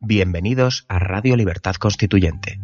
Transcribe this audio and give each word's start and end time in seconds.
Bienvenidos 0.00 0.84
a 0.86 1.00
Radio 1.00 1.34
Libertad 1.34 1.74
Constituyente. 1.74 2.60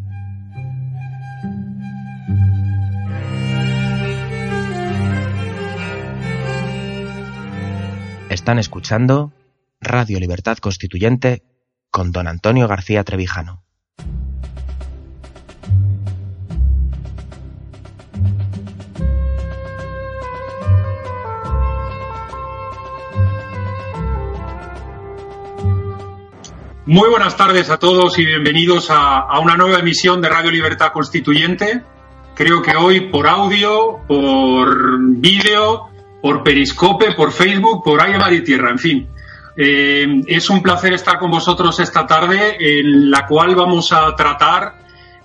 Están 8.30 8.60
escuchando 8.60 9.32
Radio 9.80 10.20
Libertad 10.20 10.58
Constituyente 10.58 11.42
con 11.90 12.12
don 12.12 12.28
Antonio 12.28 12.68
García 12.68 13.02
Trevijano. 13.02 13.63
Muy 26.86 27.08
buenas 27.08 27.34
tardes 27.34 27.70
a 27.70 27.78
todos 27.78 28.18
y 28.18 28.26
bienvenidos 28.26 28.88
a, 28.90 29.40
una 29.40 29.56
nueva 29.56 29.78
emisión 29.78 30.20
de 30.20 30.28
Radio 30.28 30.50
Libertad 30.50 30.92
Constituyente. 30.92 31.82
Creo 32.34 32.60
que 32.60 32.76
hoy 32.76 33.08
por 33.08 33.26
audio, 33.26 34.00
por 34.06 34.98
vídeo, 35.00 35.84
por 36.20 36.42
Periscope, 36.42 37.12
por 37.14 37.32
Facebook, 37.32 37.82
por 37.82 38.02
aire, 38.02 38.18
mar 38.18 38.34
y 38.34 38.44
tierra, 38.44 38.68
en 38.70 38.78
fin. 38.78 39.08
Eh, 39.56 40.24
es 40.26 40.50
un 40.50 40.62
placer 40.62 40.92
estar 40.92 41.18
con 41.18 41.30
vosotros 41.30 41.80
esta 41.80 42.06
tarde 42.06 42.58
en 42.60 43.10
la 43.10 43.26
cual 43.26 43.54
vamos 43.54 43.90
a 43.90 44.14
tratar 44.14 44.74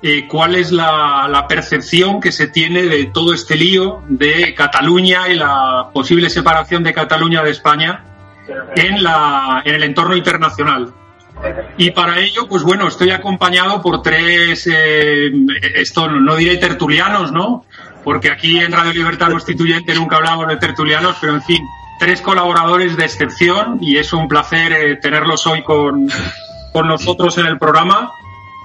eh, 0.02 0.28
cuál 0.30 0.56
es 0.56 0.72
la, 0.72 1.46
percepción 1.50 2.22
que 2.22 2.32
se 2.32 2.48
tiene 2.48 2.84
de 2.84 3.08
todo 3.08 3.34
este 3.34 3.58
lío 3.58 4.02
de 4.08 4.54
Cataluña 4.56 5.28
y 5.28 5.36
la 5.36 5.90
posible 5.94 6.30
separación 6.30 6.86
de 6.86 6.94
Cataluña 6.94 7.44
de 7.44 7.52
España 7.52 8.06
en 8.78 8.96
el 9.66 9.84
entorno 9.84 10.16
internacional. 10.16 10.94
Y 11.78 11.92
para 11.92 12.20
ello, 12.20 12.48
pues 12.48 12.64
bueno, 12.64 12.88
estoy 12.88 13.12
acompañado 13.12 13.82
por 13.82 14.02
tres, 14.02 14.68
eh, 14.68 15.32
esto 15.76 16.10
no 16.10 16.36
diré 16.36 16.58
tertulianos, 16.58 17.32
¿no? 17.32 17.64
Porque 18.04 18.30
aquí 18.30 18.60
en 18.60 18.72
Radio 18.72 18.94
Libertad 18.94 19.32
Constituyente 19.32 19.94
nunca 19.96 20.18
hablamos 20.18 20.48
de 20.48 20.58
tertulianos, 20.58 21.16
pero 21.22 21.34
en 21.34 21.42
fin, 21.42 21.66
tres 22.00 22.22
colaboradores 22.22 22.98
de 22.98 23.06
excepción 23.06 23.78
y 23.82 23.98
es 23.98 24.14
un 24.14 24.28
placer 24.28 24.72
eh, 24.74 24.96
tenerlos 24.98 25.46
hoy 25.48 25.64
con, 25.64 26.10
con, 26.74 26.88
nosotros 26.88 27.38
en 27.38 27.46
el 27.46 27.58
programa. 27.58 28.12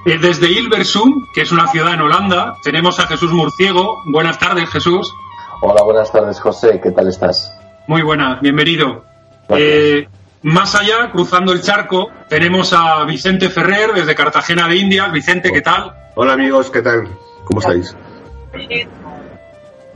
Eh, 0.07 0.19
desde 0.19 0.51
Hilversum, 0.51 1.27
que 1.35 1.43
es 1.43 1.53
una 1.53 1.67
ciudad 1.69 1.95
en 1.95 2.01
Holanda, 2.01 2.57
tenemos 2.63 2.99
a 3.01 3.07
Jesús 3.07 3.33
Murciego. 3.33 4.03
Buenas 4.07 4.39
tardes, 4.39 4.71
Jesús. 4.71 5.13
Hola, 5.61 5.83
buenas 5.83 6.11
tardes, 6.13 6.41
José. 6.41 6.81
¿Qué 6.83 6.91
tal 6.91 7.09
estás? 7.09 7.53
Muy 7.87 8.03
buena, 8.03 8.39
bienvenido. 8.41 9.05
Eh, 9.49 10.09
más 10.45 10.75
allá, 10.75 11.11
cruzando 11.11 11.53
el 11.53 11.63
charco, 11.63 12.11
tenemos 12.29 12.75
a 12.75 13.05
Vicente 13.05 13.49
Ferrer 13.49 13.93
desde 13.95 14.15
Cartagena 14.15 14.69
de 14.69 14.77
Indias. 14.77 15.11
Vicente, 15.11 15.51
¿qué 15.51 15.63
tal? 15.63 15.93
Hola 16.17 16.35
amigos, 16.35 16.71
¿qué 16.71 16.83
tal? 16.83 17.09
¿Cómo 17.45 17.61
estáis? 17.61 17.97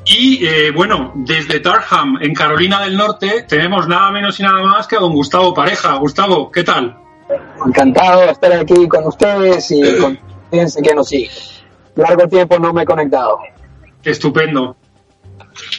Y 0.06 0.46
eh, 0.46 0.70
bueno, 0.70 1.12
desde 1.16 1.60
Tarham, 1.60 2.16
en 2.22 2.34
Carolina 2.34 2.80
del 2.82 2.96
Norte, 2.96 3.44
tenemos 3.46 3.86
nada 3.86 4.10
menos 4.10 4.40
y 4.40 4.42
nada 4.42 4.62
más 4.62 4.86
que 4.86 4.96
a 4.96 5.00
don 5.00 5.12
Gustavo 5.12 5.52
Pareja. 5.52 5.96
Gustavo, 5.96 6.50
¿qué 6.50 6.64
tal? 6.64 6.96
Encantado 7.66 8.22
de 8.22 8.30
estar 8.30 8.52
aquí 8.54 8.88
con 8.88 9.06
ustedes 9.06 9.70
y 9.70 9.98
con 10.00 10.18
fíjense 10.50 10.80
que 10.80 10.94
nos 10.94 11.08
sigue. 11.08 11.30
Largo 11.94 12.26
tiempo 12.26 12.58
no 12.58 12.72
me 12.72 12.84
he 12.84 12.86
conectado. 12.86 13.38
Estupendo. 14.02 14.76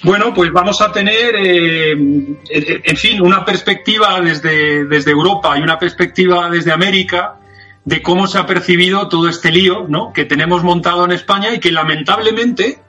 Bueno, 0.04 0.34
pues 0.34 0.52
vamos 0.52 0.82
a 0.82 0.92
tener, 0.92 1.36
eh, 1.36 1.92
en 1.92 2.98
fin, 2.98 3.22
una 3.22 3.44
perspectiva 3.44 4.20
desde, 4.22 5.12
Europa 5.12 5.58
y 5.58 5.62
una 5.62 5.78
perspectiva 5.78 6.50
desde 6.50 6.72
América 6.72 7.36
de 7.84 8.02
cómo 8.02 8.28
se 8.28 8.38
ha 8.38 8.46
percibido 8.46 9.10
todo 9.10 9.28
este 9.28 9.52
lío 9.52 9.86
¿no? 9.88 10.14
que 10.14 10.26
tenemos 10.26 10.64
montado 10.64 11.06
en 11.06 11.12
España 11.12 11.54
y 11.54 11.60
que 11.60 11.72
lamentablemente, 11.72 12.80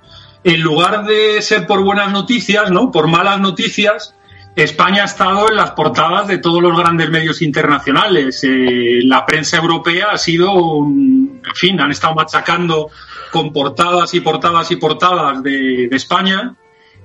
en 0.44 0.60
lugar 0.60 1.04
de 1.04 1.40
ser 1.42 1.66
por 1.66 1.82
buenas 1.82 2.12
noticias, 2.12 2.70
¿no? 2.70 2.90
por 2.90 3.08
malas 3.08 3.40
noticias, 3.40 4.14
España 4.54 5.02
ha 5.02 5.06
estado 5.06 5.48
en 5.48 5.56
las 5.56 5.72
portadas 5.72 6.28
de 6.28 6.38
todos 6.38 6.62
los 6.62 6.76
grandes 6.76 7.08
medios 7.08 7.40
internacionales. 7.40 8.44
Eh, 8.44 9.00
la 9.04 9.24
prensa 9.24 9.56
europea 9.56 10.08
ha 10.12 10.18
sido, 10.18 10.52
un, 10.52 11.40
en 11.44 11.54
fin, 11.54 11.80
han 11.80 11.90
estado 11.90 12.14
machacando 12.14 12.90
con 13.32 13.52
portadas 13.52 14.12
y 14.14 14.20
portadas 14.20 14.70
y 14.70 14.76
portadas 14.76 15.42
de 15.42 15.88
España. 15.92 16.54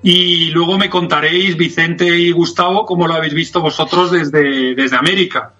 Y 0.07 0.51
luego 0.51 0.77
me 0.77 0.87
contaréis, 0.87 1.57
Vicente 1.57 2.05
y 2.05 2.29
Gustavo, 2.29 2.85
cómo 2.85 3.07
lo 3.07 3.15
habéis 3.15 3.33
visto 3.33 3.59
vosotros 3.59 4.11
desde, 4.11 4.75
desde 4.75 4.95
América. 4.95 5.55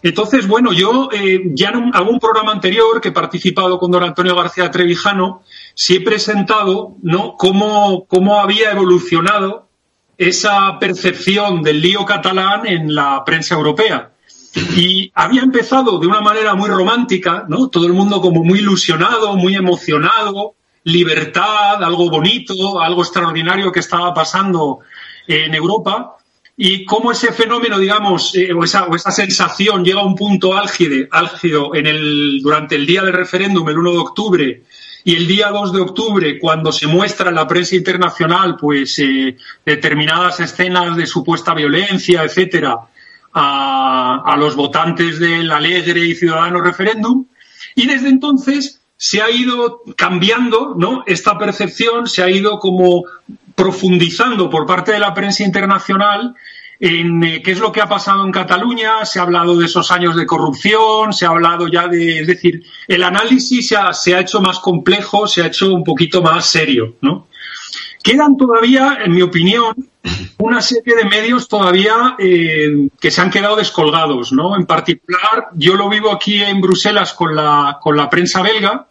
Entonces, 0.00 0.46
bueno, 0.46 0.72
yo 0.72 1.08
eh, 1.12 1.40
ya 1.46 1.70
en 1.70 1.76
un, 1.78 1.96
algún 1.96 2.20
programa 2.20 2.52
anterior 2.52 3.00
que 3.00 3.08
he 3.08 3.12
participado 3.12 3.76
con 3.80 3.90
don 3.90 4.04
Antonio 4.04 4.36
García 4.36 4.70
Trevijano, 4.70 5.42
sí 5.74 5.96
he 5.96 6.00
presentado 6.02 6.94
¿no? 7.02 7.34
cómo, 7.36 8.06
cómo 8.06 8.40
había 8.40 8.70
evolucionado 8.70 9.68
esa 10.18 10.78
percepción 10.78 11.64
del 11.64 11.80
lío 11.80 12.04
catalán 12.04 12.68
en 12.68 12.94
la 12.94 13.24
prensa 13.24 13.56
europea. 13.56 14.12
Y 14.76 15.10
había 15.16 15.42
empezado 15.42 15.98
de 15.98 16.06
una 16.06 16.20
manera 16.20 16.54
muy 16.54 16.70
romántica, 16.70 17.44
¿no? 17.48 17.70
Todo 17.70 17.88
el 17.88 17.92
mundo 17.92 18.20
como 18.20 18.44
muy 18.44 18.60
ilusionado, 18.60 19.36
muy 19.36 19.56
emocionado, 19.56 20.54
libertad, 20.84 21.82
algo 21.82 22.10
bonito, 22.10 22.80
algo 22.80 23.02
extraordinario 23.02 23.72
que 23.72 23.80
estaba 23.80 24.12
pasando 24.12 24.80
en 25.26 25.54
Europa. 25.54 26.16
Y 26.56 26.84
cómo 26.84 27.10
ese 27.10 27.32
fenómeno, 27.32 27.78
digamos, 27.78 28.34
eh, 28.36 28.52
o, 28.52 28.62
esa, 28.62 29.10
sensación 29.10 29.84
llega 29.84 30.00
a 30.00 30.04
un 30.04 30.14
punto 30.14 30.56
álgido, 30.56 31.08
álgido 31.10 31.74
en 31.74 31.86
el, 31.86 32.40
durante 32.40 32.76
el 32.76 32.86
día 32.86 33.02
del 33.02 33.12
referéndum, 33.12 33.68
el 33.68 33.78
1 33.78 33.90
de 33.90 33.98
octubre, 33.98 34.62
y 35.02 35.16
el 35.16 35.26
día 35.26 35.50
2 35.50 35.72
de 35.72 35.80
octubre, 35.80 36.38
cuando 36.38 36.70
se 36.70 36.86
muestra 36.86 37.30
en 37.30 37.34
la 37.34 37.48
prensa 37.48 37.74
internacional, 37.74 38.56
pues, 38.56 38.98
eh, 39.00 39.36
determinadas 39.66 40.38
escenas 40.40 40.96
de 40.96 41.06
supuesta 41.06 41.54
violencia, 41.54 42.22
etcétera, 42.22 42.76
a, 43.32 44.22
a 44.24 44.36
los 44.36 44.54
votantes 44.54 45.18
del 45.18 45.50
alegre 45.50 46.06
y 46.06 46.14
ciudadano 46.14 46.60
referéndum, 46.60 47.26
y 47.74 47.86
desde 47.86 48.08
entonces 48.08 48.83
se 48.96 49.20
ha 49.20 49.30
ido 49.30 49.82
cambiando, 49.96 50.74
¿no? 50.76 51.02
Esta 51.06 51.38
percepción 51.38 52.06
se 52.06 52.22
ha 52.22 52.30
ido 52.30 52.58
como 52.58 53.04
profundizando 53.54 54.50
por 54.50 54.66
parte 54.66 54.92
de 54.92 54.98
la 54.98 55.14
prensa 55.14 55.44
internacional 55.44 56.34
en 56.80 57.22
eh, 57.22 57.42
qué 57.42 57.52
es 57.52 57.60
lo 57.60 57.72
que 57.72 57.80
ha 57.80 57.88
pasado 57.88 58.24
en 58.24 58.32
Cataluña, 58.32 59.04
se 59.04 59.18
ha 59.18 59.22
hablado 59.22 59.56
de 59.56 59.66
esos 59.66 59.90
años 59.90 60.16
de 60.16 60.26
corrupción, 60.26 61.12
se 61.12 61.24
ha 61.24 61.30
hablado 61.30 61.68
ya 61.68 61.88
de, 61.88 62.20
es 62.20 62.26
decir, 62.26 62.62
el 62.88 63.02
análisis 63.02 63.68
se 63.68 63.76
ha, 63.76 63.92
se 63.92 64.14
ha 64.14 64.20
hecho 64.20 64.40
más 64.40 64.58
complejo, 64.58 65.26
se 65.26 65.42
ha 65.42 65.46
hecho 65.46 65.72
un 65.72 65.84
poquito 65.84 66.20
más 66.20 66.46
serio, 66.46 66.96
¿no? 67.00 67.28
Quedan 68.02 68.36
todavía, 68.36 68.98
en 69.02 69.12
mi 69.12 69.22
opinión, 69.22 69.74
una 70.38 70.60
serie 70.60 70.96
de 70.96 71.04
medios 71.04 71.48
todavía 71.48 72.16
eh, 72.18 72.88
que 73.00 73.10
se 73.10 73.20
han 73.20 73.30
quedado 73.30 73.56
descolgados, 73.56 74.32
¿no? 74.32 74.56
En 74.56 74.66
particular, 74.66 75.48
yo 75.54 75.74
lo 75.74 75.88
vivo 75.88 76.12
aquí 76.12 76.42
en 76.42 76.60
Bruselas 76.60 77.14
con 77.14 77.34
la, 77.34 77.78
con 77.80 77.96
la 77.96 78.10
prensa 78.10 78.42
belga. 78.42 78.86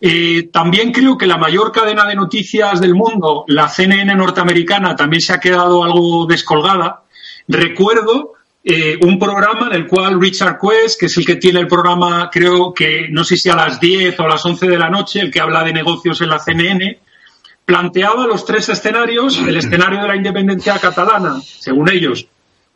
Eh, 0.00 0.48
también 0.52 0.92
creo 0.92 1.18
que 1.18 1.26
la 1.26 1.36
mayor 1.36 1.72
cadena 1.72 2.06
de 2.06 2.14
noticias 2.14 2.80
del 2.80 2.94
mundo, 2.94 3.44
la 3.48 3.68
CNN 3.68 4.14
norteamericana, 4.14 4.94
también 4.96 5.20
se 5.20 5.32
ha 5.32 5.40
quedado 5.40 5.82
algo 5.84 6.26
descolgada. 6.26 7.02
Recuerdo 7.48 8.34
eh, 8.64 8.98
un 9.02 9.18
programa 9.18 9.66
en 9.66 9.72
el 9.72 9.86
cual 9.86 10.20
Richard 10.20 10.58
Quest, 10.60 11.00
que 11.00 11.06
es 11.06 11.16
el 11.16 11.26
que 11.26 11.36
tiene 11.36 11.60
el 11.60 11.66
programa, 11.66 12.30
creo 12.32 12.72
que 12.72 13.08
no 13.10 13.24
sé 13.24 13.36
si 13.36 13.50
a 13.50 13.56
las 13.56 13.80
10 13.80 14.18
o 14.20 14.22
a 14.24 14.28
las 14.28 14.44
11 14.44 14.68
de 14.68 14.78
la 14.78 14.88
noche, 14.88 15.20
el 15.20 15.30
que 15.30 15.40
habla 15.40 15.64
de 15.64 15.72
negocios 15.72 16.20
en 16.20 16.28
la 16.28 16.38
CNN, 16.38 17.00
planteaba 17.68 18.26
los 18.26 18.46
tres 18.46 18.66
escenarios, 18.70 19.36
el 19.46 19.54
escenario 19.54 20.00
de 20.00 20.08
la 20.08 20.16
independencia 20.16 20.78
catalana, 20.78 21.38
según 21.42 21.90
ellos, 21.90 22.26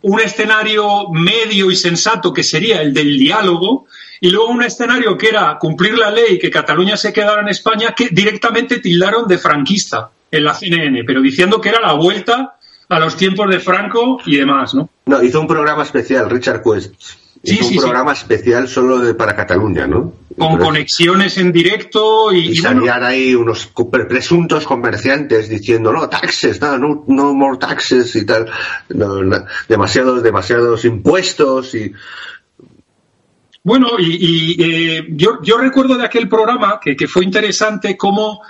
un 0.02 0.20
escenario 0.20 1.08
medio 1.08 1.70
y 1.70 1.76
sensato 1.76 2.30
que 2.30 2.42
sería 2.42 2.82
el 2.82 2.92
del 2.92 3.18
diálogo, 3.18 3.86
y 4.20 4.28
luego 4.28 4.50
un 4.50 4.62
escenario 4.62 5.16
que 5.16 5.30
era 5.30 5.56
cumplir 5.58 5.96
la 5.96 6.10
ley, 6.10 6.38
que 6.38 6.50
Cataluña 6.50 6.98
se 6.98 7.10
quedara 7.10 7.40
en 7.40 7.48
España, 7.48 7.94
que 7.96 8.10
directamente 8.10 8.80
tildaron 8.80 9.26
de 9.26 9.38
franquista 9.38 10.10
en 10.30 10.44
la 10.44 10.52
CNN, 10.52 11.04
pero 11.06 11.22
diciendo 11.22 11.58
que 11.58 11.70
era 11.70 11.80
la 11.80 11.94
vuelta 11.94 12.56
a 12.86 12.98
los 12.98 13.16
tiempos 13.16 13.48
de 13.48 13.60
Franco 13.60 14.20
y 14.26 14.36
demás, 14.36 14.74
¿no? 14.74 14.90
No, 15.06 15.22
hizo 15.22 15.40
un 15.40 15.46
programa 15.46 15.84
especial, 15.84 16.28
Richard 16.28 16.62
Quest. 16.62 16.92
Sí, 17.44 17.54
Hizo 17.54 17.64
un 17.64 17.68
sí, 17.70 17.74
sí. 17.74 17.80
programa 17.80 18.12
especial 18.12 18.68
solo 18.68 18.98
de, 19.00 19.14
para 19.14 19.34
Cataluña, 19.34 19.86
¿no? 19.86 20.12
Con 20.38 20.52
Entonces, 20.52 20.64
conexiones 20.64 21.38
en 21.38 21.52
directo 21.52 22.32
y, 22.32 22.38
Y 22.38 22.58
y 22.58 22.60
bueno, 22.60 22.80
salían 22.80 23.04
ahí 23.04 23.34
unos 23.34 23.70
presuntos 24.08 24.64
comerciantes 24.64 25.48
diciendo, 25.48 25.92
no, 25.92 26.08
taxes, 26.08 26.60
no, 26.60 26.78
no, 26.78 27.04
no 27.08 27.34
more 27.34 27.58
taxes 27.58 28.14
y 28.14 28.24
tal. 28.24 28.48
No, 28.90 29.22
no, 29.22 29.44
demasiados, 29.68 30.22
demasiados 30.22 30.84
impuestos 30.84 31.74
y... 31.74 31.92
Bueno, 33.64 33.90
y, 33.98 34.56
y, 34.56 34.56
eh, 34.62 35.06
yo, 35.10 35.40
yo 35.42 35.58
recuerdo 35.58 35.96
de 35.96 36.04
aquel 36.04 36.28
programa 36.28 36.80
que, 36.82 36.96
que 36.96 37.06
fue 37.06 37.24
interesante 37.24 37.96
cómo 37.96 38.40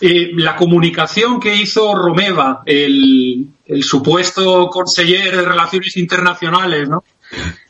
eh, 0.00 0.30
la 0.34 0.56
comunicación 0.56 1.38
que 1.40 1.54
hizo 1.54 1.94
Romeva, 1.94 2.62
el, 2.66 3.46
el 3.66 3.82
supuesto 3.82 4.68
conseller 4.68 5.36
de 5.36 5.42
Relaciones 5.42 5.96
Internacionales, 5.96 6.88
¿no? 6.88 7.04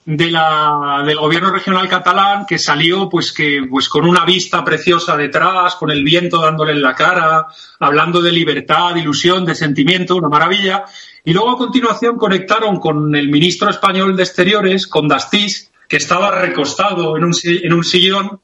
De 0.05 0.31
la, 0.31 1.03
del 1.07 1.19
gobierno 1.19 1.51
regional 1.51 1.89
catalán 1.89 2.45
que 2.47 2.59
salió 2.59 3.09
pues 3.09 3.33
que 3.33 3.61
pues 3.71 3.89
con 3.89 4.05
una 4.05 4.25
vista 4.25 4.65
preciosa 4.65 5.17
detrás, 5.17 5.77
con 5.77 5.91
el 5.91 6.03
viento 6.03 6.41
dándole 6.41 6.73
en 6.73 6.83
la 6.83 6.95
cara, 6.95 7.47
hablando 7.79 8.21
de 8.21 8.33
libertad, 8.33 8.95
de 8.95 9.01
ilusión, 9.01 9.45
de 9.45 9.55
sentimiento, 9.55 10.17
una 10.17 10.29
maravilla. 10.29 10.85
Y 11.25 11.33
luego 11.33 11.51
a 11.53 11.59
continuación 11.59 12.17
conectaron 12.17 12.81
con 12.81 13.15
el 13.15 13.29
ministro 13.29 13.71
español 13.71 14.17
de 14.17 14.25
Exteriores, 14.25 14.89
con 14.89 15.07
Dastís, 15.07 15.71
que 15.89 15.99
estaba 15.99 16.33
recostado 16.33 17.17
en 17.17 17.25
un, 17.25 17.33
en 17.45 17.73
un 17.73 17.85
sillón 17.85 18.41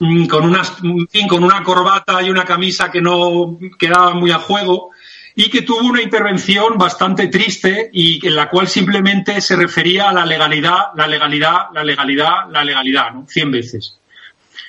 mm, 0.00 0.26
con 0.26 0.44
una, 0.44 0.64
fin, 0.64 1.28
con 1.28 1.44
una 1.44 1.62
corbata 1.62 2.20
y 2.22 2.30
una 2.30 2.44
camisa 2.44 2.90
que 2.90 3.00
no 3.00 3.58
quedaba 3.78 4.14
muy 4.14 4.32
a 4.32 4.38
juego 4.38 4.90
y 5.34 5.50
que 5.50 5.62
tuvo 5.62 5.88
una 5.88 6.02
intervención 6.02 6.76
bastante 6.76 7.28
triste 7.28 7.90
y 7.92 8.26
en 8.26 8.34
la 8.34 8.48
cual 8.48 8.68
simplemente 8.68 9.40
se 9.40 9.56
refería 9.56 10.10
a 10.10 10.12
la 10.12 10.26
legalidad, 10.26 10.92
la 10.94 11.06
legalidad, 11.06 11.66
la 11.72 11.84
legalidad, 11.84 12.50
la 12.50 12.64
legalidad, 12.64 13.12
¿no? 13.12 13.26
Cien 13.28 13.50
veces. 13.50 13.96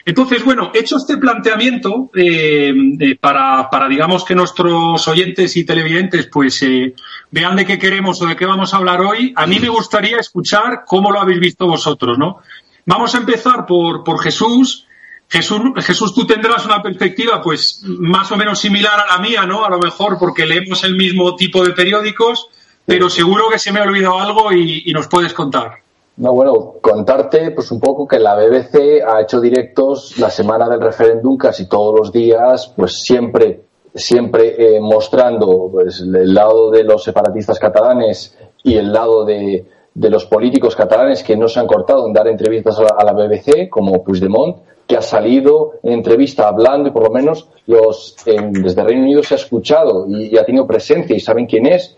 Entonces, 0.04 0.44
bueno, 0.44 0.72
hecho 0.74 0.98
este 0.98 1.18
planteamiento 1.18 2.10
eh, 2.16 2.74
eh, 3.00 3.16
para, 3.20 3.70
para, 3.70 3.88
digamos, 3.88 4.26
que 4.26 4.34
nuestros 4.34 5.08
oyentes 5.08 5.56
y 5.58 5.64
televidentes 5.64 6.28
pues 6.28 6.62
eh, 6.64 6.96
vean 7.30 7.56
de 7.56 7.66
qué 7.66 7.78
queremos 7.78 8.22
o 8.22 8.26
de 8.26 8.36
qué 8.36 8.46
vamos 8.46 8.74
a 8.74 8.78
hablar 8.78 9.02
hoy, 9.02 9.32
a 9.36 9.46
mí 9.46 9.60
me 9.60 9.70
gustaría 9.70 10.18
escuchar 10.18 10.84
cómo 10.86 11.12
lo 11.12 11.20
habéis 11.20 11.40
visto 11.40 11.68
vosotros, 11.68 12.18
¿no? 12.18 12.40
Vamos 12.86 13.14
a 13.14 13.20
empezar 13.20 13.66
por, 13.68 14.04
por 14.04 14.22
Jesús. 14.24 14.88
Jesús, 15.32 15.62
Jesús, 15.78 16.14
tú 16.14 16.28
tendrás 16.28 16.66
una 16.66 16.84
perspectiva 16.84 17.42
pues 17.42 17.82
más 17.86 18.30
o 18.34 18.36
menos 18.36 18.60
similar 18.60 19.00
a 19.00 19.16
la 19.16 19.24
mía, 19.24 19.46
¿no? 19.46 19.64
A 19.64 19.70
lo 19.70 19.80
mejor 19.80 20.18
porque 20.20 20.46
leemos 20.46 20.84
el 20.84 20.98
mismo 20.98 21.38
tipo 21.38 21.64
de 21.64 21.72
periódicos, 21.72 22.50
pero 22.86 23.10
seguro 23.10 23.46
que 23.50 23.58
se 23.58 23.72
me 23.72 23.80
ha 23.80 23.84
olvidado 23.84 24.20
algo 24.20 24.52
y, 24.52 24.92
nos 24.92 25.08
puedes 25.08 25.34
contar. 25.34 25.76
No, 26.18 26.34
bueno, 26.34 26.74
contarte 26.82 27.52
pues 27.52 27.72
un 27.72 27.80
poco 27.80 28.06
que 28.06 28.20
la 28.20 28.36
BBC 28.36 29.02
ha 29.08 29.22
hecho 29.22 29.40
directos 29.40 30.18
la 30.18 30.30
semana 30.30 30.68
del 30.68 30.82
referéndum 30.82 31.38
casi 31.38 31.70
todos 31.70 31.98
los 31.98 32.12
días, 32.12 32.74
pues 32.76 33.00
siempre, 33.00 33.62
siempre 33.96 34.76
eh, 34.76 34.82
mostrando 34.82 35.70
pues, 35.72 36.02
el 36.02 36.34
lado 36.34 36.72
de 36.72 36.84
los 36.84 37.06
separatistas 37.06 37.58
catalanes 37.58 38.38
y 38.64 38.76
el 38.76 38.92
lado 38.92 39.24
de, 39.24 39.66
de 39.94 40.10
los 40.10 40.26
políticos 40.26 40.76
catalanes 40.76 41.24
que 41.24 41.38
no 41.38 41.48
se 41.48 41.62
han 41.62 41.68
cortado 41.68 42.06
en 42.06 42.12
dar 42.12 42.28
entrevistas 42.28 42.78
a 42.80 42.84
la, 42.84 42.96
a 42.98 43.06
la 43.06 43.14
BBC, 43.14 43.70
como 43.70 44.04
Puigdemont, 44.04 44.58
que 44.92 44.98
ha 44.98 45.02
salido 45.02 45.76
en 45.84 45.94
entrevista 45.94 46.50
hablando 46.50 46.90
y 46.90 46.92
por 46.92 47.04
lo 47.04 47.12
menos 47.12 47.48
los 47.66 48.14
en, 48.26 48.52
desde 48.52 48.84
Reino 48.84 49.04
Unido 49.04 49.24
se 49.24 49.36
ha 49.36 49.38
escuchado 49.38 50.06
y, 50.06 50.36
y, 50.36 50.38
ha 50.38 50.44
tenido 50.44 50.68
presencia 50.68 51.16
y 51.16 51.22
saben 51.22 51.46
quién 51.46 51.66
es. 51.66 51.96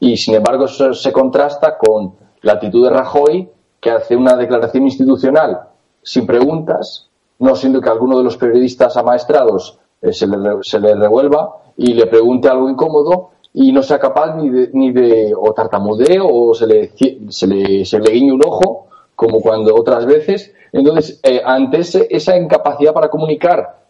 Y 0.00 0.16
sin 0.16 0.34
embargo 0.34 0.64
eso 0.64 0.92
se 0.92 1.12
contrasta 1.12 1.78
con 1.78 2.14
la 2.40 2.54
actitud 2.54 2.82
de 2.82 2.90
Rajoy 2.90 3.48
que 3.78 3.92
hace 3.92 4.16
una 4.16 4.34
declaración 4.34 4.82
institucional 4.82 5.68
sin 6.02 6.26
preguntas 6.26 7.08
no 7.38 7.54
siendo 7.54 7.80
que 7.80 7.90
alguno 7.90 8.18
de 8.18 8.24
los 8.24 8.36
periodistas 8.36 8.96
amaestrados 8.96 9.78
eh, 10.00 10.12
se, 10.12 10.26
le, 10.26 10.36
se, 10.62 10.80
le, 10.80 10.96
revuelva 10.96 11.58
y 11.76 11.94
le 11.94 12.08
pregunte 12.08 12.48
algo 12.48 12.68
incómodo 12.68 13.30
y 13.54 13.70
no 13.70 13.84
sea 13.84 14.00
capaz 14.00 14.34
ni 14.34 14.50
de, 14.50 14.70
ni 14.72 14.90
de 14.90 15.32
o 15.36 15.52
tartamudeo 15.52 16.26
o 16.26 16.54
se 16.54 16.66
le, 16.66 16.90
se 17.28 17.46
le, 17.46 17.84
se 17.84 18.00
le 18.00 18.10
guiñe 18.10 18.32
un 18.32 18.44
ojo 18.44 18.88
como 19.22 19.40
cuando 19.40 19.74
otras 19.74 20.04
veces 20.06 20.52
entonces, 20.72 21.20
eh, 21.22 21.42
ante 21.44 21.80
ese, 21.80 22.06
esa 22.10 22.36
incapacidad 22.36 22.94
para 22.94 23.08
comunicar, 23.08 23.82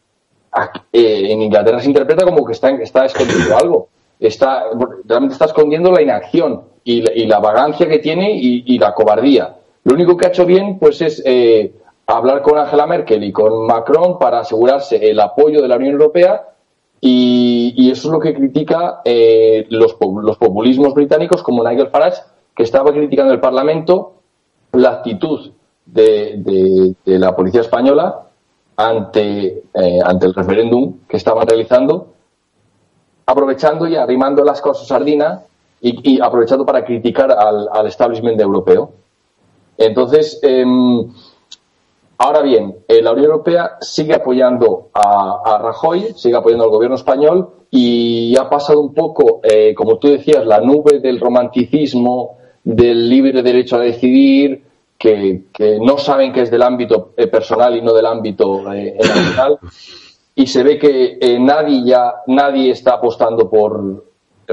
eh, 0.93 1.33
en 1.33 1.43
Inglaterra 1.43 1.81
se 1.81 1.87
interpreta 1.87 2.25
como 2.25 2.45
que 2.45 2.53
está, 2.53 2.71
está 2.71 3.07
algo. 3.57 3.89
Está, 4.19 4.65
realmente 5.05 5.33
está 5.33 5.47
escondiendo 5.47 5.91
la 5.91 6.03
inacción 6.03 6.63
y 6.85 7.03
la, 7.03 7.13
y 7.15 7.27
la 7.27 7.39
vagancia 7.39 7.89
que 7.89 7.99
tiene 7.99 8.33
y, 8.37 8.65
y, 8.67 8.79
la 8.79 8.95
cobardía. 8.95 9.57
Lo 9.85 9.95
único 9.95 10.17
que 10.17 10.27
ha 10.27 10.29
hecho 10.29 10.47
bien 10.47 10.79
pues 10.79 11.01
es 11.01 11.23
eh, 11.25 11.73
hablar 12.07 12.43
con 12.43 12.59
Angela 12.59 12.87
Merkel 12.87 13.25
y 13.25 13.33
con 13.33 13.67
Macron 13.67 14.19
para 14.19 14.41
asegurarse 14.41 14.97
el 14.97 15.19
apoyo 15.19 15.61
de 15.61 15.69
la 15.69 15.77
Unión 15.77 15.95
Europea 15.95 16.51
y, 17.01 17.75
y 17.77 17.91
eso 17.91 18.09
es 18.09 18.13
lo 18.13 18.21
que 18.21 18.35
critica 18.35 19.01
eh, 19.05 19.67
los, 19.71 19.97
los 20.23 20.37
populismos 20.37 20.95
británicos 20.95 21.43
como 21.43 21.69
Nigel 21.69 21.89
Farage, 21.89 22.23
que 22.55 22.63
estaba 22.63 22.93
criticando 22.93 23.33
el 23.33 23.41
Parlamento 23.41 24.22
la 24.73 24.91
actitud 24.91 25.53
de, 25.87 26.95
la 27.05 27.37
policía 27.37 27.61
española 27.61 28.29
ante, 28.77 29.65
eh, 29.75 29.99
ante 30.05 30.27
el 30.27 30.35
referéndum 30.35 30.99
que 31.09 31.17
estaban 31.17 31.47
realizando, 31.47 32.15
aprovechando 33.27 33.87
y 33.87 33.97
arrimando 33.97 34.45
las 34.45 34.61
cosas 34.61 34.87
sardina 34.87 35.43
y, 35.81 36.21
aprovechando 36.21 36.65
para 36.65 36.85
criticar 36.85 37.33
al, 37.33 37.87
establishment 37.87 38.41
europeo. 38.41 38.93
Entonces, 39.77 40.39
eh, 40.43 40.65
ahora 42.19 42.43
bien, 42.43 42.77
eh, 42.87 43.03
la 43.03 43.13
Unión 43.13 43.27
Europea 43.27 43.79
sigue 43.81 44.15
apoyando 44.15 44.91
a, 44.95 45.41
a, 45.45 45.59
Rajoy, 45.59 46.13
sigue 46.15 46.37
apoyando 46.37 46.65
al 46.65 46.71
gobierno 46.71 46.97
español 46.97 47.51
y 47.75 48.37
ha 48.39 48.49
pasado 48.49 48.81
un 48.81 48.93
poco, 48.93 49.41
eh, 49.43 49.75
como 49.75 49.97
tú 49.97 50.09
decías, 50.09 50.47
la 50.47 50.61
nube 50.61 51.01
del 51.01 51.19
romanticismo, 51.19 52.37
del 52.65 53.09
libre 53.09 53.43
derecho 53.43 53.77
a 53.77 53.81
decidir, 53.81 54.63
que, 55.03 55.79
no 55.81 55.99
saben 55.99 56.33
que 56.33 56.43
es 56.43 56.51
del 56.51 56.63
ámbito 56.63 57.13
eh, 57.17 57.27
personal 57.27 57.77
y 57.77 57.83
no 57.83 57.93
del 57.93 58.07
ámbito 58.07 58.73
eh, 58.73 58.97
nacional 58.99 59.59
y 60.35 60.47
se 60.47 60.63
ve 60.63 60.79
que 60.79 61.19
eh, 61.21 61.39
nadie 61.39 61.83
ya 61.85 62.15
nadie 62.29 62.71
está 62.71 62.95
apostando 62.95 63.51
por, 63.51 64.07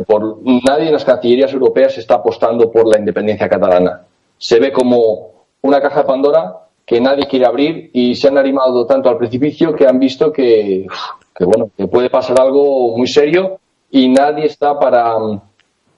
por 0.05 0.39
nadie 0.43 0.87
en 0.87 0.93
las 0.93 1.05
cancillerías 1.05 1.53
europeas 1.53 1.97
está 1.97 2.15
apostando 2.15 2.71
por 2.71 2.87
la 2.87 2.99
independencia 2.99 3.47
catalana. 3.47 4.01
Se 4.37 4.59
ve 4.59 4.71
como 4.71 5.45
una 5.61 5.81
caja 5.81 6.01
de 6.01 6.07
Pandora 6.07 6.55
que 6.85 6.99
nadie 6.99 7.27
quiere 7.27 7.45
abrir 7.45 7.91
y 7.93 8.15
se 8.15 8.27
han 8.27 8.37
animado 8.37 8.85
tanto 8.85 9.09
al 9.09 9.17
precipicio 9.17 9.73
que 9.73 9.87
han 9.87 9.99
visto 9.99 10.33
que, 10.33 10.87
que 11.35 11.45
bueno 11.45 11.69
que 11.77 11.87
puede 11.87 12.09
pasar 12.09 12.41
algo 12.41 12.97
muy 12.97 13.07
serio 13.07 13.59
y 13.91 14.09
nadie 14.09 14.45
está 14.45 14.79
para 14.79 15.15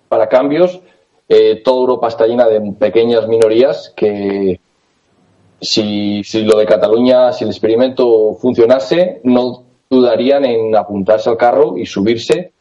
para 0.09 0.27
cambios 0.27 0.81
eh, 1.33 1.61
toda 1.63 1.79
Europa 1.79 2.09
está 2.09 2.27
llena 2.27 2.45
de 2.45 2.59
pequeñas 2.73 3.25
minorías 3.25 3.93
que 3.95 4.59
si, 5.61 6.21
si, 6.25 6.43
lo 6.43 6.57
de 6.57 6.65
Cataluña, 6.65 7.31
si 7.31 7.45
el 7.45 7.51
experimento 7.51 8.33
funcionase, 8.33 9.21
no 9.23 9.63
dudarían 9.89 10.43
en 10.43 10.75
apuntarse 10.75 11.29
al 11.29 11.37
carro 11.37 11.77
y 11.77 11.85
subirse. 11.85 12.51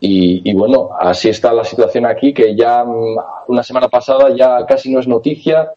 Y, 0.00 0.52
bueno, 0.52 0.90
así 1.00 1.30
está 1.30 1.54
la 1.54 1.64
situación 1.64 2.04
aquí, 2.04 2.34
que 2.34 2.54
ya 2.54 2.84
una 3.46 3.62
semana 3.62 3.88
pasada 3.88 4.36
ya 4.36 4.66
casi 4.66 4.92
no 4.92 5.00
es 5.00 5.08
noticia. 5.08 5.72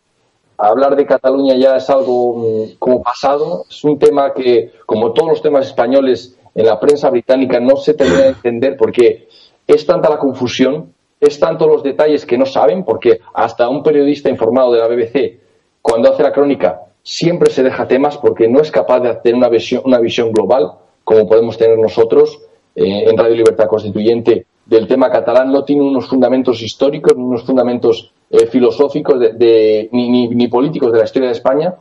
Hablar 0.57 0.97
de 0.97 1.05
Cataluña 1.05 1.55
ya 1.55 1.77
es 1.77 1.89
algo 1.89 2.75
como 2.77 3.03
pasado. 3.03 3.63
Es 3.69 3.81
un 3.85 3.97
tema 3.97 4.33
que, 4.33 4.71
como 4.85 5.13
todos 5.13 5.29
los 5.29 5.41
temas 5.41 5.67
españoles, 5.67 6.37
en 6.55 6.65
la 6.65 6.77
prensa 6.77 7.09
británica 7.09 7.61
no 7.61 7.77
se 7.77 7.93
termina 7.93 8.23
de 8.23 8.27
entender 8.29 8.75
porque 8.75 9.29
es 9.65 9.85
tanta 9.85 10.09
la 10.09 10.17
confusión 10.17 10.94
es 11.19 11.39
tanto 11.39 11.67
los 11.67 11.83
detalles 11.83 12.25
que 12.25 12.37
no 12.37 12.45
saben, 12.45 12.83
porque 12.83 13.19
hasta 13.33 13.69
un 13.69 13.83
periodista 13.83 14.29
informado 14.29 14.73
de 14.73 14.79
la 14.79 14.87
BBC, 14.87 15.39
cuando 15.81 16.11
hace 16.11 16.23
la 16.23 16.33
crónica, 16.33 16.81
siempre 17.03 17.51
se 17.51 17.63
deja 17.63 17.87
temas 17.87 18.17
porque 18.17 18.47
no 18.47 18.59
es 18.59 18.71
capaz 18.71 18.99
de 18.99 19.09
hacer 19.09 19.35
una 19.35 19.49
visión, 19.49 19.81
una 19.85 19.99
visión 19.99 20.31
global, 20.31 20.71
como 21.03 21.27
podemos 21.27 21.57
tener 21.57 21.77
nosotros 21.77 22.41
eh, 22.75 23.05
en 23.07 23.17
Radio 23.17 23.35
Libertad 23.35 23.67
Constituyente, 23.67 24.47
del 24.65 24.87
tema 24.87 25.11
catalán, 25.11 25.51
no 25.51 25.63
tiene 25.63 25.83
unos 25.83 26.07
fundamentos 26.07 26.61
históricos, 26.61 27.13
unos 27.15 27.43
fundamentos 27.43 28.11
eh, 28.31 28.47
filosóficos 28.47 29.19
de, 29.19 29.33
de, 29.33 29.89
ni, 29.91 30.09
ni, 30.09 30.27
ni, 30.29 30.47
políticos 30.47 30.91
de 30.91 30.97
la 30.97 31.03
historia 31.03 31.27
de 31.27 31.35
España. 31.35 31.75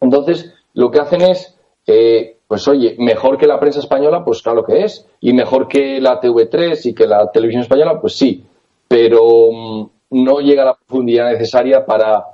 Entonces, 0.00 0.52
lo 0.74 0.90
que 0.90 1.00
hacen 1.00 1.22
es 1.22 1.58
eh, 1.86 2.36
pues 2.54 2.68
oye, 2.68 2.94
mejor 3.00 3.36
que 3.36 3.48
la 3.48 3.58
prensa 3.58 3.80
española, 3.80 4.24
pues 4.24 4.40
claro 4.40 4.62
que 4.64 4.84
es, 4.84 5.04
y 5.20 5.32
mejor 5.32 5.66
que 5.66 6.00
la 6.00 6.20
TV3 6.20 6.86
y 6.86 6.94
que 6.94 7.04
la 7.04 7.28
televisión 7.32 7.62
española, 7.62 8.00
pues 8.00 8.14
sí, 8.14 8.44
pero 8.86 9.26
um, 9.48 9.88
no 10.10 10.38
llega 10.38 10.62
a 10.62 10.66
la 10.66 10.74
profundidad 10.76 11.32
necesaria 11.32 11.84
para 11.84 12.24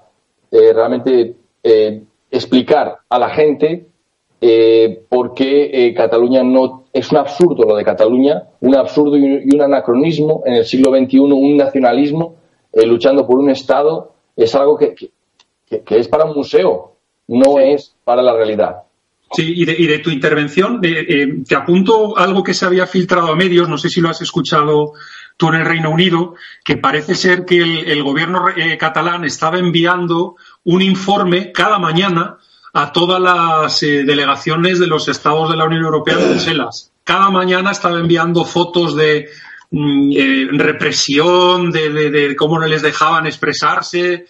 eh, 0.50 0.74
realmente 0.74 1.36
eh, 1.62 2.02
explicar 2.30 2.98
a 3.08 3.18
la 3.18 3.30
gente 3.30 3.86
eh, 4.42 5.04
por 5.08 5.32
qué 5.32 5.94
Cataluña 5.96 6.42
no 6.42 6.84
es 6.92 7.10
un 7.10 7.16
absurdo 7.16 7.64
lo 7.64 7.76
de 7.76 7.84
Cataluña, 7.84 8.42
un 8.60 8.76
absurdo 8.76 9.16
y 9.16 9.22
un, 9.22 9.42
y 9.50 9.54
un 9.54 9.62
anacronismo 9.62 10.42
en 10.44 10.52
el 10.52 10.66
siglo 10.66 10.94
XXI, 10.94 11.18
un 11.18 11.56
nacionalismo 11.56 12.34
luchando 12.74 13.26
por 13.26 13.38
un 13.38 13.48
Estado, 13.48 14.12
es 14.36 14.54
algo 14.54 14.76
que, 14.76 14.94
que, 14.94 15.12
que, 15.66 15.80
que 15.80 15.98
es 15.98 16.08
para 16.08 16.26
un 16.26 16.36
museo, 16.36 16.92
no 17.26 17.58
es 17.58 17.96
para 18.04 18.20
la 18.20 18.34
realidad. 18.34 18.82
Sí, 19.32 19.52
y 19.56 19.64
de, 19.64 19.76
y 19.78 19.86
de 19.86 19.98
tu 20.00 20.10
intervención, 20.10 20.80
de- 20.80 21.00
eh, 21.08 21.28
te 21.46 21.54
apunto 21.54 22.18
algo 22.18 22.42
que 22.42 22.52
se 22.54 22.66
había 22.66 22.86
filtrado 22.86 23.28
a 23.32 23.36
medios, 23.36 23.68
no 23.68 23.78
sé 23.78 23.88
si 23.88 24.00
lo 24.00 24.08
has 24.08 24.20
escuchado 24.22 24.92
tú 25.36 25.48
en 25.48 25.54
el 25.54 25.64
Reino 25.66 25.90
Unido, 25.90 26.34
que 26.64 26.76
parece 26.76 27.14
ser 27.14 27.44
que 27.44 27.58
el, 27.58 28.02
gobierno 28.02 28.48
eh, 28.54 28.76
catalán 28.76 29.24
estaba 29.24 29.58
enviando 29.58 30.36
un 30.64 30.82
informe 30.82 31.52
cada 31.52 31.78
mañana 31.78 32.38
a 32.72 32.92
todas 32.92 33.20
las 33.20 33.82
eh, 33.84 34.02
delegaciones 34.04 34.78
de 34.80 34.86
los 34.88 35.08
estados 35.08 35.48
de 35.50 35.56
la 35.56 35.64
Unión 35.64 35.84
Europea 35.84 36.18
en 36.20 36.30
Bruselas. 36.30 36.92
Cada 37.04 37.30
mañana 37.30 37.70
estaba 37.70 37.98
enviando 38.00 38.44
fotos 38.44 38.94
de 38.96 39.28
mm, 39.70 40.10
eh, 40.14 40.48
represión, 40.52 41.70
de, 41.70 41.90
de- 41.90 42.10
de 42.10 42.36
cómo 42.36 42.58
no 42.58 42.66
les 42.66 42.82
dejaban 42.82 43.26
expresarse, 43.26 44.26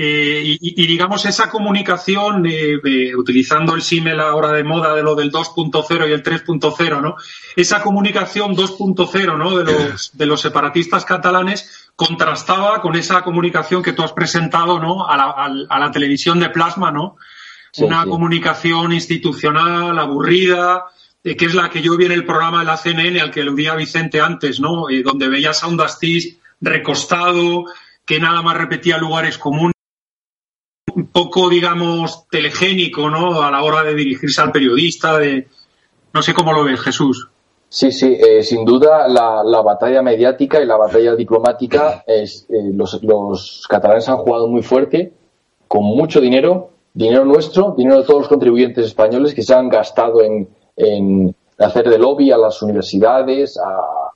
eh, 0.00 0.42
y, 0.44 0.82
y- 0.82 0.86
digamos 0.86 1.24
esa 1.26 1.50
comunicación, 1.50 2.46
eh, 2.46 2.78
eh, 2.84 3.16
utilizando 3.16 3.74
el 3.74 3.82
símil 3.82 4.20
ahora 4.20 4.52
de 4.52 4.62
moda 4.62 4.94
de 4.94 5.02
lo 5.02 5.16
del 5.16 5.32
2.0 5.32 6.08
y 6.08 6.12
el 6.12 6.22
3.0, 6.22 7.00
¿no? 7.02 7.16
Esa 7.56 7.82
comunicación 7.82 8.54
2.0, 8.54 9.36
¿no? 9.36 9.56
De 9.58 9.64
los, 9.64 10.16
de 10.16 10.26
los 10.26 10.40
separatistas 10.40 11.04
catalanes 11.04 11.90
contrastaba 11.96 12.80
con 12.80 12.94
esa 12.94 13.22
comunicación 13.22 13.82
que 13.82 13.92
tú 13.92 14.04
has 14.04 14.12
presentado, 14.12 14.78
¿no? 14.78 15.08
A 15.08 15.16
la, 15.16 15.66
a 15.68 15.78
la 15.80 15.90
televisión 15.90 16.38
de 16.38 16.50
plasma, 16.50 16.92
¿no? 16.92 17.16
Sí, 17.72 17.82
Una 17.82 18.04
sí. 18.04 18.08
comunicación 18.08 18.92
institucional, 18.92 19.98
aburrida, 19.98 20.84
eh, 21.24 21.36
que 21.36 21.46
es 21.46 21.54
la 21.54 21.70
que 21.70 21.82
yo 21.82 21.96
vi 21.96 22.04
en 22.06 22.12
el 22.12 22.24
programa 22.24 22.60
de 22.60 22.66
la 22.66 22.76
CNN 22.76 23.20
al 23.20 23.32
que 23.32 23.40
aludía 23.40 23.74
Vicente 23.74 24.20
antes, 24.20 24.60
¿no? 24.60 24.88
Eh, 24.90 25.02
donde 25.02 25.28
veías 25.28 25.64
a 25.64 25.66
un 25.66 25.76
Dastís 25.76 26.38
recostado, 26.60 27.64
que 28.06 28.20
nada 28.20 28.40
más 28.42 28.56
repetía 28.56 28.96
lugares 28.96 29.36
comunes 29.38 29.74
un 29.74 29.77
poco, 31.12 31.48
digamos, 31.48 32.28
telegénico, 32.30 33.10
¿no? 33.10 33.42
A 33.42 33.50
la 33.50 33.62
hora 33.62 33.82
de 33.82 33.94
dirigirse 33.94 34.40
al 34.40 34.52
periodista, 34.52 35.18
de... 35.18 35.46
No 36.12 36.22
sé 36.22 36.32
cómo 36.34 36.52
lo 36.52 36.64
ves, 36.64 36.80
Jesús. 36.80 37.28
Sí, 37.68 37.92
sí, 37.92 38.16
eh, 38.18 38.42
sin 38.42 38.64
duda 38.64 39.08
la, 39.08 39.42
la 39.44 39.60
batalla 39.60 40.02
mediática 40.02 40.60
y 40.60 40.66
la 40.66 40.76
batalla 40.76 41.14
diplomática, 41.14 42.02
es, 42.06 42.46
eh, 42.48 42.70
los, 42.72 43.02
los 43.02 43.66
catalanes 43.68 44.08
han 44.08 44.16
jugado 44.16 44.48
muy 44.48 44.62
fuerte, 44.62 45.12
con 45.66 45.84
mucho 45.84 46.20
dinero, 46.20 46.70
dinero 46.94 47.26
nuestro, 47.26 47.74
dinero 47.76 47.98
de 47.98 48.04
todos 48.04 48.20
los 48.20 48.28
contribuyentes 48.28 48.86
españoles 48.86 49.34
que 49.34 49.42
se 49.42 49.54
han 49.54 49.68
gastado 49.68 50.22
en, 50.22 50.48
en 50.76 51.34
hacer 51.58 51.90
de 51.90 51.98
lobby 51.98 52.30
a 52.30 52.38
las 52.38 52.62
universidades, 52.62 53.58
a 53.58 54.12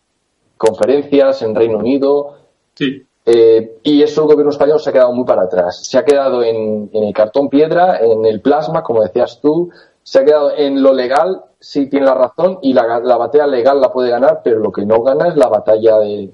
conferencias 0.56 1.42
en 1.42 1.54
Reino 1.54 1.78
Unido, 1.78 2.38
Sí. 2.74 3.02
Eh, 3.24 3.78
y 3.84 4.02
eso 4.02 4.22
el 4.22 4.28
gobierno 4.28 4.50
español 4.50 4.80
se 4.80 4.90
ha 4.90 4.92
quedado 4.92 5.12
muy 5.12 5.24
para 5.24 5.42
atrás. 5.42 5.80
Se 5.84 5.98
ha 5.98 6.04
quedado 6.04 6.42
en, 6.42 6.90
el 6.92 7.12
cartón 7.14 7.48
piedra, 7.48 7.98
en 7.98 8.24
el 8.26 8.40
plasma, 8.40 8.82
como 8.82 9.02
decías 9.02 9.40
tú, 9.40 9.70
se 10.02 10.20
ha 10.20 10.24
quedado 10.24 10.56
en 10.56 10.82
lo 10.82 10.92
legal, 10.92 11.42
sí 11.60 11.88
tiene 11.88 12.06
la 12.06 12.14
razón, 12.14 12.58
y 12.62 12.72
la, 12.72 12.98
la 13.00 13.16
batalla 13.16 13.46
legal 13.46 13.80
la 13.80 13.92
puede 13.92 14.10
ganar, 14.10 14.40
pero 14.42 14.58
lo 14.58 14.72
que 14.72 14.84
no 14.84 15.02
gana 15.02 15.28
es 15.28 15.36
la 15.36 15.48
batalla 15.48 15.98
de, 15.98 16.30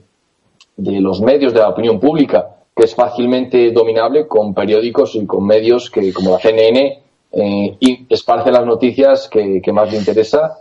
los 0.77 1.21
medios, 1.21 1.53
de 1.53 1.61
la 1.61 1.69
opinión 1.69 2.01
pública, 2.01 2.57
que 2.75 2.85
es 2.85 2.95
fácilmente 2.95 3.71
dominable 3.73 4.27
con 4.27 4.55
periódicos 4.55 5.15
y 5.15 5.27
con 5.27 5.45
medios 5.45 5.91
que, 5.91 6.13
como 6.15 6.31
la 6.31 6.39
CNN, 6.39 7.03
eh, 7.31 7.77
y 7.79 8.07
esparce 8.09 8.51
las 8.51 8.65
noticias 8.65 9.29
que, 9.29 9.61
más 9.73 9.93
le 9.93 9.99
interesa 9.99 10.61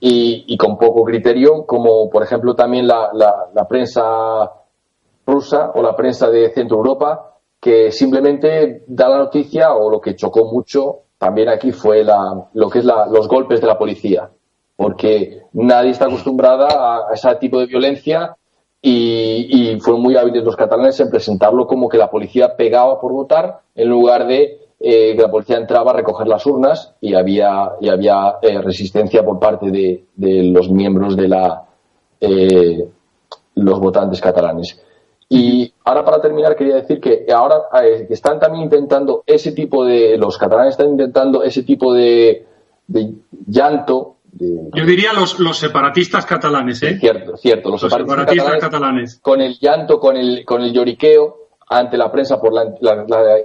y, 0.00 0.56
con 0.56 0.78
poco 0.78 1.04
criterio, 1.04 1.66
como 1.66 2.08
por 2.08 2.22
ejemplo 2.22 2.54
también 2.54 2.86
la 2.86 3.66
prensa 3.68 4.50
rusa 5.26 5.72
o 5.74 5.82
la 5.82 5.94
prensa 5.96 6.28
de 6.30 6.50
Centro 6.50 6.78
Europa, 6.78 7.36
que 7.60 7.92
simplemente 7.92 8.84
da 8.86 9.08
la 9.08 9.18
noticia 9.18 9.74
o 9.74 9.88
lo 9.90 10.00
que 10.00 10.16
chocó 10.16 10.44
mucho 10.52 10.98
también 11.18 11.48
aquí 11.48 11.70
fue 11.70 12.02
la, 12.02 12.48
lo 12.54 12.68
que 12.68 12.80
es 12.80 12.84
la- 12.84 13.06
los 13.06 13.28
golpes 13.28 13.60
de 13.60 13.66
la 13.68 13.78
policía, 13.78 14.28
porque 14.76 15.42
nadie 15.52 15.90
está 15.92 16.06
acostumbrada 16.06 16.66
a, 17.08 17.14
ese 17.14 17.32
tipo 17.36 17.60
de 17.60 17.66
violencia 17.66 18.36
y, 18.80 19.70
y 19.74 19.80
fueron 19.80 20.02
muy 20.02 20.16
hábiles 20.16 20.42
los 20.42 20.56
catalanes 20.56 20.98
en 20.98 21.10
presentarlo 21.10 21.68
como 21.68 21.88
que 21.88 21.98
la 21.98 22.10
policía 22.10 22.56
pegaba 22.56 23.00
por 23.00 23.12
votar 23.12 23.60
en 23.76 23.88
lugar 23.88 24.26
de 24.26 24.58
eh, 24.80 25.14
que 25.14 25.22
la 25.22 25.30
policía 25.30 25.58
entraba 25.58 25.92
a 25.92 25.94
recoger 25.94 26.26
las 26.26 26.44
urnas 26.44 26.92
y 27.00 27.14
había, 27.14 27.70
y 27.80 27.88
había 27.88 28.38
eh, 28.42 28.60
resistencia 28.60 29.24
por 29.24 29.38
parte 29.38 29.70
de, 29.70 30.06
de 30.16 30.42
los 30.50 30.68
miembros 30.68 31.14
de 31.16 31.28
la 31.28 31.62
eh, 32.20 32.88
los 33.54 33.78
votantes 33.78 34.20
catalanes. 34.20 34.80
Y 35.34 35.72
ahora 35.84 36.04
para 36.04 36.20
terminar 36.20 36.54
quería 36.56 36.74
decir 36.76 37.00
que 37.00 37.26
ahora 37.32 37.62
eh, 37.82 38.06
están 38.10 38.38
también 38.38 38.64
intentando 38.64 39.22
ese 39.26 39.52
tipo 39.52 39.84
de 39.84 40.18
los 40.18 40.36
catalanes 40.36 40.72
están 40.72 40.90
intentando 40.90 41.42
ese 41.42 41.62
tipo 41.62 41.94
de, 41.94 42.44
de 42.86 43.14
llanto 43.46 44.16
de, 44.30 44.68
Yo 44.74 44.84
diría 44.84 45.12
los, 45.14 45.38
los 45.40 45.56
separatistas 45.56 46.26
catalanes, 46.26 46.82
¿eh? 46.82 46.98
cierto 46.98 47.36
cierto 47.38 47.70
los, 47.70 47.82
Los 47.82 47.92
separatistas 47.92 48.18
separatistas 48.28 48.60
catalanes 48.60 48.60
catalanes. 48.62 49.20
con 49.20 49.40
el 49.40 49.58
llanto, 49.58 49.98
con 50.00 50.16
el, 50.18 50.44
con 50.44 50.62
el 50.62 50.72
lloriqueo 50.72 51.38
ante 51.68 51.96
la 51.96 52.12
prensa 52.12 52.38
por 52.38 52.52
la, 52.52 52.64
la, 52.80 52.96
la, 53.08 53.38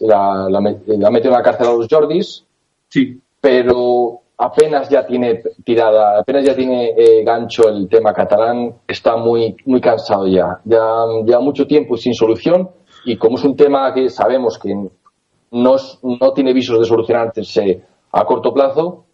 la, 0.00 0.48
la, 0.48 0.60
la 0.86 1.10
la 1.10 1.42
cárcel 1.42 1.66
a 1.66 1.72
los 1.72 1.88
Jordis, 1.90 2.44
Sí. 2.88 3.20
pero 3.40 4.21
apenas 4.42 4.88
ya 4.88 5.06
tiene 5.06 5.40
tirada, 5.64 6.18
apenas 6.18 6.44
ya 6.44 6.54
tiene 6.56 6.94
eh, 6.96 7.22
gancho 7.24 7.68
el 7.68 7.88
tema 7.88 8.12
catalán, 8.12 8.74
está 8.88 9.16
muy, 9.16 9.56
muy 9.66 9.80
cansado 9.80 10.26
ya. 10.26 10.60
Ya 10.64 11.38
mucho 11.40 11.66
tiempo 11.66 11.96
sin 11.96 12.12
solución 12.12 12.68
y 13.04 13.16
como 13.16 13.38
es 13.38 13.44
un 13.44 13.56
tema 13.56 13.94
que 13.94 14.08
sabemos 14.10 14.58
que 14.58 14.74
no, 14.74 15.76
no 16.02 16.32
tiene 16.32 16.52
visos 16.52 16.80
de 16.80 16.84
solucionarse 16.84 17.82
a 18.10 18.24
corto 18.24 18.52
plazo, 18.52 19.04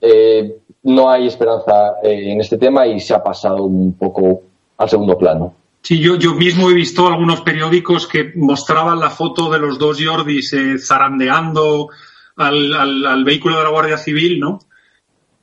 eh, 0.00 0.58
no 0.82 1.10
hay 1.10 1.26
esperanza 1.26 1.94
eh, 2.02 2.32
en 2.32 2.40
este 2.40 2.58
tema 2.58 2.86
y 2.86 3.00
se 3.00 3.14
ha 3.14 3.22
pasado 3.22 3.64
un 3.64 3.94
poco 3.94 4.42
al 4.76 4.88
segundo 4.88 5.16
plano. 5.16 5.54
Sí, 5.80 5.98
yo, 5.98 6.16
yo 6.16 6.34
mismo 6.34 6.70
he 6.70 6.74
visto 6.74 7.06
algunos 7.06 7.40
periódicos 7.40 8.06
que 8.06 8.32
mostraban 8.36 9.00
la 9.00 9.08
foto 9.08 9.48
de 9.50 9.60
los 9.60 9.78
dos 9.78 9.98
Jordis 10.04 10.52
eh, 10.52 10.78
zarandeando 10.78 11.88
al, 12.38 12.72
al- 12.72 13.06
al 13.06 13.24
vehículo 13.24 13.58
de 13.58 13.64
la 13.64 13.70
Guardia 13.70 13.98
Civil, 13.98 14.40
¿no? 14.40 14.60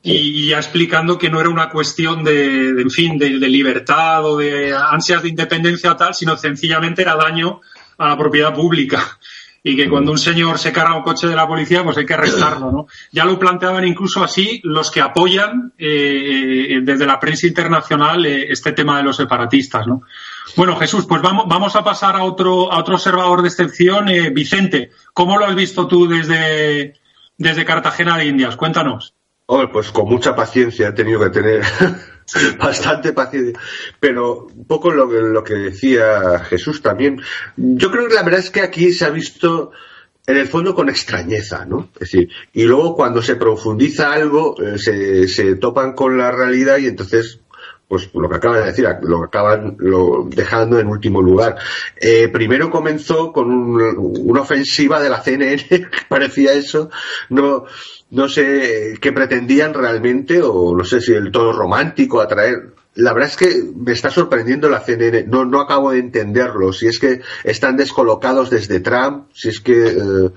Y, 0.02 0.48
ya 0.50 0.58
explicando 0.58 1.18
que 1.18 1.30
no 1.30 1.40
era 1.40 1.48
una 1.48 1.68
cuestión 1.68 2.22
de, 2.22 2.72
de, 2.74 2.82
en 2.82 2.90
fin, 2.90 3.18
de, 3.18 3.38
de 3.40 3.48
libertad 3.48 4.24
o 4.24 4.36
de 4.36 4.72
ansias 4.72 5.22
de 5.22 5.30
independencia 5.30 5.90
o 5.92 5.96
tal, 5.96 6.14
sino 6.14 6.36
sencillamente 6.36 7.02
era 7.02 7.16
daño 7.16 7.60
a 7.98 8.08
la 8.10 8.16
propiedad 8.18 8.54
pública. 8.54 9.18
Y 9.64 9.74
que 9.74 9.88
cuando 9.88 10.12
un 10.12 10.18
señor 10.18 10.60
se 10.60 10.72
carga 10.72 10.94
un 10.94 11.02
coche 11.02 11.26
de 11.26 11.34
la 11.34 11.48
policía, 11.48 11.82
pues 11.82 11.96
hay 11.98 12.06
que 12.06 12.14
arrestarlo, 12.14 12.70
¿no? 12.70 12.86
Ya 13.10 13.24
lo 13.24 13.36
planteaban 13.36 13.84
incluso 13.84 14.22
así 14.22 14.60
los 14.62 14.92
que 14.92 15.00
apoyan 15.00 15.72
eh, 15.76 16.66
eh, 16.70 16.80
desde 16.82 17.04
la 17.04 17.18
prensa 17.18 17.48
internacional 17.48 18.24
eh, 18.26 18.46
este 18.48 18.70
tema 18.70 18.98
de 18.98 19.02
los 19.02 19.16
separatistas, 19.16 19.88
¿no? 19.88 20.02
Bueno, 20.54 20.76
Jesús, 20.76 21.06
pues 21.08 21.20
vamos, 21.22 21.46
vamos 21.48 21.74
a 21.76 21.82
pasar 21.82 22.14
a 22.16 22.22
otro, 22.22 22.72
a 22.72 22.78
otro 22.78 22.94
observador 22.94 23.42
de 23.42 23.48
excepción. 23.48 24.08
Eh, 24.08 24.30
Vicente, 24.30 24.90
¿cómo 25.12 25.38
lo 25.38 25.46
has 25.46 25.54
visto 25.54 25.86
tú 25.88 26.06
desde, 26.08 26.94
Cartagena 27.64 28.16
de 28.16 28.26
Indias? 28.26 28.56
Cuéntanos. 28.56 29.14
Pues 29.72 29.90
con 29.90 30.08
mucha 30.08 30.34
paciencia 30.34 30.88
he 30.88 30.92
tenido 30.92 31.20
que 31.20 31.30
tener 31.30 31.62
bastante 32.58 33.12
paciencia. 33.12 33.58
Pero 34.00 34.46
un 34.46 34.66
poco 34.66 34.90
lo, 34.90 35.08
que- 35.08 35.16
lo 35.20 35.42
que 35.44 35.54
decía 35.54 36.40
Jesús 36.48 36.82
también. 36.82 37.20
Yo 37.56 37.90
creo 37.90 38.08
que 38.08 38.14
la 38.14 38.22
verdad 38.22 38.40
es 38.40 38.50
que 38.50 38.60
aquí 38.60 38.92
se 38.92 39.04
ha 39.04 39.10
visto 39.10 39.70
en 40.26 40.36
el 40.36 40.48
fondo 40.48 40.74
con 40.74 40.88
extrañeza, 40.88 41.64
¿no? 41.66 41.90
Es 41.94 42.10
decir, 42.10 42.28
y 42.52 42.64
luego 42.64 42.96
cuando 42.96 43.22
se 43.22 43.36
profundiza 43.36 44.12
algo, 44.12 44.56
eh, 44.60 44.76
se, 44.78 45.28
se 45.28 45.54
topan 45.54 45.92
con 45.92 46.18
la 46.18 46.32
realidad 46.32 46.78
y 46.78 46.86
entonces 46.88 47.38
pues 47.88 48.10
lo 48.14 48.28
que 48.28 48.36
acaba 48.36 48.58
de 48.58 48.66
decir, 48.66 48.86
lo 49.02 49.22
acaban 49.24 49.76
dejando 50.30 50.78
en 50.80 50.88
último 50.88 51.22
lugar. 51.22 51.56
Eh, 51.96 52.28
primero 52.28 52.70
comenzó 52.70 53.32
con 53.32 53.50
un- 53.50 54.20
una 54.24 54.40
ofensiva 54.42 55.00
de 55.00 55.08
la 55.08 55.22
CNN, 55.22 55.64
que 55.68 55.86
parecía 56.08 56.52
eso, 56.52 56.90
no, 57.30 57.64
no 58.10 58.28
sé 58.28 58.98
qué 59.00 59.12
pretendían 59.12 59.72
realmente, 59.74 60.40
o 60.42 60.74
no 60.76 60.84
sé 60.84 61.00
si 61.00 61.12
el 61.12 61.30
tono 61.30 61.52
romántico, 61.52 62.20
atraer. 62.20 62.74
La 62.96 63.12
verdad 63.12 63.30
es 63.30 63.36
que 63.36 63.62
me 63.74 63.92
está 63.92 64.10
sorprendiendo 64.10 64.68
la 64.68 64.80
CNN, 64.80 65.24
no, 65.24 65.44
no 65.44 65.60
acabo 65.60 65.90
de 65.90 65.98
entenderlo, 65.98 66.72
si 66.72 66.86
es 66.86 66.98
que 66.98 67.20
están 67.44 67.76
descolocados 67.76 68.50
desde 68.50 68.80
Trump, 68.80 69.28
si 69.32 69.50
es 69.50 69.60
que 69.60 69.88
eh, 69.88 70.30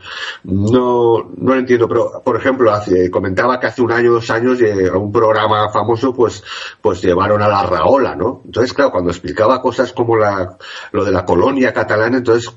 no, 0.44 1.32
no 1.38 1.54
lo 1.54 1.56
entiendo, 1.56 1.88
pero 1.88 2.22
por 2.24 2.36
ejemplo, 2.36 2.72
comentaba 3.12 3.60
que 3.60 3.68
hace 3.68 3.82
un 3.82 3.92
año, 3.92 4.12
dos 4.12 4.30
años, 4.30 4.62
eh, 4.62 4.92
un 4.92 5.12
programa 5.12 5.70
famoso, 5.70 6.14
pues, 6.14 6.44
pues 6.82 7.02
llevaron 7.02 7.42
a 7.42 7.48
la 7.48 7.64
Raola, 7.64 8.16
¿no? 8.16 8.42
Entonces, 8.46 8.74
claro, 8.74 8.92
cuando 8.92 9.12
explicaba 9.12 9.62
cosas 9.62 9.94
como 9.94 10.18
la, 10.18 10.58
lo 10.92 11.06
de 11.06 11.12
la 11.12 11.26
colonia 11.26 11.74
catalana, 11.74 12.18
entonces 12.18 12.54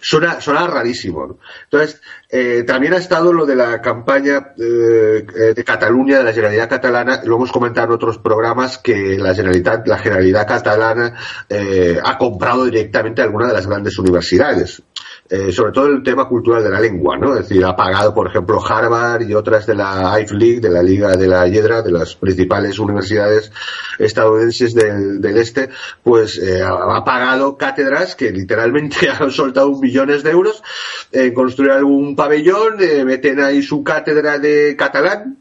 suena, 0.00 0.40
suena 0.40 0.66
rarísimo. 0.66 1.38
Entonces, 1.64 2.00
eh, 2.28 2.64
también 2.66 2.94
ha 2.94 2.98
estado 2.98 3.32
lo 3.32 3.46
de 3.46 3.54
la 3.54 3.80
campaña 3.80 4.52
eh, 4.58 5.24
eh, 5.34 5.54
de 5.54 5.64
Cataluña, 5.64 6.18
de 6.18 6.24
la 6.24 6.32
Generalidad 6.32 6.68
Catalana, 6.68 7.20
lo 7.24 7.36
hemos 7.36 7.52
comentado 7.52 7.88
en 7.88 7.92
otros 7.92 8.18
programas, 8.18 8.78
que 8.78 9.16
la 9.18 9.34
Generalitat, 9.34 9.86
la 9.86 9.98
Generalidad 9.98 10.46
Catalana 10.46 11.14
eh, 11.48 11.98
ha 12.02 12.18
comprado 12.18 12.64
directamente 12.64 13.22
alguna 13.22 13.46
de 13.46 13.54
las 13.54 13.66
grandes 13.66 13.98
universidades. 13.98 14.82
Eh, 15.28 15.50
sobre 15.50 15.72
todo 15.72 15.86
el 15.86 16.02
tema 16.02 16.28
cultural 16.28 16.62
de 16.62 16.70
la 16.70 16.80
lengua, 16.80 17.18
¿no? 17.18 17.34
Es 17.34 17.48
decir, 17.48 17.64
ha 17.64 17.74
pagado, 17.74 18.14
por 18.14 18.28
ejemplo, 18.28 18.64
Harvard 18.64 19.22
y 19.22 19.34
otras 19.34 19.66
de 19.66 19.74
la 19.74 20.18
Ivy 20.20 20.36
League, 20.38 20.60
de 20.60 20.70
la 20.70 20.82
Liga 20.82 21.16
de 21.16 21.26
la 21.26 21.48
Hiedra, 21.48 21.82
de 21.82 21.90
las 21.90 22.14
principales 22.14 22.78
universidades 22.78 23.50
estadounidenses 23.98 24.74
del, 24.74 25.24
este, 25.36 25.70
pues 26.02 26.38
eh, 26.38 26.62
ha 26.62 27.04
pagado 27.04 27.56
cátedras 27.56 28.14
que 28.14 28.30
literalmente 28.30 29.08
han 29.20 29.32
soltado 29.32 29.76
millones 29.80 30.22
de 30.22 30.30
euros 30.30 30.62
en 31.10 31.34
construir 31.34 31.72
algún 31.72 32.14
pabellón, 32.14 32.76
eh, 32.80 33.04
meten 33.04 33.40
ahí 33.40 33.62
su 33.62 33.82
cátedra 33.82 34.38
de 34.38 34.76
catalán, 34.76 35.38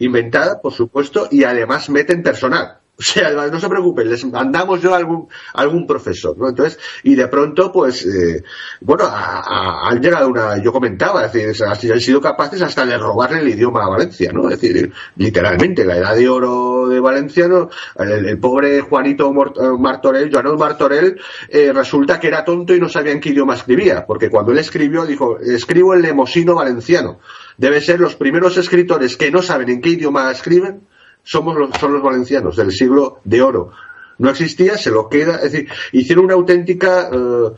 inventada, 0.00 0.60
por 0.60 0.72
supuesto, 0.72 1.28
y 1.30 1.44
además 1.44 1.88
meten 1.88 2.22
personal. 2.22 2.79
O 3.10 3.12
sea, 3.12 3.30
no 3.30 3.58
se 3.58 3.68
preocupen, 3.68 4.10
les 4.10 4.24
mandamos 4.26 4.82
yo 4.82 4.92
a 4.92 4.98
algún, 4.98 5.26
algún 5.54 5.86
profesor, 5.86 6.36
¿no? 6.36 6.50
Entonces, 6.50 6.78
y 7.02 7.14
de 7.14 7.28
pronto, 7.28 7.72
pues, 7.72 8.04
eh, 8.04 8.44
bueno, 8.82 9.04
han 9.10 10.00
llegado 10.00 10.28
una, 10.28 10.62
yo 10.62 10.70
comentaba, 10.70 11.24
es 11.24 11.32
decir, 11.32 11.64
han 11.64 12.00
sido 12.00 12.20
capaces 12.20 12.60
hasta 12.60 12.84
de 12.84 12.98
robarle 12.98 13.40
el 13.40 13.48
idioma 13.48 13.84
a 13.84 13.88
Valencia, 13.88 14.32
¿no? 14.32 14.50
Es 14.50 14.60
decir, 14.60 14.92
literalmente, 15.16 15.84
la 15.84 15.96
edad 15.96 16.14
de 16.14 16.28
oro 16.28 16.88
de 16.88 17.00
Valenciano, 17.00 17.70
el, 17.98 18.38
pobre 18.38 18.82
Juanito 18.82 19.32
Martorell, 19.32 20.30
Joanol 20.30 20.58
Martorell, 20.58 21.18
eh, 21.48 21.72
resulta 21.72 22.20
que 22.20 22.28
era 22.28 22.44
tonto 22.44 22.74
y 22.74 22.80
no 22.80 22.88
sabía 22.90 23.12
en 23.12 23.20
qué 23.20 23.30
idioma 23.30 23.54
escribía, 23.54 24.04
porque 24.06 24.28
cuando 24.28 24.52
él 24.52 24.58
escribió, 24.58 25.06
dijo, 25.06 25.38
escribo 25.38 25.94
el 25.94 26.02
lemosino 26.02 26.54
valenciano. 26.54 27.18
Debe 27.56 27.80
ser 27.80 27.98
los 27.98 28.14
primeros 28.14 28.56
escritores 28.58 29.16
que 29.16 29.30
no 29.30 29.42
saben 29.42 29.70
en 29.70 29.80
qué 29.80 29.90
idioma 29.90 30.30
escriben, 30.30 30.82
somos 31.22 31.56
los, 31.56 31.70
son 31.78 31.92
los 31.92 32.02
valencianos 32.02 32.56
del 32.56 32.72
siglo 32.72 33.20
de 33.24 33.42
oro. 33.42 33.72
No 34.18 34.30
existía, 34.30 34.76
se 34.76 34.90
lo 34.90 35.08
queda, 35.08 35.36
es 35.36 35.52
decir, 35.52 35.68
hicieron 35.92 36.26
una 36.26 36.34
auténtica, 36.34 37.08
eh, 37.10 37.50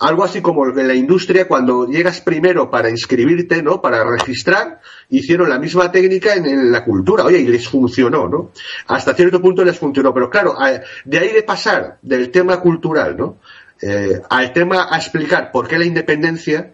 algo 0.00 0.24
así 0.24 0.42
como 0.42 0.66
en 0.66 0.86
la 0.86 0.94
industria, 0.94 1.48
cuando 1.48 1.86
llegas 1.86 2.20
primero 2.20 2.70
para 2.70 2.90
inscribirte, 2.90 3.62
¿no? 3.62 3.80
Para 3.80 4.04
registrar, 4.04 4.80
hicieron 5.08 5.48
la 5.48 5.58
misma 5.58 5.90
técnica 5.90 6.34
en, 6.34 6.70
la 6.70 6.84
cultura, 6.84 7.24
oye, 7.24 7.38
y 7.38 7.46
les 7.46 7.66
funcionó, 7.66 8.28
¿no? 8.28 8.50
Hasta 8.86 9.14
cierto 9.14 9.40
punto 9.40 9.64
les 9.64 9.78
funcionó, 9.78 10.12
pero 10.12 10.28
claro, 10.28 10.56
de 11.04 11.18
ahí 11.18 11.32
de 11.32 11.42
pasar 11.42 11.98
del 12.02 12.30
tema 12.30 12.60
cultural, 12.60 13.16
¿no? 13.16 13.38
Eh, 13.80 14.20
al 14.28 14.52
tema 14.52 14.88
a 14.90 14.98
explicar 14.98 15.50
por 15.50 15.66
qué 15.66 15.78
la 15.78 15.86
independencia, 15.86 16.72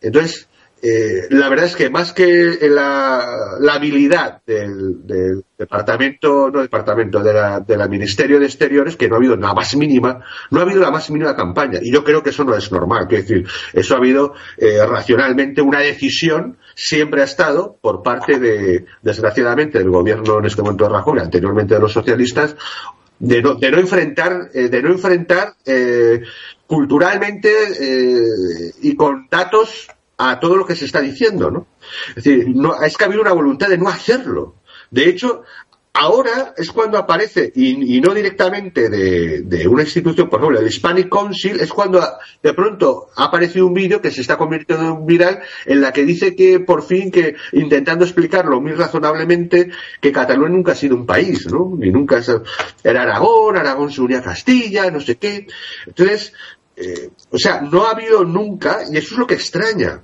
entonces, 0.00 0.47
eh, 0.80 1.26
la 1.30 1.48
verdad 1.48 1.66
es 1.66 1.74
que 1.74 1.90
más 1.90 2.12
que 2.12 2.56
la, 2.70 3.58
habilidad 3.72 4.42
del, 4.46 5.42
departamento, 5.58 6.50
no 6.50 6.62
departamento, 6.62 7.20
de 7.20 7.32
la, 7.32 7.60
del 7.60 7.88
Ministerio 7.88 8.38
de 8.38 8.46
Exteriores, 8.46 8.96
que 8.96 9.08
no 9.08 9.16
ha 9.16 9.18
habido 9.18 9.36
la 9.36 9.54
más 9.54 9.74
mínima, 9.76 10.22
no 10.50 10.60
ha 10.60 10.62
habido 10.62 10.80
la 10.80 10.92
más 10.92 11.10
mínima 11.10 11.34
campaña. 11.34 11.80
Y 11.82 11.92
yo 11.92 12.04
creo 12.04 12.22
que 12.22 12.30
eso 12.30 12.44
no 12.44 12.54
es 12.54 12.70
normal. 12.70 13.08
Es 13.10 13.26
decir, 13.26 13.46
eso 13.72 13.94
ha 13.94 13.98
habido 13.98 14.34
eh, 14.56 14.78
racionalmente 14.86 15.62
una 15.62 15.80
decisión, 15.80 16.58
siempre 16.76 17.22
ha 17.22 17.24
estado, 17.24 17.76
por 17.80 18.02
parte 18.02 18.38
de, 18.38 18.84
desgraciadamente, 19.02 19.78
del 19.78 19.90
gobierno 19.90 20.38
en 20.38 20.44
este 20.44 20.62
momento 20.62 20.84
de 20.84 20.90
Rajoy, 20.90 21.18
anteriormente 21.18 21.74
de 21.74 21.80
los 21.80 21.92
socialistas, 21.92 22.54
de 23.18 23.42
no, 23.42 23.56
de 23.56 23.70
no 23.72 23.78
enfrentar, 23.78 24.48
eh, 24.54 24.68
de 24.68 24.82
no 24.82 24.90
enfrentar 24.90 25.54
culturalmente 26.68 27.50
y 28.82 28.94
con 28.94 29.26
datos 29.30 29.88
a 30.18 30.40
todo 30.40 30.56
lo 30.56 30.66
que 30.66 30.76
se 30.76 30.84
está 30.84 31.00
diciendo, 31.00 31.50
¿no? 31.50 31.68
Es 32.08 32.24
decir, 32.24 32.48
no, 32.48 32.82
es 32.82 32.96
que 32.96 33.04
ha 33.04 33.06
habido 33.06 33.22
una 33.22 33.32
voluntad 33.32 33.68
de 33.68 33.78
no 33.78 33.88
hacerlo. 33.88 34.56
De 34.90 35.08
hecho, 35.08 35.44
ahora 35.98 36.54
es 36.56 36.70
cuando 36.72 36.98
aparece, 36.98 37.52
y, 37.54 38.00
no 38.00 38.14
directamente 38.14 38.88
de, 38.88 39.68
una 39.68 39.82
institución, 39.82 40.28
por 40.28 40.40
ejemplo, 40.40 40.60
el 40.60 40.66
Hispanic 40.66 41.08
Council, 41.08 41.60
es 41.60 41.72
cuando 41.72 42.00
de 42.42 42.54
pronto 42.54 43.08
ha 43.16 43.24
aparecido 43.24 43.66
un 43.66 43.74
vídeo 43.74 44.00
que 44.00 44.10
se 44.10 44.20
está 44.20 44.36
convirtiendo 44.36 44.86
en 44.86 45.06
viral 45.06 45.40
en 45.66 45.80
la 45.80 45.92
que 45.92 46.04
dice 46.04 46.34
que 46.34 46.60
por 46.60 46.82
fin, 46.82 47.10
que 47.10 47.34
intentando 47.52 48.04
explicarlo 48.04 48.60
muy 48.60 48.72
razonablemente, 48.72 49.70
que 50.00 50.12
Cataluña 50.12 50.50
nunca 50.50 50.72
ha 50.72 50.76
sido 50.76 50.96
un 50.96 51.06
país, 51.06 51.46
¿no? 51.50 51.74
Ni 51.76 51.90
nunca 51.90 52.20
era 52.84 53.02
Aragón, 53.02 53.56
Aragón 53.56 53.92
se 53.92 54.00
unía 54.00 54.18
a 54.18 54.22
Castilla, 54.22 54.90
no 54.90 55.00
sé 55.00 55.16
qué. 55.16 55.46
Entonces, 55.86 56.32
eh, 56.80 57.10
o 57.30 57.38
sea, 57.38 57.60
no 57.60 57.86
ha 57.86 57.90
habido 57.90 58.24
nunca, 58.24 58.80
y 58.90 58.96
eso 58.96 59.14
es 59.14 59.18
lo 59.18 59.26
que 59.26 59.34
extraña, 59.34 60.02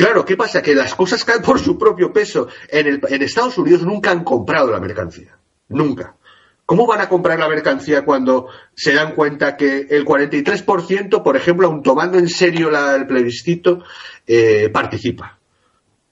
Claro, 0.00 0.24
¿qué 0.24 0.34
pasa? 0.34 0.62
Que 0.62 0.74
las 0.74 0.94
cosas 0.94 1.26
caen 1.26 1.42
por 1.42 1.60
su 1.60 1.76
propio 1.76 2.10
peso. 2.10 2.48
En, 2.70 2.86
el, 2.86 3.00
en 3.06 3.20
Estados 3.20 3.58
Unidos 3.58 3.82
nunca 3.82 4.10
han 4.10 4.24
comprado 4.24 4.70
la 4.70 4.80
mercancía. 4.80 5.36
Nunca. 5.68 6.16
¿Cómo 6.64 6.86
van 6.86 7.02
a 7.02 7.08
comprar 7.10 7.38
la 7.38 7.50
mercancía 7.50 8.02
cuando 8.02 8.48
se 8.74 8.94
dan 8.94 9.14
cuenta 9.14 9.58
que 9.58 9.88
el 9.90 10.06
43%, 10.06 11.22
por 11.22 11.36
ejemplo, 11.36 11.66
aun 11.66 11.82
tomando 11.82 12.16
en 12.16 12.30
serio 12.30 12.70
el 12.70 13.06
plebiscito, 13.06 13.84
eh, 14.26 14.70
participa? 14.72 15.38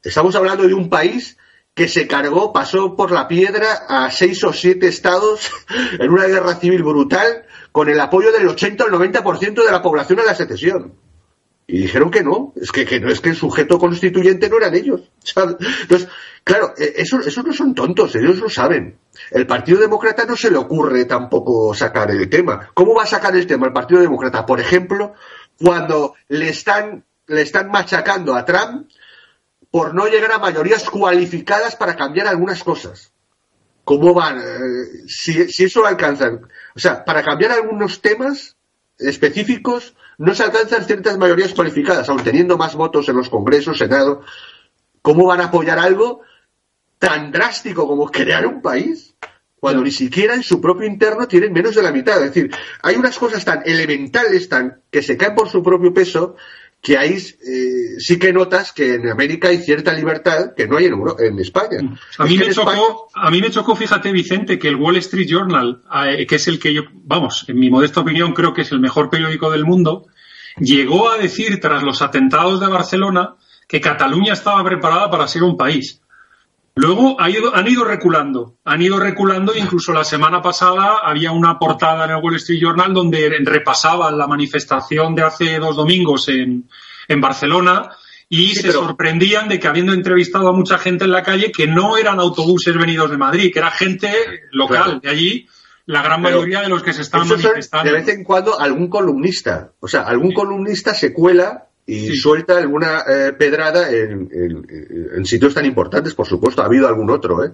Estamos 0.03 0.37
hablando 0.37 0.69
de 0.69 0.75
un 0.75 0.91
país 0.91 1.39
que 1.79 1.87
se 1.87 2.09
cargó, 2.09 2.53
pasó 2.53 2.97
por 2.97 3.12
la 3.12 3.29
piedra 3.29 3.85
a 3.88 4.11
seis 4.11 4.43
o 4.43 4.53
siete 4.53 4.88
estados 4.88 5.49
en 6.01 6.11
una 6.11 6.27
guerra 6.27 6.57
civil 6.57 6.83
brutal 6.83 7.47
con 7.71 7.88
el 7.88 8.01
apoyo 8.01 8.33
del 8.33 8.49
80 8.49 8.83
o 8.83 8.88
el 8.88 9.12
90% 9.12 9.64
de 9.64 9.71
la 9.71 9.81
población 9.81 10.19
a 10.19 10.25
la 10.25 10.35
secesión. 10.35 10.95
Y 11.69 11.83
dijeron 11.83 12.11
que 12.11 12.25
no, 12.25 12.53
es 12.61 12.73
que, 12.73 12.85
que, 12.85 12.99
no 12.99 13.11
es 13.11 13.21
que 13.21 13.29
el 13.29 13.37
sujeto 13.37 13.79
constituyente 13.79 14.49
no 14.49 14.57
eran 14.57 14.75
ellos. 14.75 15.03
Entonces, 15.37 16.09
claro, 16.43 16.75
e, 16.77 16.95
esos, 16.97 17.25
esos 17.25 17.45
no 17.45 17.53
son 17.53 17.77
tontos, 17.77 18.17
ellos 18.17 18.38
lo 18.38 18.49
saben. 18.49 18.99
El 19.31 19.47
Partido 19.47 19.79
Demócrata 19.79 20.25
no 20.25 20.35
se 20.35 20.51
le 20.51 20.57
ocurre 20.57 21.05
tampoco 21.05 21.73
sacar 21.75 22.11
el 22.11 22.29
tema. 22.29 22.71
¿Cómo 22.75 22.93
va 22.93 23.05
a 23.05 23.07
sacar 23.07 23.37
el 23.37 23.47
tema 23.47 23.69
el 23.69 23.73
Partido 23.73 24.01
Demócrata? 24.01 24.45
Por 24.45 24.59
ejemplo, 24.59 25.12
cuando 25.62 26.14
le 26.27 26.49
están, 26.49 27.05
le 27.29 27.43
están 27.43 27.71
machacando 27.71 28.35
a 28.35 28.45
Trump 28.45 28.88
por 29.71 29.95
no 29.95 30.07
llegar 30.07 30.33
a 30.33 30.39
mayorías 30.39 30.89
cualificadas 30.89 31.77
para 31.77 31.97
cambiar 31.97 32.27
algunas 32.27 32.65
cosas. 32.65 33.13
¿Cómo 33.85 34.15
van? 34.15 34.39
Eh, 34.39 35.09
si, 35.09 35.51
si 35.51 35.65
eso 35.65 35.81
lo 35.81 35.87
alcanzan. 35.87 36.47
O 36.75 36.79
sea, 36.79 37.05
para 37.05 37.23
cambiar 37.23 37.53
algunos 37.53 38.01
temas 38.01 38.57
específicos, 38.99 39.95
no 40.19 40.35
se 40.35 40.43
alcanzan 40.43 40.85
ciertas 40.85 41.17
mayorías 41.17 41.55
cualificadas, 41.55 42.09
aun 42.09 42.23
teniendo 42.23 42.59
más 42.59 42.75
votos 42.75 43.09
en 43.09 43.17
los 43.17 43.31
congresos, 43.31 43.79
senado. 43.79 44.23
¿Cómo 45.01 45.27
van 45.27 45.41
a 45.41 45.45
apoyar 45.45 45.79
algo 45.79 46.23
tan 46.99 47.31
drástico 47.31 47.87
como 47.87 48.11
crear 48.11 48.47
un 48.47 48.61
país? 48.61 49.15
Cuando 49.61 49.83
ni 49.83 49.91
siquiera 49.91 50.35
en 50.35 50.43
su 50.43 50.61
propio 50.61 50.87
interno 50.87 51.27
tienen 51.27 51.53
menos 51.53 51.75
de 51.75 51.83
la 51.83 51.93
mitad. 51.93 52.23
Es 52.23 52.35
decir, 52.35 52.55
hay 52.83 52.97
unas 52.97 53.19
cosas 53.19 53.45
tan 53.45 53.63
elementales, 53.65 54.49
tan 54.49 54.83
que 54.91 55.03
se 55.03 55.17
caen 55.17 55.35
por 55.35 55.49
su 55.49 55.63
propio 55.63 55.93
peso, 55.95 56.37
que 56.81 56.97
ahí 56.97 57.14
eh, 57.14 57.99
sí 57.99 58.19
que 58.19 58.33
notas 58.33 58.73
que 58.73 58.95
en 58.95 59.09
América 59.09 59.49
hay 59.49 59.59
cierta 59.59 59.93
libertad 59.93 60.55
que 60.57 60.67
no 60.67 60.77
hay 60.77 60.87
en, 60.87 60.95
en 61.19 61.38
España. 61.38 61.79
A 62.19 62.25
mí, 62.25 62.38
me 62.38 62.51
chocó, 62.53 63.09
a 63.14 63.31
mí 63.31 63.41
me 63.41 63.51
chocó, 63.51 63.75
fíjate 63.75 64.12
Vicente, 64.12 64.59
que 64.59 64.69
el 64.69 64.77
Wall 64.77 64.97
Street 64.99 65.29
Journal, 65.29 65.83
eh, 66.07 66.27
que 66.27 66.37
es 66.37 66.49
el 66.49 66.59
que 66.59 66.73
yo, 66.73 66.83
vamos, 66.93 67.45
en 67.49 67.59
mi 67.59 67.69
modesta 67.71 68.01
opinión 68.01 68.33
creo 68.33 68.55
que 68.55 68.62
es 68.62 68.73
el 68.73 68.81
mejor 68.81 69.11
periódico 69.11 69.51
del 69.51 69.64
mundo, 69.64 70.07
llegó 70.59 71.11
a 71.11 71.19
decir 71.19 71.61
tras 71.61 71.83
los 71.83 72.01
atentados 72.01 72.61
de 72.61 72.69
Barcelona 72.69 73.35
que 73.67 73.81
Cataluña 73.81 74.33
estaba 74.33 74.64
preparada 74.64 75.11
para 75.11 75.29
ser 75.29 75.43
un 75.43 75.57
país. 75.57 76.01
Luego 76.79 77.17
han 77.19 77.67
ido 77.67 77.85
reculando, 77.85 78.55
han 78.64 78.81
ido 78.81 79.01
reculando, 79.01 79.53
incluso 79.57 79.93
la 79.93 80.05
semana 80.05 80.41
pasada 80.41 80.99
había 81.03 81.33
una 81.33 81.59
portada 81.59 82.05
en 82.05 82.12
el 82.12 82.23
Wall 82.23 82.37
Street 82.37 82.61
Journal 82.61 82.95
donde 82.95 83.37
repasaban 83.43 84.17
la 84.17 84.29
manifestación 84.29 85.12
de 85.17 85.23
hace 85.23 85.59
dos 85.59 85.75
domingos 85.75 86.29
en, 86.29 86.69
Barcelona 87.21 87.91
y 88.29 88.55
se 88.55 88.71
sorprendían 88.71 89.49
de 89.49 89.59
que 89.59 89.67
habiendo 89.67 89.93
entrevistado 89.93 90.51
a 90.51 90.53
mucha 90.53 90.79
gente 90.79 91.05
en 91.05 91.11
la 91.11 91.25
calle 91.25 91.51
que 91.51 91.67
no 91.67 91.97
eran 91.97 92.21
autobuses 92.21 92.77
venidos 92.77 93.11
de 93.11 93.17
Madrid, 93.17 93.51
que 93.53 93.59
era 93.59 93.73
gente 93.73 94.12
local 94.53 95.01
de 95.03 95.11
allí, 95.11 95.49
la 95.87 96.03
gran 96.03 96.23
mayoría 96.23 96.61
de 96.61 96.69
los 96.69 96.85
que 96.85 96.93
se 96.93 97.03
están 97.03 97.27
manifestando. 97.27 97.91
De 97.91 97.99
vez 97.99 98.09
en 98.09 98.23
cuando 98.23 98.61
algún 98.61 98.88
columnista, 98.88 99.73
o 99.81 99.88
sea, 99.88 100.03
algún 100.03 100.33
columnista 100.33 100.95
se 100.95 101.12
cuela 101.12 101.68
y 101.88 102.14
suelta 102.16 102.59
alguna 102.59 103.03
eh, 103.09 103.33
pedrada 103.33 103.90
en, 103.90 105.24
sitios 105.24 105.55
tan 105.55 105.64
importantes, 105.64 106.14
por 106.14 106.27
supuesto, 106.27 106.61
ha 106.61 106.66
habido 106.66 106.87
algún 106.87 107.11
otro. 107.11 107.42
¿eh? 107.42 107.53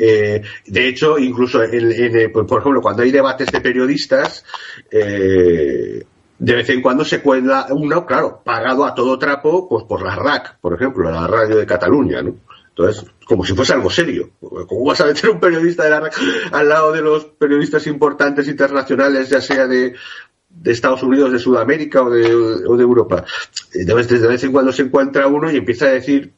eh 0.00 0.40
de 0.66 0.88
hecho, 0.88 1.18
incluso, 1.18 1.60
eh, 1.64 2.28
por 2.28 2.60
ejemplo, 2.60 2.80
cuando 2.80 3.02
hay 3.02 3.10
debates 3.10 3.50
de 3.50 3.60
periodistas, 3.60 4.44
de 4.88 6.04
vez 6.38 6.68
en 6.70 6.80
cuando 6.80 7.04
se 7.04 7.20
cuela 7.20 7.66
uno, 7.70 8.06
claro, 8.06 8.40
pagado 8.44 8.84
a 8.84 8.94
todo 8.94 9.18
trapo, 9.18 9.68
pues 9.68 9.84
por 9.84 10.02
la 10.02 10.14
RAC, 10.14 10.60
por 10.60 10.74
ejemplo, 10.74 11.10
la 11.10 11.26
radio 11.26 11.56
de 11.56 11.66
Cataluña, 11.66 12.22
¿no? 12.22 12.36
Entonces, 12.68 13.04
como 13.26 13.44
si 13.44 13.52
fuese 13.52 13.74
algo 13.74 13.90
serio. 13.90 14.30
¿Cómo 14.40 14.86
vas 14.86 15.00
a 15.00 15.06
meter 15.06 15.28
un 15.28 15.40
periodista 15.40 15.84
de 15.84 15.90
la 15.90 16.00
RAC 16.00 16.14
al 16.52 16.68
lado 16.68 16.92
de 16.92 17.02
los 17.02 17.24
periodistas 17.24 17.86
importantes 17.86 18.46
internacionales, 18.48 19.28
ya 19.28 19.40
sea 19.40 19.66
de, 19.66 19.94
de 20.54 20.72
Estados 20.72 21.02
Unidos, 21.02 21.32
de 21.32 21.38
Sudamérica 21.38 22.02
o 22.02 22.10
de, 22.10 22.34
o 22.34 22.76
de 22.76 22.82
Europa. 22.82 23.24
Eh, 23.74 23.84
de 23.84 23.94
vez, 23.94 24.08
de 24.08 24.26
vez 24.26 24.44
en 24.44 24.52
cuando 24.52 24.72
se 24.72 24.82
encuentra 24.82 25.26
uno 25.26 25.50
y 25.50 25.56
empieza 25.56 25.86
a 25.86 25.92
decir 25.92 26.34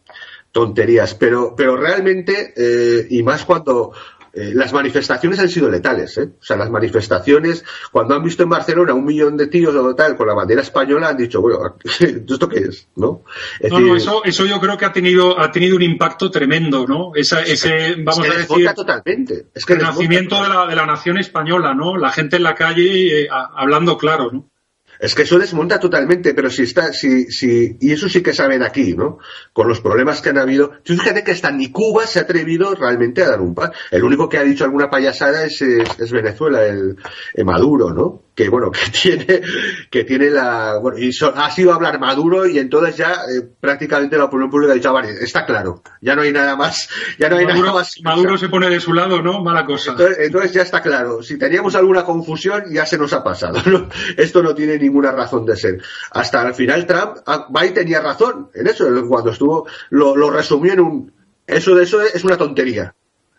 tonterías, 0.54 1.14
pero, 1.14 1.54
pero 1.56 1.76
realmente, 1.76 2.54
eh, 2.56 3.08
y 3.10 3.24
más 3.24 3.44
cuando 3.44 3.92
eh, 4.36 4.52
las 4.54 4.72
manifestaciones 4.72 5.38
han 5.38 5.48
sido 5.48 5.70
letales, 5.70 6.18
¿eh? 6.18 6.30
O 6.40 6.44
sea, 6.44 6.56
las 6.56 6.70
manifestaciones, 6.70 7.64
cuando 7.92 8.14
han 8.14 8.22
visto 8.22 8.42
en 8.42 8.48
Barcelona 8.48 8.92
un 8.92 9.04
millón 9.04 9.36
de 9.36 9.46
tíos 9.46 9.74
o 9.74 9.94
tal 9.94 10.16
con 10.16 10.26
la 10.26 10.34
bandera 10.34 10.62
española, 10.62 11.08
han 11.08 11.16
dicho, 11.16 11.40
bueno, 11.40 11.76
¿esto 12.00 12.48
qué 12.48 12.58
es? 12.58 12.88
¿No? 12.96 13.22
no, 13.70 13.80
no, 13.80 13.96
eso, 13.96 14.24
eso 14.24 14.44
yo 14.46 14.60
creo 14.60 14.76
que 14.76 14.86
ha 14.86 14.92
tenido, 14.92 15.38
ha 15.38 15.52
tenido 15.52 15.76
un 15.76 15.82
impacto 15.82 16.30
tremendo, 16.30 16.86
¿no? 16.86 17.12
Esa, 17.14 17.42
ese, 17.42 17.94
vamos 17.98 18.26
es 18.26 18.30
que 18.30 18.36
a 18.36 18.40
decir, 18.40 18.72
totalmente. 18.74 19.46
Es 19.54 19.64
que 19.64 19.74
el 19.74 19.82
nacimiento 19.82 20.42
de 20.42 20.48
la, 20.48 20.66
de 20.66 20.74
la 20.74 20.86
nación 20.86 21.18
española, 21.18 21.74
¿no? 21.74 21.96
La 21.96 22.10
gente 22.10 22.36
en 22.36 22.42
la 22.42 22.54
calle 22.54 23.22
eh, 23.22 23.28
hablando 23.30 23.96
claro, 23.96 24.30
¿no? 24.32 24.50
Es 24.98 25.14
que 25.14 25.22
eso 25.22 25.38
desmonta 25.38 25.78
totalmente, 25.78 26.34
pero 26.34 26.50
si 26.50 26.62
está, 26.62 26.92
si, 26.92 27.26
si, 27.26 27.76
y 27.80 27.92
eso 27.92 28.08
sí 28.08 28.22
que 28.22 28.32
saben 28.32 28.62
aquí, 28.62 28.94
¿no? 28.94 29.18
Con 29.52 29.68
los 29.68 29.80
problemas 29.80 30.20
que 30.20 30.30
han 30.30 30.38
habido. 30.38 30.72
Tú 30.82 30.94
fíjate 30.94 31.24
que 31.24 31.32
hasta 31.32 31.50
ni 31.50 31.70
Cuba 31.70 32.06
se 32.06 32.18
ha 32.18 32.22
atrevido 32.22 32.74
realmente 32.74 33.22
a 33.22 33.28
dar 33.28 33.40
un 33.40 33.54
paso. 33.54 33.72
El 33.90 34.04
único 34.04 34.28
que 34.28 34.38
ha 34.38 34.44
dicho 34.44 34.64
alguna 34.64 34.90
payasada 34.90 35.44
es, 35.44 35.60
es, 35.62 36.10
Venezuela, 36.10 36.64
el, 36.64 36.96
el 37.34 37.44
Maduro, 37.44 37.92
¿no? 37.92 38.23
Que 38.34 38.48
bueno, 38.48 38.70
que 38.72 38.80
tiene, 39.02 39.42
que 39.90 40.02
tiene 40.02 40.28
la, 40.28 40.78
bueno, 40.82 40.98
y 40.98 41.12
so- 41.12 41.32
ha 41.36 41.50
sido 41.52 41.72
hablar 41.72 42.00
Maduro 42.00 42.46
y 42.46 42.58
entonces 42.58 42.96
ya 42.96 43.12
eh, 43.32 43.42
prácticamente 43.60 44.18
la 44.18 44.24
opinión 44.24 44.50
pública 44.50 44.72
ha 44.72 44.74
dicho, 44.74 44.88
"Ah, 44.88 44.92
vale, 44.92 45.10
está 45.20 45.46
claro, 45.46 45.82
ya 46.00 46.16
no 46.16 46.22
hay 46.22 46.32
nada 46.32 46.56
más, 46.56 46.88
ya 47.18 47.28
no 47.28 47.36
hay 47.36 47.44
nada 47.46 47.58
Maduro, 47.60 47.74
más. 47.78 47.94
Maduro 48.02 48.36
se 48.36 48.48
pone 48.48 48.68
de 48.68 48.80
su 48.80 48.92
lado, 48.92 49.22
¿no? 49.22 49.40
Mala 49.42 49.64
cosa. 49.64 49.92
Entonces, 49.92 50.18
entonces 50.20 50.52
ya 50.52 50.62
está 50.62 50.82
claro. 50.82 51.22
Si 51.22 51.38
teníamos 51.38 51.76
alguna 51.76 52.04
confusión, 52.04 52.64
ya 52.72 52.84
se 52.86 52.98
nos 52.98 53.12
ha 53.12 53.22
pasado. 53.22 53.60
¿no? 53.66 53.88
Esto 54.16 54.42
no 54.42 54.52
tiene 54.52 54.78
ninguna 54.78 55.12
razón 55.12 55.46
de 55.46 55.56
ser. 55.56 55.80
Hasta 56.10 56.40
al 56.40 56.54
final 56.54 56.86
Trump, 56.86 57.18
ah, 57.26 57.46
Biden 57.50 57.74
tenía 57.74 58.00
razón 58.00 58.50
en 58.54 58.66
eso. 58.66 58.86
Cuando 59.06 59.30
estuvo, 59.30 59.68
lo, 59.90 60.16
lo 60.16 60.30
resumió 60.30 60.72
en 60.72 60.80
un. 60.80 61.12
Eso 61.46 61.74
de 61.76 61.84
eso 61.84 62.02
es 62.02 62.24
una 62.24 62.36
tontería. 62.36 62.94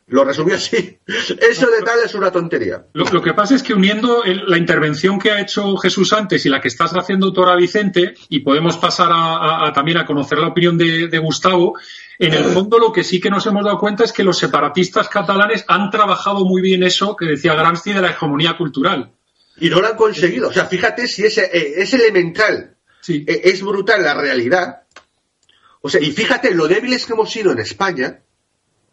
Lo 0.07 0.23
resumió 0.23 0.55
así. 0.55 0.99
Eso 1.07 1.65
de 1.71 1.81
tal 1.83 1.97
es 2.05 2.13
una 2.13 2.31
tontería. 2.31 2.85
Lo, 2.93 3.05
lo 3.05 3.21
que 3.23 3.33
pasa 3.33 3.55
es 3.55 3.63
que 3.63 3.73
uniendo 3.73 4.23
el- 4.23 4.43
la 4.45 4.57
intervención 4.59 5.17
que 5.17 5.31
ha 5.31 5.41
hecho 5.41 5.75
Jesús 5.77 6.13
antes 6.13 6.45
y 6.45 6.49
la 6.49 6.61
que 6.61 6.67
estás 6.67 6.91
haciendo 6.93 7.33
tú 7.33 7.41
ahora, 7.41 7.55
Vicente, 7.55 8.13
y 8.29 8.41
podemos 8.41 8.77
pasar 8.77 9.11
a, 9.11 9.35
a- 9.37 9.67
a 9.69 9.73
también 9.73 9.97
a 9.97 10.05
conocer 10.05 10.37
la 10.37 10.49
opinión 10.49 10.77
de, 10.77 11.07
de 11.07 11.17
Gustavo, 11.17 11.79
en 12.19 12.33
el 12.33 12.43
fondo 12.45 12.77
lo 12.77 12.91
que 12.93 13.03
sí 13.03 13.19
que 13.19 13.31
nos 13.31 13.45
hemos 13.47 13.65
dado 13.65 13.79
cuenta 13.79 14.03
es 14.03 14.13
que 14.13 14.23
los 14.23 14.37
separatistas 14.37 15.09
catalanes 15.09 15.65
han 15.67 15.89
trabajado 15.89 16.45
muy 16.45 16.61
bien 16.61 16.83
eso 16.83 17.15
que 17.15 17.25
decía 17.25 17.55
Gramsci 17.55 17.91
de 17.91 18.01
la 18.01 18.11
hegemonía 18.11 18.55
cultural. 18.57 19.11
Y 19.57 19.69
no 19.69 19.81
lo 19.81 19.87
han 19.87 19.95
conseguido. 19.97 20.49
O 20.49 20.53
sea, 20.53 20.65
fíjate 20.65 21.07
si 21.07 21.23
es, 21.25 21.37
eh, 21.39 21.49
es 21.77 21.93
elemental. 21.95 22.75
Sí. 23.01 23.25
Eh, 23.27 23.41
Es 23.45 23.61
brutal 23.63 24.03
la 24.03 24.13
realidad. 24.13 24.83
O 25.81 25.89
sea, 25.89 25.99
y 26.01 26.11
fíjate 26.11 26.53
lo 26.53 26.67
débiles 26.67 27.05
que 27.05 27.13
hemos 27.13 27.31
sido 27.31 27.51
en 27.51 27.59
España. 27.59 28.19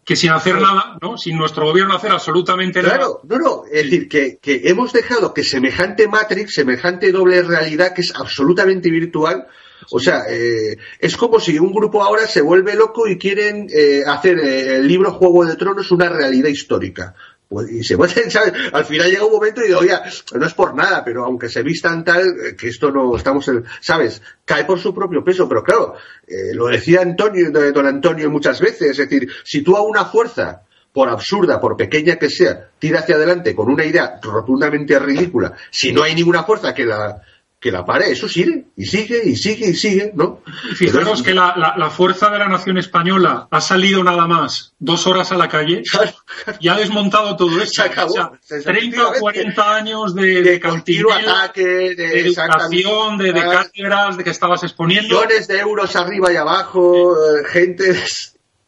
Que 0.05 0.17
sin 0.17 0.31
hacer 0.31 0.61
nada, 0.61 0.99
¿no? 1.01 1.17
Sin 1.17 1.37
nuestro 1.37 1.65
gobierno 1.65 1.95
hacer 1.95 2.11
absolutamente 2.11 2.83
nada. 2.83 2.97
Claro, 2.97 3.21
no, 3.23 3.38
no, 3.38 3.65
es 3.71 3.85
decir, 3.85 4.09
que, 4.09 4.38
que 4.38 4.62
hemos 4.65 4.93
dejado 4.93 5.33
que 5.33 5.45
semejante 5.45 6.09
Matrix, 6.09 6.55
semejante 6.55 7.12
doble 7.12 7.43
realidad 7.43 7.95
que 7.95 8.01
es 8.01 8.12
absolutamente 8.15 8.91
virtual, 8.91 9.47
o 9.91 9.99
sea, 9.99 10.25
eh, 10.29 10.77
es 10.99 11.17
como 11.17 11.41
si 11.41 11.59
un 11.59 11.73
grupo 11.73 12.03
ahora 12.03 12.27
se 12.27 12.41
vuelve 12.41 12.75
loco 12.75 13.09
y 13.09 13.19
quieren 13.19 13.67
eh, 13.73 14.03
hacer 14.07 14.38
eh, 14.38 14.77
el 14.77 14.87
libro 14.87 15.12
Juego 15.12 15.45
de 15.45 15.57
Tronos 15.57 15.91
una 15.91 16.09
realidad 16.09 16.49
histórica. 16.49 17.15
Pues, 17.53 17.71
y 17.71 17.85
se 17.85 17.97
pueden, 17.97 18.31
¿sabes? 18.31 18.53
Al 18.73 18.85
final 18.85 19.11
llega 19.11 19.27
un 19.27 19.33
momento 19.33 19.61
y 19.62 19.69
digo, 19.69 19.81
oye, 19.81 19.95
no 20.35 20.47
es 20.47 20.55
por 20.55 20.75
nada, 20.75 21.05
pero 21.05 21.25
aunque 21.25 21.49
se 21.49 21.62
vistan 21.62 22.05
tal, 22.05 22.29
eh, 22.29 22.57
que 22.57 22.69
esto 22.69 22.91
no 22.91 23.15
estamos 23.15 23.47
en, 23.49 23.65
¿sabes? 23.81 24.23
Cae 24.45 24.65
por 24.65 24.81
su 24.81 24.95
propio 24.95 25.23
peso, 25.23 25.49
pero 25.49 25.62
claro, 25.62 25.95
eh, 26.27 26.55
lo 26.55 26.67
decía 26.69 27.03
Antonio, 27.03 27.51
don 27.51 27.87
Antonio 27.87 28.31
muchas 28.31 28.61
veces, 28.61 28.93
es 28.93 28.97
decir, 28.97 29.29
si 29.45 29.62
tú 29.62 29.77
a 29.77 29.83
una 29.83 30.07
fuerza, 30.07 30.62
por 30.93 31.09
absurda, 31.09 31.61
por 31.61 31.77
pequeña 31.77 32.17
que 32.17 32.29
sea, 32.29 32.69
tira 32.79 33.01
hacia 33.01 33.17
adelante 33.17 33.55
con 33.55 33.71
una 33.71 33.85
idea 33.85 34.19
rotundamente 34.23 34.99
ridícula, 34.99 35.55
si 35.71 35.93
no 35.93 36.03
hay 36.03 36.15
ninguna 36.15 36.45
fuerza 36.45 36.75
que 36.75 36.85
la, 36.85 37.23
que 37.62 37.70
la 37.70 37.85
pare, 37.85 38.11
eso 38.11 38.29
sigue, 38.29 38.64
y 38.77 38.85
sigue, 38.87 39.22
y 39.25 39.37
sigue, 39.37 39.68
y 39.70 39.75
sigue, 39.75 40.11
¿no? 40.16 40.40
Fijaros 40.75 41.01
Entonces, 41.03 41.27
que 41.27 41.33
la, 41.33 41.55
la- 41.57 41.75
la 41.79 41.90
fuerza 41.90 42.29
de 42.29 42.38
la 42.40 42.48
nación 42.48 42.77
española 42.77 43.46
ha 43.48 43.61
salido 43.61 44.03
nada 44.03 44.27
más 44.27 44.75
dos 44.81 45.07
horas 45.07 45.31
a 45.31 45.37
la 45.37 45.48
calle 45.48 45.83
claro, 45.88 46.11
y 46.59 46.66
ha 46.68 46.75
desmontado 46.75 47.37
todo 47.37 47.61
esto. 47.62 47.81
Se 47.81 47.88
acabó, 47.88 48.11
O 48.11 48.14
sea, 48.14 48.31
efectivamente. 48.59 48.96
30 48.96 49.09
o 49.09 49.12
40 49.20 49.77
años 49.77 50.14
de, 50.16 50.42
de 50.42 50.61
continuo 50.61 51.12
ataque, 51.12 51.64
de, 51.64 51.94
de 51.94 52.20
educación, 52.20 53.16
de, 53.18 53.33
de 53.33 53.40
cátedras, 53.40 54.16
de 54.16 54.25
que 54.25 54.31
estabas 54.31 54.64
exponiendo. 54.64 55.14
millones 55.14 55.46
de 55.46 55.61
euros 55.61 55.94
arriba 55.94 56.33
y 56.33 56.37
abajo, 56.37 57.14
eh, 57.14 57.44
gente. 57.48 57.94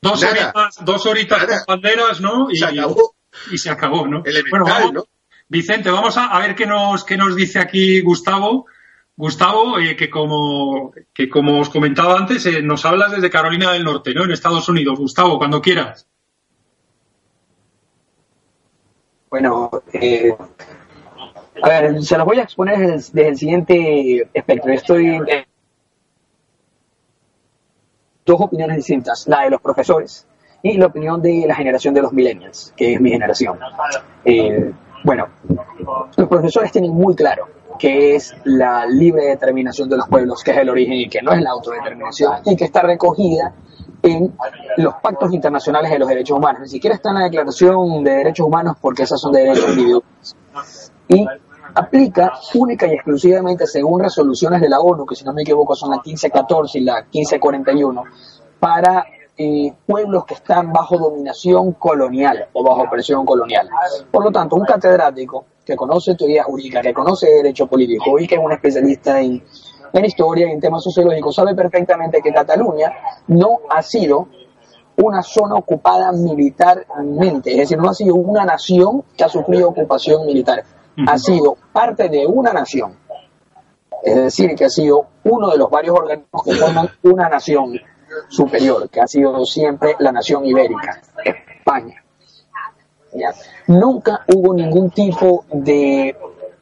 Dos 0.01 0.23
nada. 0.23 0.33
horitas, 0.53 0.85
dos 0.85 1.07
horitas 1.07 1.43
Nada. 1.49 1.65
con 1.65 1.81
banderas, 1.81 2.21
¿no? 2.21 2.47
Y 2.49 2.59
Se 2.59 2.65
acabó. 2.67 3.17
Y 3.51 3.59
se 3.59 3.71
acabó, 3.71 4.07
¿no? 4.07 4.23
Elemental, 4.25 4.51
bueno, 4.51 4.65
vamos, 4.67 4.93
¿no? 4.93 5.05
Vicente, 5.49 5.91
vamos 5.91 6.17
a, 6.17 6.27
a 6.27 6.39
ver 6.39 6.55
qué 6.55 6.65
nos, 6.67 7.03
qué 7.05 7.17
nos 7.17 7.35
dice 7.35 7.59
aquí 7.59 8.01
Gustavo. 8.03 8.67
Gustavo, 9.17 9.79
eh, 9.79 9.95
que 9.97 10.11
como 10.11 10.93
que 11.13 11.29
como 11.29 11.61
os 11.61 11.71
comentaba 11.71 12.19
antes, 12.19 12.47
eh, 12.47 12.63
nos 12.63 12.85
hablas 12.85 13.13
desde 13.13 13.31
Carolina 13.31 13.73
del 13.73 13.85
Norte, 13.85 14.13
¿no? 14.13 14.25
En 14.25 14.33
Estados 14.33 14.69
Unidos. 14.69 14.99
Gustavo, 14.99 15.39
cuando 15.39 15.63
quieras. 15.63 16.09
Bueno, 19.31 19.71
eh, 19.93 20.37
a 21.63 21.69
ver, 21.69 22.03
se 22.03 22.19
los 22.19 22.27
voy 22.27 22.39
a 22.39 22.43
exponer 22.43 22.79
desde, 22.79 23.13
desde 23.13 23.29
el 23.29 23.37
siguiente 23.37 24.29
espectro. 24.33 24.73
Estoy 24.73 25.21
dos 28.25 28.41
opiniones 28.41 28.77
distintas, 28.77 29.27
la 29.29 29.43
de 29.43 29.51
los 29.51 29.61
profesores 29.61 30.27
y 30.63 30.79
la 30.79 30.87
opinión 30.87 31.21
de 31.21 31.45
la 31.47 31.55
generación 31.55 31.93
de 31.93 32.03
los 32.03 32.13
millennials, 32.13 32.73
que 32.77 32.95
es 32.95 33.01
mi 33.01 33.11
generación. 33.11 33.59
Eh, 34.25 34.73
bueno, 35.05 35.29
los 36.17 36.29
profesores 36.29 36.73
tienen 36.73 36.93
muy 36.93 37.15
claro 37.15 37.49
que 37.79 38.15
es 38.17 38.35
la 38.45 38.87
libre 38.87 39.27
determinación 39.27 39.89
de 39.89 39.97
los 39.97 40.09
pueblos, 40.09 40.43
que 40.43 40.53
es 40.53 40.59
el 40.59 40.71
origen 40.71 40.95
y 40.95 41.09
que 41.09 41.23
no 41.23 41.33
es 41.33 41.43
la 41.43 41.51
autodeterminación 41.51 42.35
y 42.45 42.57
que 42.57 42.65
está 42.65 42.83
recogida 42.83 43.55
en 44.03 44.37
los 44.77 44.95
pactos 44.97 45.33
internacionales 45.33 45.91
de 45.91 45.99
los 45.99 46.09
derechos 46.09 46.37
humanos. 46.37 46.63
Ni 46.63 46.69
siquiera 46.69 46.97
está 46.97 47.11
en 47.11 47.17
la 47.17 47.25
Declaración 47.25 48.05
de 48.05 48.11
Derechos 48.11 48.47
Humanos 48.47 48.77
porque 48.81 49.05
esas 49.05 49.21
son 49.21 49.33
de 49.33 49.41
derechos 49.41 49.71
individuales. 49.71 50.93
Y 51.09 51.27
aplica 51.75 52.33
única 52.55 52.87
y 52.87 52.93
exclusivamente 52.93 53.67
según 53.67 54.01
resoluciones 54.03 54.61
de 54.61 54.69
la 54.69 54.81
ONU, 54.81 55.07
que 55.07 55.17
si 55.17 55.25
no 55.25 55.33
me 55.33 55.43
equivoco 55.43 55.75
son 55.75 55.91
la 55.91 55.97
1514 55.97 56.79
y 56.79 56.83
la 56.83 57.01
1541, 57.03 58.03
para 58.61 59.05
eh, 59.37 59.73
pueblos 59.87 60.25
que 60.27 60.35
están 60.35 60.73
bajo 60.73 60.97
dominación 60.99 61.73
colonial 61.73 62.49
o 62.53 62.63
bajo 62.63 62.89
presión 62.91 63.27
colonial. 63.27 63.69
Por 64.11 64.23
lo 64.23 64.31
tanto, 64.31 64.57
un 64.57 64.65
catedrático 64.65 65.47
que 65.65 65.77
conoce 65.77 66.15
teoría 66.15 66.45
jurídica, 66.45 66.81
que 66.83 66.93
conoce 66.93 67.29
derecho 67.29 67.67
político 67.67 68.19
y 68.19 68.27
que 68.27 68.35
es 68.35 68.41
un 68.41 68.53
especialista 68.53 69.21
en, 69.21 69.43
en 69.93 70.05
historia 70.05 70.49
y 70.49 70.53
en 70.53 70.61
temas 70.61 70.83
sociológicos, 70.83 71.35
sabe 71.35 71.55
perfectamente 71.55 72.21
que 72.23 72.33
Cataluña 72.33 72.93
no 73.29 73.61
ha 73.71 73.83
sido 73.83 74.29
una 74.97 75.23
zona 75.23 75.57
ocupada 75.57 76.13
militarmente, 76.13 77.51
es 77.53 77.59
decir, 77.59 77.79
no 77.79 77.91
ha 77.91 77.95
sido 77.95 78.15
una 78.15 78.45
nación 78.45 79.03
que 79.17 79.25
ha 79.25 79.29
sufrido 79.29 79.69
ocupación 79.69 80.27
militar, 80.27 80.63
ha 81.07 81.19
sido 81.19 81.57
parte 81.73 82.09
de 82.09 82.27
una 82.27 82.53
nación, 82.53 82.97
es 84.03 84.15
decir, 84.15 84.55
que 84.55 84.67
ha 84.67 84.71
sido 84.71 85.07
uno 85.25 85.51
de 85.51 85.59
los 85.59 85.71
varios 85.71 85.97
organismos 85.97 86.43
que 86.45 86.55
forman 86.55 86.89
una 87.03 87.29
nación 87.29 87.81
superior, 88.29 88.89
que 88.89 89.01
ha 89.01 89.07
sido 89.07 89.45
siempre 89.45 89.97
la 89.99 90.13
nación 90.13 90.45
ibérica, 90.45 91.01
España. 91.25 92.04
Nunca 93.67 94.25
hubo 94.29 94.55
ningún 94.55 94.91
tipo 94.91 95.45
de 95.53 96.17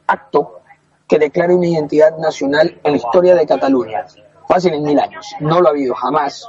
acto 0.07 0.61
que 1.07 1.19
declare 1.19 1.55
una 1.55 1.67
identidad 1.67 2.17
nacional 2.17 2.79
en 2.83 2.91
la 2.91 2.97
historia 2.97 3.35
de 3.35 3.45
Cataluña. 3.45 4.05
Fácil 4.47 4.73
en 4.73 4.83
mil 4.83 4.99
años. 4.99 5.33
No 5.39 5.61
lo 5.61 5.67
ha 5.67 5.71
habido 5.71 5.93
jamás. 5.95 6.47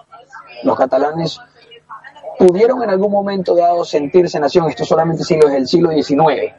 Los 0.62 0.76
catalanes 0.76 1.40
pudieron 2.38 2.82
en 2.82 2.90
algún 2.90 3.12
momento 3.12 3.54
dado 3.54 3.84
sentirse 3.84 4.40
nación, 4.40 4.68
esto 4.68 4.84
solamente 4.84 5.24
siglo 5.24 5.48
es 5.48 5.54
el 5.54 5.68
siglo 5.68 5.90
XIX, 5.90 6.54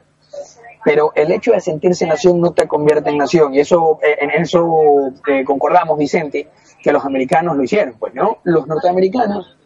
pero 0.84 1.12
el 1.16 1.32
hecho 1.32 1.52
de 1.52 1.60
sentirse 1.60 2.06
nación 2.06 2.40
no 2.40 2.52
te 2.52 2.68
convierte 2.68 3.10
en 3.10 3.18
nación, 3.18 3.54
y 3.54 3.60
eso 3.60 4.00
eh, 4.02 4.18
en 4.22 4.30
eso 4.32 5.12
eh, 5.28 5.44
concordamos, 5.44 5.98
Vicente, 5.98 6.48
que 6.82 6.92
los 6.92 7.04
americanos 7.04 7.58
lo 7.58 7.64
hicieron, 7.64 7.96
pues 8.00 8.14
no, 8.14 8.38
los 8.44 8.68
norteamericanos 8.68 9.58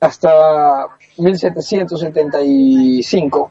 hasta 0.00 0.86
1775, 1.16 3.50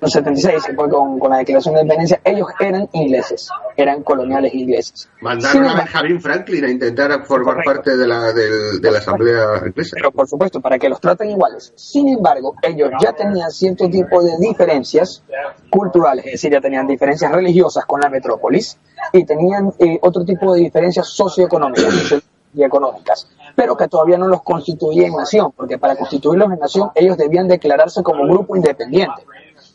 los 0.00 0.12
76, 0.12 0.64
que 0.66 0.74
fue 0.74 0.90
con, 0.90 1.18
con 1.18 1.30
la 1.30 1.38
declaración 1.38 1.74
de 1.74 1.80
independencia, 1.80 2.20
ellos 2.22 2.46
eran 2.60 2.86
ingleses, 2.92 3.48
eran 3.74 4.02
coloniales 4.02 4.52
ingleses. 4.54 5.00
Sin 5.00 5.08
Mandaron 5.24 5.64
a 5.66 5.76
Benjamin 5.76 6.20
Franklin 6.20 6.64
a 6.66 6.70
intentar 6.70 7.10
formar 7.24 7.54
Correcto. 7.54 7.72
parte 7.72 7.96
de 7.96 8.06
la, 8.06 8.32
de 8.32 8.90
la 8.90 8.98
Asamblea 8.98 9.62
Inglesa. 9.66 9.92
pero 9.94 10.12
por 10.12 10.28
supuesto, 10.28 10.60
para 10.60 10.78
que 10.78 10.90
los 10.90 11.00
traten 11.00 11.30
iguales. 11.30 11.72
Sin 11.74 12.06
embargo, 12.08 12.54
ellos 12.62 12.90
ya 13.02 13.14
tenían 13.14 13.50
cierto 13.50 13.88
tipo 13.88 14.22
de 14.22 14.36
diferencias 14.38 15.22
culturales, 15.70 16.26
es 16.26 16.32
decir, 16.32 16.52
ya 16.52 16.60
tenían 16.60 16.86
diferencias 16.86 17.32
religiosas 17.32 17.86
con 17.86 17.98
la 18.00 18.10
metrópolis 18.10 18.76
y 19.12 19.24
tenían 19.24 19.72
eh, 19.78 19.98
otro 20.02 20.22
tipo 20.24 20.52
de 20.52 20.60
diferencias 20.60 21.08
socioeconómicas 21.08 22.22
y 22.58 22.64
económicas, 22.64 23.28
pero 23.54 23.76
que 23.76 23.88
todavía 23.88 24.18
no 24.18 24.26
los 24.26 24.42
constituía 24.42 25.06
en 25.06 25.14
nación, 25.14 25.52
porque 25.56 25.78
para 25.78 25.96
constituirlos 25.96 26.50
en 26.52 26.58
nación 26.58 26.90
ellos 26.94 27.16
debían 27.16 27.48
declararse 27.48 28.02
como 28.02 28.24
grupo 28.24 28.56
independiente. 28.56 29.24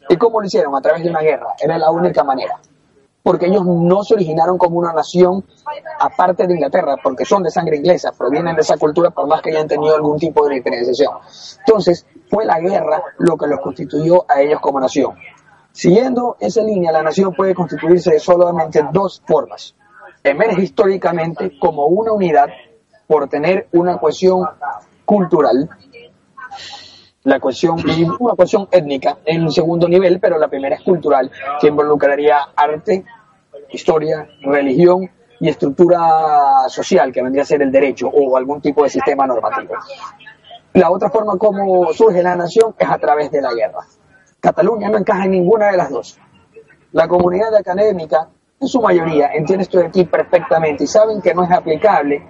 ¿Y 0.10 0.18
cómo 0.18 0.42
lo 0.42 0.48
hicieron? 0.48 0.76
A 0.76 0.82
través 0.82 1.04
de 1.04 1.10
una 1.10 1.22
guerra. 1.22 1.48
Era 1.60 1.78
la 1.78 1.90
única 1.90 2.24
manera. 2.24 2.60
Porque 3.22 3.46
ellos 3.46 3.66
no 3.66 4.04
se 4.04 4.16
originaron 4.16 4.58
como 4.58 4.78
una 4.78 4.92
nación 4.92 5.46
aparte 5.98 6.46
de 6.46 6.56
Inglaterra, 6.56 6.98
porque 7.02 7.24
son 7.24 7.42
de 7.42 7.52
sangre 7.52 7.78
inglesa, 7.78 8.12
provienen 8.12 8.54
de 8.54 8.62
esa 8.62 8.78
cultura 8.78 9.12
por 9.12 9.28
más 9.28 9.42
que 9.42 9.52
hayan 9.52 9.68
tenido 9.68 9.96
algún 9.96 10.20
tipo 10.20 10.46
de 10.46 10.56
diferenciación. 10.56 11.14
Entonces, 11.60 12.06
fue 12.30 12.44
la 12.44 12.60
guerra 12.60 13.02
lo 13.20 13.38
que 13.38 13.48
los 13.48 13.62
constituyó 13.62 14.26
a 14.30 14.42
ellos 14.42 14.60
como 14.60 14.82
nación. 14.82 15.16
Siguiendo 15.72 16.36
esa 16.42 16.62
línea, 16.62 16.92
la 16.92 17.02
nación 17.02 17.34
puede 17.34 17.56
constituirse 17.56 18.12
de 18.12 18.20
solamente 18.20 18.86
dos 18.92 19.24
formas. 19.26 19.74
Emerge 20.22 20.62
históricamente 20.62 21.58
como 21.60 21.88
una 21.88 22.12
unidad 22.12 22.48
por 23.08 23.28
tener 23.28 23.68
una 23.74 23.98
cohesión 23.98 24.46
cultural, 25.06 25.70
la 27.24 27.40
cohesión, 27.40 27.78
y 27.86 28.04
una 28.04 28.36
cohesión 28.36 28.68
étnica 28.72 29.18
en 29.26 29.44
un 29.44 29.52
segundo 29.52 29.88
nivel, 29.88 30.20
pero 30.20 30.38
la 30.38 30.48
primera 30.48 30.76
es 30.76 30.82
cultural, 30.82 31.32
que 31.60 31.68
involucraría 31.68 32.38
arte, 32.56 33.06
historia, 33.72 34.28
religión 34.42 35.10
y 35.40 35.50
estructura 35.50 36.68
social, 36.68 37.12
que 37.12 37.22
vendría 37.22 37.44
a 37.44 37.46
ser 37.46 37.62
el 37.62 37.72
derecho 37.72 38.08
o 38.08 38.38
algún 38.38 38.62
tipo 38.62 38.84
de 38.84 38.90
sistema 38.90 39.26
normativo. 39.26 39.76
La 40.74 40.90
otra 40.90 41.10
forma 41.10 41.38
como 41.38 41.94
surge 41.94 42.24
la 42.24 42.36
nación 42.36 42.74
es 42.78 42.90
a 42.90 42.98
través 42.98 43.32
de 43.32 43.42
la 43.42 43.54
guerra. 43.54 43.86
Cataluña 44.40 44.90
no 44.90 44.98
encaja 44.98 45.26
en 45.26 45.32
ninguna 45.32 45.72
de 45.72 45.78
las 45.78 45.90
dos. 45.90 46.20
La 46.92 47.08
comunidad 47.08 47.56
académica, 47.56 48.28
en 48.60 48.68
su 48.68 48.82
mayoría, 48.82 49.32
entiende 49.34 49.64
esto 49.64 49.80
de 49.80 49.88
aquí 49.88 50.04
perfectamente 50.04 50.84
y 50.84 50.88
saben 50.88 51.22
que 51.22 51.34
no 51.34 51.44
es 51.44 51.52
aplicable 51.52 52.24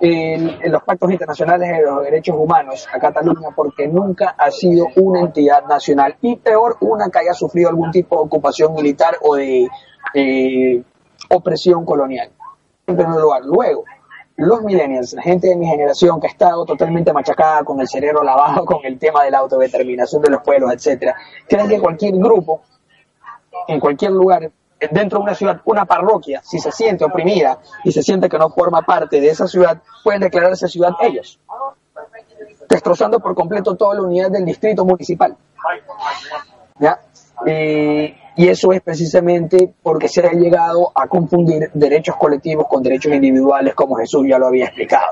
en, 0.00 0.70
los 0.70 0.82
pactos 0.82 1.10
internacionales 1.10 1.68
de 1.68 1.82
los 1.82 2.02
derechos 2.04 2.36
humanos 2.38 2.86
a 2.92 2.98
Cataluña 2.98 3.48
porque 3.54 3.88
nunca 3.88 4.34
ha 4.38 4.50
sido 4.50 4.86
una 4.96 5.20
entidad 5.20 5.64
nacional 5.66 6.16
y 6.20 6.36
peor 6.36 6.76
una 6.80 7.08
que 7.10 7.18
haya 7.20 7.32
sufrido 7.32 7.68
algún 7.68 7.90
tipo 7.90 8.16
de 8.16 8.22
ocupación 8.22 8.74
militar 8.74 9.16
o 9.22 9.36
de 9.36 9.68
eh, 10.14 10.82
opresión 11.30 11.84
colonial. 11.84 12.30
En 12.86 12.96
primer 12.96 13.20
lugar. 13.20 13.42
Luego, 13.44 13.84
los 14.36 14.62
millennials, 14.62 15.14
la 15.14 15.22
gente 15.22 15.48
de 15.48 15.56
mi 15.56 15.66
generación 15.66 16.20
que 16.20 16.28
ha 16.28 16.30
estado 16.30 16.64
totalmente 16.64 17.12
machacada 17.12 17.64
con 17.64 17.80
el 17.80 17.88
cerebro 17.88 18.22
lavado 18.22 18.64
con 18.66 18.78
el 18.84 18.98
tema 18.98 19.24
de 19.24 19.32
la 19.32 19.38
autodeterminación 19.38 20.22
de 20.22 20.30
los 20.30 20.42
pueblos, 20.42 20.72
etcétera, 20.72 21.16
creen 21.48 21.68
que 21.68 21.80
cualquier 21.80 22.14
grupo, 22.16 22.62
en 23.66 23.80
cualquier 23.80 24.12
lugar, 24.12 24.50
dentro 24.90 25.18
de 25.18 25.24
una 25.24 25.34
ciudad, 25.34 25.60
una 25.64 25.84
parroquia, 25.84 26.40
si 26.44 26.58
se 26.58 26.70
siente 26.72 27.04
oprimida 27.04 27.58
y 27.84 27.92
se 27.92 28.02
siente 28.02 28.28
que 28.28 28.38
no 28.38 28.50
forma 28.50 28.82
parte 28.82 29.20
de 29.20 29.28
esa 29.28 29.46
ciudad, 29.46 29.82
pueden 30.04 30.20
declarar 30.20 30.52
esa 30.52 30.68
ciudad 30.68 30.92
ellos, 31.00 31.40
destrozando 32.68 33.18
por 33.20 33.34
completo 33.34 33.74
toda 33.74 33.94
la 33.96 34.02
unidad 34.02 34.30
del 34.30 34.44
distrito 34.44 34.84
municipal. 34.84 35.36
Y 38.36 38.48
eso 38.48 38.72
es 38.72 38.80
precisamente 38.82 39.74
porque 39.82 40.08
se 40.08 40.24
ha 40.24 40.30
llegado 40.30 40.92
a 40.94 41.08
confundir 41.08 41.70
derechos 41.74 42.14
colectivos 42.16 42.68
con 42.68 42.84
derechos 42.84 43.12
individuales, 43.12 43.74
como 43.74 43.96
Jesús 43.96 44.28
ya 44.28 44.38
lo 44.38 44.46
había 44.46 44.66
explicado. 44.66 45.08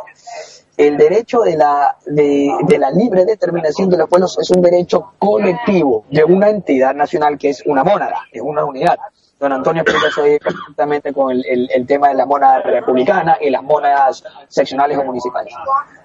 El 0.77 0.97
derecho 0.97 1.41
de 1.41 1.57
la, 1.57 1.97
de, 2.07 2.51
de 2.69 2.79
la 2.79 2.91
libre 2.91 3.25
determinación 3.25 3.89
de 3.89 3.97
los 3.97 4.09
pueblos 4.09 4.39
es 4.39 4.51
un 4.51 4.63
derecho 4.63 5.15
colectivo 5.19 6.05
de 6.11 6.23
una 6.23 6.51
entidad 6.51 6.95
nacional 6.95 7.37
que 7.37 7.49
es 7.49 7.65
una 7.67 7.83
mónada, 7.83 8.19
es 8.31 8.43
una 8.43 8.65
unidad. 8.65 8.97
Don 9.39 9.53
Antonio 9.53 9.83
explica 9.83 10.23
ahí 10.23 10.39
perfectamente 10.39 11.13
con 11.13 11.31
el, 11.31 11.87
tema 11.87 12.09
de 12.09 12.15
la 12.15 12.25
mónada 12.25 12.63
republicana 12.63 13.37
y 13.41 13.51
las 13.51 13.63
mónadas 13.63 14.25
seccionales 14.49 14.97
o 14.97 15.05
municipales. 15.05 15.53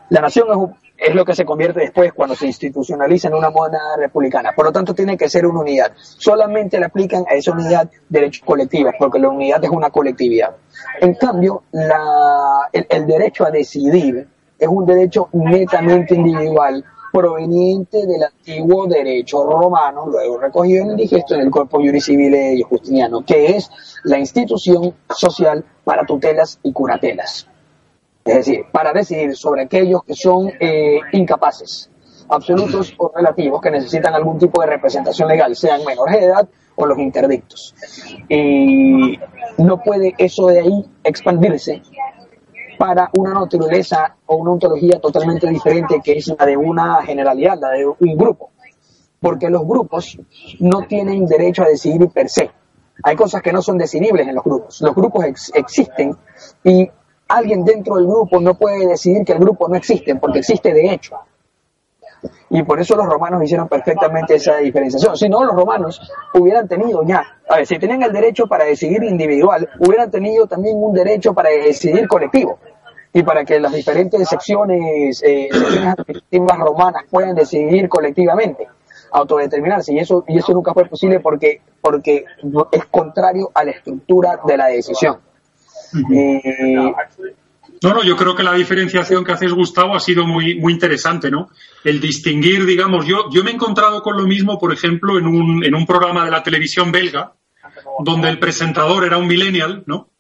La 0.09 0.19
nación 0.19 0.47
es, 0.97 1.09
es, 1.09 1.15
lo 1.15 1.23
que 1.23 1.33
se 1.33 1.45
convierte 1.45 1.79
después 1.79 2.11
cuando 2.11 2.35
se 2.35 2.47
institucionaliza 2.47 3.29
en 3.29 3.35
una 3.35 3.49
mónada 3.49 3.95
republicana. 3.97 4.51
Por 4.53 4.65
lo 4.65 4.71
tanto, 4.73 4.93
tiene 4.93 5.15
que 5.15 5.29
ser 5.29 5.45
una 5.45 5.61
unidad. 5.61 5.93
Solamente 5.95 6.77
le 6.77 6.87
aplican 6.87 7.23
a 7.29 7.35
esa 7.35 7.53
unidad 7.53 7.89
derechos 8.09 8.43
colectivos, 8.45 8.93
porque 8.99 9.19
la 9.19 9.29
unidad 9.29 9.63
es 9.63 9.69
una 9.69 9.89
colectividad. 9.89 10.53
En 10.99 11.13
cambio, 11.13 11.63
la, 11.71 12.69
el 12.73 13.07
derecho 13.07 13.45
a 13.45 13.51
decidir 13.51 14.27
es 14.59 14.67
un 14.67 14.85
derecho 14.85 15.29
netamente 15.31 16.15
individual 16.15 16.83
proveniente 17.11 18.05
del 18.05 18.23
antiguo 18.23 18.87
derecho 18.87 19.43
romano, 19.43 20.07
luego 20.07 20.39
recogido 20.39 20.83
en 20.83 20.91
el 20.91 20.97
digesto 20.97 21.35
en 21.35 21.41
el 21.41 21.51
Corpo 21.51 21.77
Juris 21.77 22.05
Civile 22.05 22.61
Justiniano, 22.67 23.23
que 23.25 23.57
es 23.57 23.69
la 24.03 24.17
institución 24.17 24.93
social 25.09 25.63
para 25.83 26.05
tutelas 26.05 26.59
y 26.63 26.71
curatelas. 26.71 27.47
Es 28.23 28.35
decir, 28.35 28.65
para 28.71 28.93
decidir 28.93 29.35
sobre 29.35 29.63
aquellos 29.63 30.03
que 30.03 30.13
son 30.15 30.51
eh, 30.59 30.99
incapaces, 31.11 31.89
absolutos 32.29 32.93
o 32.97 33.11
relativos, 33.13 33.61
que 33.61 33.71
necesitan 33.71 34.13
algún 34.13 34.37
tipo 34.37 34.61
de 34.61 34.67
representación 34.67 35.27
legal, 35.27 35.55
sean 35.55 35.83
menores 35.83 36.19
de 36.19 36.25
edad 36.25 36.47
o 36.75 36.85
los 36.85 36.97
interdictos. 36.97 37.75
Y 38.29 39.19
no 39.57 39.81
puede 39.81 40.13
eso 40.17 40.47
de 40.47 40.59
ahí 40.59 40.85
expandirse 41.03 41.81
para 42.81 43.11
una 43.13 43.31
naturaleza 43.31 44.15
o 44.25 44.37
una 44.37 44.53
ontología 44.53 44.99
totalmente 44.99 45.47
diferente 45.47 46.01
que 46.03 46.13
es 46.13 46.33
la 46.35 46.47
de 46.47 46.57
una 46.57 47.03
generalidad, 47.03 47.59
la 47.61 47.69
de 47.69 47.85
un 47.85 48.17
grupo. 48.17 48.49
Porque 49.19 49.51
los 49.51 49.67
grupos 49.67 50.17
no 50.59 50.87
tienen 50.87 51.27
derecho 51.27 51.61
a 51.61 51.67
decidir 51.67 52.09
per 52.09 52.27
se. 52.27 52.49
Hay 53.03 53.15
cosas 53.15 53.43
que 53.43 53.53
no 53.53 53.61
son 53.61 53.77
decidibles 53.77 54.27
en 54.27 54.33
los 54.33 54.43
grupos. 54.43 54.81
Los 54.81 54.95
grupos 54.95 55.25
ex 55.25 55.51
existen 55.53 56.17
y 56.63 56.89
alguien 57.27 57.63
dentro 57.63 57.97
del 57.97 58.07
grupo 58.07 58.41
no 58.41 58.55
puede 58.55 58.87
decidir 58.87 59.23
que 59.25 59.33
el 59.33 59.39
grupo 59.39 59.67
no 59.69 59.75
existe, 59.75 60.15
porque 60.15 60.39
existe 60.39 60.73
de 60.73 60.91
hecho. 60.91 61.17
Y 62.49 62.63
por 62.63 62.79
eso 62.79 62.95
los 62.95 63.05
romanos 63.05 63.43
hicieron 63.43 63.67
perfectamente 63.67 64.35
esa 64.35 64.57
diferenciación. 64.57 65.15
Si 65.15 65.29
no, 65.29 65.43
los 65.43 65.55
romanos 65.55 66.01
hubieran 66.33 66.67
tenido 66.67 67.03
ya, 67.03 67.23
a 67.47 67.57
ver, 67.57 67.67
si 67.67 67.77
tenían 67.77 68.01
el 68.01 68.11
derecho 68.11 68.47
para 68.47 68.65
decidir 68.65 69.03
individual, 69.03 69.69
hubieran 69.79 70.09
tenido 70.09 70.47
también 70.47 70.77
un 70.77 70.93
derecho 70.93 71.33
para 71.33 71.49
decidir 71.49 72.07
colectivo. 72.07 72.57
Y 73.13 73.23
para 73.23 73.43
que 73.43 73.59
las 73.59 73.73
diferentes 73.73 74.27
secciones, 74.27 75.21
eh, 75.23 75.49
secciones 75.51 75.93
administrativas 75.97 76.59
romanas 76.59 77.03
puedan 77.09 77.35
decidir 77.35 77.89
colectivamente, 77.89 78.67
autodeterminarse. 79.11 79.93
Y 79.93 79.99
eso, 79.99 80.23
y 80.27 80.37
eso 80.37 80.53
nunca 80.53 80.73
fue 80.73 80.85
posible 80.85 81.19
porque, 81.19 81.61
porque 81.81 82.25
es 82.71 82.85
contrario 82.85 83.51
a 83.53 83.63
la 83.63 83.71
estructura 83.71 84.39
de 84.45 84.57
la 84.57 84.67
decisión. 84.67 85.17
Uh 85.93 85.97
-huh. 85.97 86.41
eh, 86.43 86.93
no, 87.83 87.95
no, 87.95 88.03
yo 88.03 88.15
creo 88.15 88.35
que 88.35 88.43
la 88.43 88.53
diferenciación 88.53 89.23
que 89.23 89.31
haces, 89.31 89.51
Gustavo, 89.51 89.95
ha 89.95 89.99
sido 89.99 90.27
muy, 90.27 90.59
muy 90.59 90.73
interesante, 90.73 91.31
¿no? 91.31 91.49
El 91.83 91.99
distinguir, 91.99 92.63
digamos, 92.63 93.07
yo, 93.07 93.27
yo 93.31 93.43
me 93.43 93.49
he 93.49 93.53
encontrado 93.55 94.03
con 94.03 94.17
lo 94.17 94.27
mismo, 94.27 94.59
por 94.59 94.71
ejemplo, 94.71 95.17
en 95.17 95.25
un, 95.25 95.65
en 95.65 95.73
un 95.73 95.87
programa 95.87 96.23
de 96.23 96.29
la 96.29 96.43
televisión 96.43 96.91
belga, 96.91 97.33
donde 97.99 98.29
el 98.29 98.37
presentador 98.37 99.03
era 99.03 99.17
un 99.17 99.25
millennial, 99.25 99.83
¿no? 99.87 100.10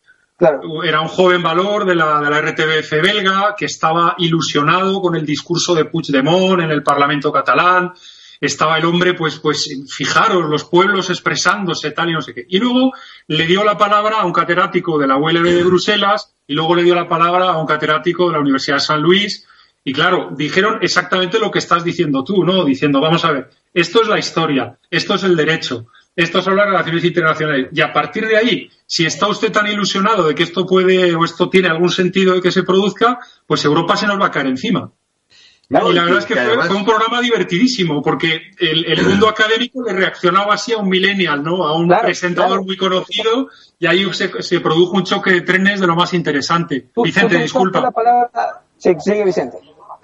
Era 0.83 1.01
un 1.01 1.07
joven 1.07 1.43
valor 1.43 1.85
de 1.85 1.93
la, 1.93 2.19
de 2.19 2.29
la 2.29 2.41
RTBF 2.41 2.91
belga 3.01 3.55
que 3.55 3.65
estaba 3.65 4.15
ilusionado 4.17 4.99
con 4.99 5.15
el 5.15 5.25
discurso 5.25 5.75
de 5.75 5.85
Puigdemont 5.85 6.61
en 6.61 6.71
el 6.71 6.81
Parlamento 6.81 7.31
catalán. 7.31 7.93
Estaba 8.39 8.79
el 8.79 8.85
hombre, 8.85 9.13
pues, 9.13 9.37
pues, 9.37 9.69
fijaros, 9.87 10.49
los 10.49 10.63
pueblos 10.63 11.11
expresándose, 11.11 11.91
tal 11.91 12.09
y 12.09 12.13
no 12.13 12.21
sé 12.21 12.33
qué. 12.33 12.45
Y 12.49 12.57
luego 12.57 12.91
le 13.27 13.45
dio 13.45 13.63
la 13.63 13.77
palabra 13.77 14.21
a 14.21 14.25
un 14.25 14.33
catedrático 14.33 14.97
de 14.97 15.05
la 15.05 15.17
ULB 15.17 15.43
de 15.43 15.63
Bruselas 15.63 16.33
y 16.47 16.55
luego 16.55 16.73
le 16.73 16.83
dio 16.83 16.95
la 16.95 17.07
palabra 17.07 17.49
a 17.49 17.57
un 17.59 17.67
catedrático 17.67 18.27
de 18.27 18.33
la 18.33 18.39
Universidad 18.39 18.77
de 18.77 18.81
San 18.81 19.01
Luis. 19.01 19.47
Y 19.83 19.93
claro, 19.93 20.29
dijeron 20.35 20.79
exactamente 20.81 21.37
lo 21.37 21.51
que 21.51 21.59
estás 21.59 21.83
diciendo 21.83 22.23
tú, 22.23 22.43
¿no? 22.43 22.65
Diciendo, 22.65 22.99
vamos 22.99 23.23
a 23.25 23.31
ver, 23.31 23.49
esto 23.75 24.01
es 24.01 24.07
la 24.07 24.17
historia, 24.17 24.79
esto 24.89 25.13
es 25.13 25.23
el 25.23 25.35
derecho, 25.35 25.85
esto 26.15 26.41
son 26.41 26.55
las 26.55 26.65
relaciones 26.65 27.03
internacionales. 27.03 27.69
Y 27.73 27.81
a 27.81 27.93
partir 27.93 28.27
de 28.27 28.37
ahí, 28.37 28.69
si 28.85 29.05
está 29.05 29.27
usted 29.27 29.51
tan 29.51 29.67
ilusionado 29.67 30.27
de 30.27 30.35
que 30.35 30.43
esto 30.43 30.65
puede 30.65 31.15
o 31.15 31.23
esto 31.23 31.49
tiene 31.49 31.69
algún 31.69 31.89
sentido 31.89 32.33
de 32.33 32.41
que 32.41 32.51
se 32.51 32.63
produzca, 32.63 33.19
pues 33.47 33.63
Europa 33.63 33.95
se 33.95 34.07
nos 34.07 34.19
va 34.19 34.27
a 34.27 34.31
caer 34.31 34.47
encima. 34.47 34.91
Claro, 35.69 35.89
y 35.89 35.93
la 35.93 36.03
verdad 36.03 36.19
es 36.19 36.25
que, 36.25 36.33
que 36.33 36.39
fue, 36.41 36.49
además... 36.49 36.67
fue, 36.67 36.75
un 36.75 36.85
programa 36.85 37.21
divertidísimo, 37.21 38.01
porque 38.01 38.41
el, 38.59 38.85
el, 38.85 39.05
mundo 39.05 39.29
académico 39.29 39.81
le 39.81 39.93
reaccionaba 39.93 40.55
así 40.55 40.73
a 40.73 40.77
un 40.77 40.89
millennial, 40.89 41.41
¿no? 41.41 41.65
A 41.65 41.77
un 41.77 41.87
claro, 41.87 42.03
presentador 42.03 42.49
claro. 42.49 42.63
muy 42.65 42.75
conocido, 42.75 43.47
y 43.79 43.87
ahí 43.87 44.05
se, 44.13 44.43
se, 44.43 44.59
produjo 44.59 44.97
un 44.97 45.05
choque 45.05 45.31
de 45.31 45.41
trenes 45.41 45.79
de 45.79 45.87
lo 45.87 45.95
más 45.95 46.13
interesante. 46.13 46.87
¿Tú, 46.93 47.03
Vicente, 47.03 47.37
tú 47.37 47.41
disculpa. 47.41 47.79
La 47.79 47.91
palabra... 47.91 48.29
Sí, 48.77 48.93
sigue 48.99 49.23
Vicente. 49.23 49.59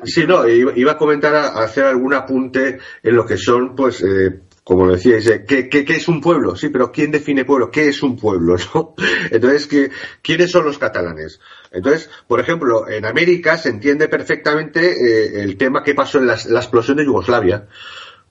Sí, 0.06 0.26
no, 0.26 0.48
iba 0.48 0.94
a 0.94 0.98
comentar, 0.98 1.36
a 1.36 1.48
hacer 1.64 1.84
algún 1.84 2.14
apunte 2.14 2.78
en 3.04 3.16
lo 3.16 3.26
que 3.26 3.36
son, 3.36 3.76
pues, 3.76 4.02
eh, 4.04 4.40
como 4.68 4.92
decíais, 4.92 5.44
¿qué, 5.48 5.70
qué, 5.70 5.86
es 5.88 6.10
un 6.10 6.20
pueblo? 6.20 6.58
Sí, 6.58 6.68
pero 6.68 6.92
¿quién 6.92 7.10
define 7.10 7.46
pueblo? 7.46 7.72
¿Qué 7.72 7.88
es 7.88 8.04
un 8.04 8.18
pueblo? 8.18 8.58
Entonces, 9.32 9.66
¿qué, 9.66 9.92
¿quiénes 10.22 10.52
son 10.52 10.66
los 10.66 10.78
catalanes? 10.78 11.40
Entonces, 11.72 12.10
por 12.28 12.42
ejemplo, 12.42 12.86
en 12.90 13.06
América 13.06 13.58
se 13.58 13.70
entiende 13.70 14.10
perfectamente 14.10 14.92
eh, 14.92 15.42
el 15.42 15.56
tema 15.56 15.84
que 15.84 15.96
pasó 15.96 16.18
en 16.18 16.28
la, 16.28 16.34
explosión 16.34 16.98
de 16.98 17.06
Yugoslavia. 17.06 17.66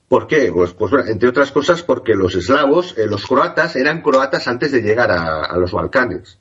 ¿Por 0.07 0.27
qué? 0.27 0.51
Pues, 0.53 0.73
pues 0.73 1.07
entre 1.07 1.29
otras 1.29 1.51
cosas 1.51 1.81
porque 1.81 2.13
los 2.13 2.35
eslavos, 2.35 2.95
eh, 2.99 3.07
los 3.07 3.25
croatas, 3.25 3.75
eran 3.75 4.03
croatas 4.03 4.47
antes 4.47 4.71
de 4.71 4.83
llegar 4.83 5.09
a, 5.09 5.57
los 5.57 5.71
Balcanes. 5.71 6.37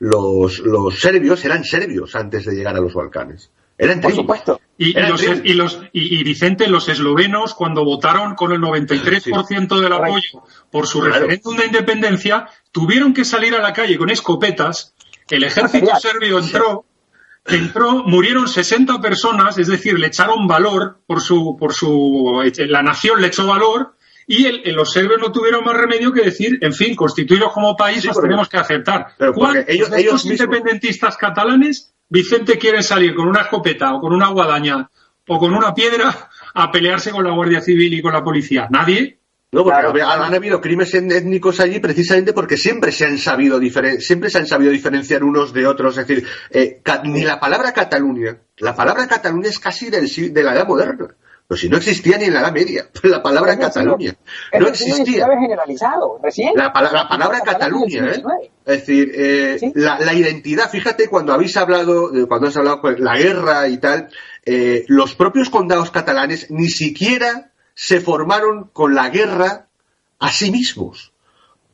Los 0.00 0.60
serbios 0.98 1.44
eran 1.44 1.62
serbios 1.62 2.16
antes 2.16 2.44
de 2.44 2.56
llegar 2.56 2.74
a 2.74 2.80
los 2.80 2.92
Balcanes. 2.92 3.52
Eran 3.78 4.00
Por 4.00 4.12
supuesto. 4.12 4.60
Y, 4.76 4.92
los, 4.92 5.22
y, 5.22 5.52
los, 5.54 5.80
y, 5.92 6.18
y 6.20 6.24
Vicente, 6.24 6.66
los 6.68 6.88
eslovenos, 6.88 7.54
cuando 7.54 7.84
votaron 7.84 8.34
con 8.34 8.52
el 8.52 8.60
93% 8.60 9.80
del 9.80 9.92
apoyo 9.92 10.42
por 10.70 10.86
su 10.86 11.00
Claro. 11.00 11.14
referéndum 11.14 11.56
de 11.56 11.66
independencia, 11.66 12.48
tuvieron 12.72 13.14
que 13.14 13.24
salir 13.24 13.54
a 13.54 13.60
la 13.62 13.72
calle 13.72 13.96
con 13.98 14.10
escopetas. 14.10 14.94
El 15.30 15.44
ejército 15.44 15.90
serbio 16.00 16.38
entró, 16.38 16.84
entró, 17.46 18.04
murieron 18.04 18.48
60 18.48 19.00
personas, 19.00 19.58
es 19.58 19.68
decir, 19.68 19.98
le 19.98 20.08
echaron 20.08 20.46
valor 20.46 21.00
por 21.06 21.20
su, 21.20 21.56
por 21.58 21.72
su, 21.72 22.42
la 22.56 22.82
nación 22.82 23.20
le 23.20 23.28
echó 23.28 23.46
valor. 23.46 23.94
Y 24.26 24.44
el- 24.44 24.60
el- 24.64 24.74
los 24.74 24.92
serbios 24.92 25.18
no 25.20 25.32
tuvieron 25.32 25.64
más 25.64 25.74
remedio 25.74 26.12
que 26.12 26.20
decir, 26.22 26.58
en 26.60 26.74
fin, 26.74 26.94
constituiros 26.94 27.50
como 27.52 27.74
país, 27.76 28.02
Sí, 28.02 28.08
os 28.08 28.14
porque- 28.14 28.28
tenemos 28.28 28.48
que 28.48 28.58
aceptar. 28.58 29.06
Pero 29.16 29.32
porque 29.32 29.52
¿Cuántos 29.64 29.74
ellos- 29.74 29.90
de 29.90 30.00
ellos 30.00 30.14
estos 30.16 30.26
mismos- 30.30 30.40
independentistas 30.46 31.16
catalanes, 31.16 31.94
Vicente, 32.08 32.58
quieren 32.58 32.82
salir 32.82 33.14
con 33.14 33.28
una 33.28 33.42
escopeta 33.42 33.94
o 33.94 34.00
con 34.00 34.12
una 34.14 34.28
guadaña 34.28 34.88
o 35.26 35.38
con 35.38 35.54
una 35.54 35.74
piedra 35.74 36.30
a 36.54 36.72
pelearse 36.72 37.10
con 37.10 37.24
la 37.24 37.32
Guardia 37.32 37.60
Civil 37.60 37.92
y 37.94 38.00
con 38.02 38.12
la 38.12 38.24
policía? 38.24 38.66
Nadie. 38.70 39.18
No, 39.50 39.64
porque 39.64 39.80
Claro. 39.80 40.24
han, 40.24 40.34
habido 40.34 40.60
crímenes 40.60 40.92
étnicos 40.92 41.58
allí 41.60 41.80
precisamente 41.80 42.34
porque 42.34 42.58
siempre 42.58 42.92
se 42.92 43.06
han 43.06 43.16
sabido 43.16 43.58
diferen- 43.58 43.98
siempre 44.00 44.28
se 44.28 44.38
han 44.38 44.46
sabido 44.46 44.70
diferenciar 44.70 45.24
unos 45.24 45.54
de 45.54 45.66
otros. 45.66 45.96
Es 45.96 46.06
decir, 46.06 46.26
eh, 46.50 46.82
ni 47.04 47.22
la 47.24 47.40
palabra 47.40 47.72
Cataluña, 47.72 48.36
la 48.58 48.76
palabra 48.76 49.06
Cataluña 49.08 49.48
es 49.48 49.58
casi 49.58 49.88
del, 49.88 50.06
si- 50.08 50.28
de 50.28 50.42
la 50.42 50.52
edad 50.54 50.66
moderna. 50.68 51.08
Pero 51.48 51.58
si 51.58 51.68
no 51.70 51.78
existía 51.78 52.18
ni 52.18 52.26
en 52.26 52.34
la 52.34 52.40
edad 52.40 52.52
media, 52.52 52.88
la 53.04 53.22
palabra 53.22 53.58
Cataluña 53.58 54.14
no 54.60 54.68
existía. 54.68 55.26
Generalizado, 55.40 56.20
recién. 56.22 56.52
La, 56.54 56.72
pala- 56.72 56.92
la 56.92 57.08
palabra 57.08 57.38
del 57.38 57.46
Cataluña, 57.46 58.06
¿eh? 58.12 58.22
Es 58.66 58.80
decir, 58.80 59.10
eh, 59.14 59.56
Sí. 59.58 59.72
la, 59.74 59.98
la 59.98 60.12
identidad, 60.12 60.68
fíjate, 60.70 61.08
cuando 61.08 61.32
habéis 61.32 61.56
hablado, 61.56 62.14
eh, 62.14 62.26
cuando 62.28 62.48
has 62.48 62.56
hablado 62.58 62.82
con 62.82 63.02
la 63.02 63.16
guerra 63.16 63.66
y 63.68 63.78
tal, 63.78 64.10
eh, 64.44 64.84
los 64.88 65.14
propios 65.14 65.48
condados 65.48 65.90
catalanes 65.90 66.50
ni 66.50 66.68
siquiera 66.68 67.50
se 67.74 68.00
formaron 68.02 68.68
con 68.72 68.94
la 68.94 69.08
guerra 69.08 69.68
a 70.18 70.30
sí 70.30 70.50
mismos. 70.50 71.12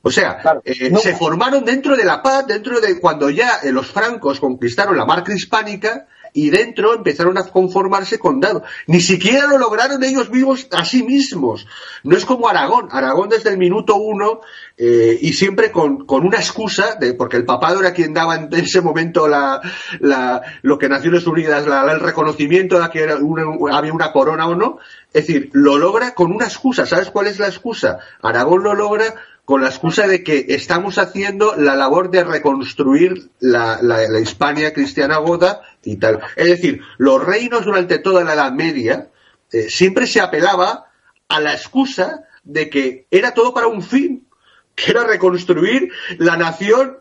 O 0.03 0.11
sea, 0.13 0.39
Claro, 0.39 0.63
eh, 0.65 0.91
no. 0.91 1.01
se 1.01 1.17
formaron 1.17 1.65
dentro 1.65 1.97
de 1.97 2.05
la 2.05 2.23
paz, 2.23 2.47
dentro 2.47 2.79
de 2.81 3.01
cuando 3.01 3.29
ya 3.31 3.57
eh, 3.65 3.73
los 3.73 3.87
francos 3.91 4.39
conquistaron 4.39 4.97
la 4.97 5.05
marca 5.07 5.33
hispánica 5.35 6.07
y 6.37 6.51
dentro 6.51 6.93
empezaron 6.95 7.39
a 7.39 7.45
conformarse 7.45 8.19
condados. 8.19 8.63
Ni 8.89 9.01
siquiera 9.01 9.47
lo 9.47 9.57
lograron 9.57 10.03
ellos 10.03 10.29
mismos 10.31 10.67
a 10.73 10.85
sí 10.85 11.05
mismos. 11.05 11.67
No 12.03 12.17
es 12.17 12.25
como 12.27 12.49
Aragón. 12.49 12.89
Aragón 12.91 13.29
desde 13.29 13.51
el 13.51 13.57
minuto 13.57 13.95
uno 13.95 14.41
eh, 14.77 15.17
y 15.23 15.33
siempre 15.33 15.71
con, 15.71 16.05
con 16.07 16.27
una 16.27 16.39
excusa, 16.39 16.97
de, 17.01 17.15
porque 17.15 17.37
el 17.37 17.45
papado 17.47 17.79
era 17.81 17.93
quien 17.95 18.13
daba 18.13 18.35
en 18.35 18.53
ese 18.53 18.81
momento 18.81 19.29
la, 19.29 19.61
la- 20.01 20.43
lo 20.63 20.77
que 20.77 20.89
Naciones 20.89 21.25
Unidas, 21.27 21.67
la- 21.69 21.91
el 21.93 22.01
reconocimiento 22.01 22.81
de 22.81 22.91
que 22.91 23.03
era 23.05 23.15
había 23.73 23.93
una 23.95 24.13
corona 24.13 24.49
o 24.49 24.57
no. 24.57 24.79
Es 25.13 25.29
decir, 25.29 25.51
lo 25.53 25.79
logra 25.79 26.15
con 26.15 26.33
una 26.33 26.47
excusa. 26.47 26.85
¿Sabes 26.85 27.11
cuál 27.11 27.29
es 27.29 27.39
la 27.39 27.47
excusa? 27.47 27.99
Aragón 28.21 28.65
lo 28.65 28.75
logra 28.75 29.15
con 29.45 29.61
la 29.61 29.69
excusa 29.69 30.07
de 30.07 30.23
que 30.25 30.47
estamos 30.49 30.97
haciendo 30.99 31.55
la 31.57 31.77
labor 31.77 32.11
de 32.11 32.25
reconstruir 32.25 33.29
la, 33.41 33.79
la- 33.83 34.19
Hispania 34.21 34.73
cristiana 34.73 35.19
goda 35.19 35.61
y 35.83 35.97
tal. 35.97 36.21
Es 36.37 36.49
decir, 36.49 36.81
los 36.97 37.23
reinos 37.25 37.65
durante 37.65 37.99
toda 37.99 38.25
la 38.25 38.33
Edad 38.35 38.53
Media 38.53 39.09
eh, 39.53 39.69
siempre 39.69 40.07
se 40.07 40.21
apelaba 40.21 40.87
a 41.29 41.41
la 41.41 41.53
excusa 41.53 42.25
de 42.43 42.71
que 42.71 43.07
era 43.11 43.33
todo 43.35 43.53
para 43.53 43.67
un 43.67 43.83
fin, 43.83 44.27
que 44.75 44.91
era 44.93 45.05
reconstruir 45.05 45.91
la 46.19 46.37
nación 46.37 46.99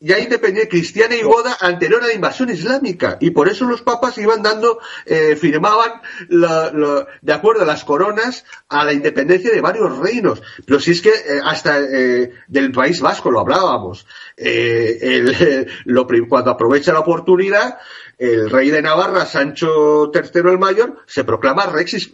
ya 0.00 0.18
independiente 0.18 0.68
cristiana 0.68 1.14
y 1.16 1.22
goda 1.22 1.56
anterior 1.60 2.02
a 2.02 2.06
la 2.06 2.12
invasión 2.12 2.50
islámica. 2.50 3.16
Y 3.20 3.30
por 3.30 3.48
eso 3.48 3.64
los 3.66 3.82
papas 3.82 4.18
iban 4.18 4.42
dando 4.42 4.78
eh, 5.06 5.36
firmaban 5.36 6.00
la- 6.28 6.70
la- 6.72 7.06
de 7.22 7.32
acuerdo 7.32 7.62
a 7.62 7.66
las 7.66 7.84
coronas 7.84 8.44
a 8.68 8.84
la 8.84 8.92
independencia 8.92 9.50
de 9.50 9.60
varios 9.60 9.98
reinos. 9.98 10.42
Pero 10.66 10.80
si 10.80 10.92
es 10.92 11.00
que 11.00 11.10
eh, 11.10 11.40
hasta 11.44 11.80
eh, 11.80 12.30
del 12.48 12.72
país 12.72 13.00
vasco 13.00 13.30
lo 13.30 13.40
hablábamos. 13.40 14.06
Eh, 14.36 14.98
el- 15.00 15.66
lo 15.86 16.06
cuando 16.28 16.50
aprovecha 16.50 16.92
la 16.92 17.00
oportunidad 17.00 17.78
el 18.18 18.48
rey 18.48 18.70
de 18.70 18.80
Navarra 18.80 19.26
Sancho 19.26 20.10
III 20.14 20.40
el 20.50 20.58
Mayor 20.58 21.00
se 21.06 21.22
proclama 21.24 21.66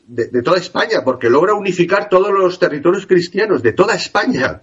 de, 0.08 0.26
de 0.28 0.42
toda 0.42 0.58
España 0.58 1.02
porque 1.04 1.30
logra 1.30 1.54
unificar 1.54 2.08
todos 2.08 2.32
los 2.32 2.58
territorios 2.58 3.06
cristianos 3.06 3.62
de 3.62 3.72
toda 3.72 3.94
España 3.94 4.62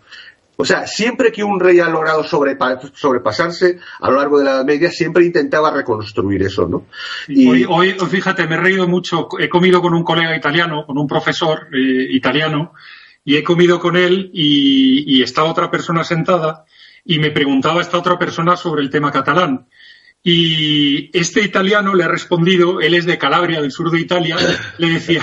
o 0.62 0.66
sea, 0.66 0.86
siempre 0.86 1.32
que 1.32 1.42
un 1.42 1.58
rey 1.58 1.80
ha 1.80 1.88
logrado 1.88 2.22
sobrepa- 2.26 2.80
sobrepasarse 2.94 3.80
a 4.02 4.10
lo 4.10 4.18
largo 4.18 4.40
de 4.40 4.44
la 4.46 4.52
Edad 4.52 4.66
Media, 4.66 4.92
siempre 4.92 5.24
intentaba 5.26 5.72
reconstruir 5.72 6.44
eso, 6.44 6.68
¿no? 6.68 6.86
Y- 7.30 7.48
Hoy, 7.48 7.66
hoy, 7.70 7.92
fíjate, 8.10 8.46
me 8.46 8.56
he 8.56 8.60
reído 8.60 8.86
mucho. 8.88 9.30
He 9.40 9.48
comido 9.48 9.82
con 9.82 9.94
un 9.94 10.04
colega 10.04 10.36
italiano, 10.36 10.84
con 10.86 10.98
un 10.98 11.08
profesor 11.08 11.68
eh, 11.74 12.08
italiano, 12.12 12.74
y 13.24 13.38
he 13.38 13.44
comido 13.44 13.80
con 13.80 13.96
él 13.96 14.32
y, 14.34 15.18
y 15.18 15.22
estaba 15.24 15.50
otra 15.50 15.72
persona 15.72 16.04
sentada 16.04 16.66
y 17.06 17.20
me 17.20 17.32
preguntaba 17.32 17.80
esta 17.82 17.98
otra 17.98 18.18
persona 18.20 18.58
sobre 18.58 18.82
el 18.82 18.90
tema 18.90 19.12
catalán. 19.12 19.68
Y 20.24 21.10
este 21.18 21.42
italiano 21.42 21.96
le 21.96 22.04
ha 22.04 22.08
respondido, 22.10 22.82
él 22.82 22.94
es 22.94 23.06
de 23.06 23.18
Calabria, 23.18 23.62
del 23.62 23.72
sur 23.72 23.90
de 23.92 24.00
Italia, 24.02 24.36
le 24.78 24.90
decía, 24.90 25.22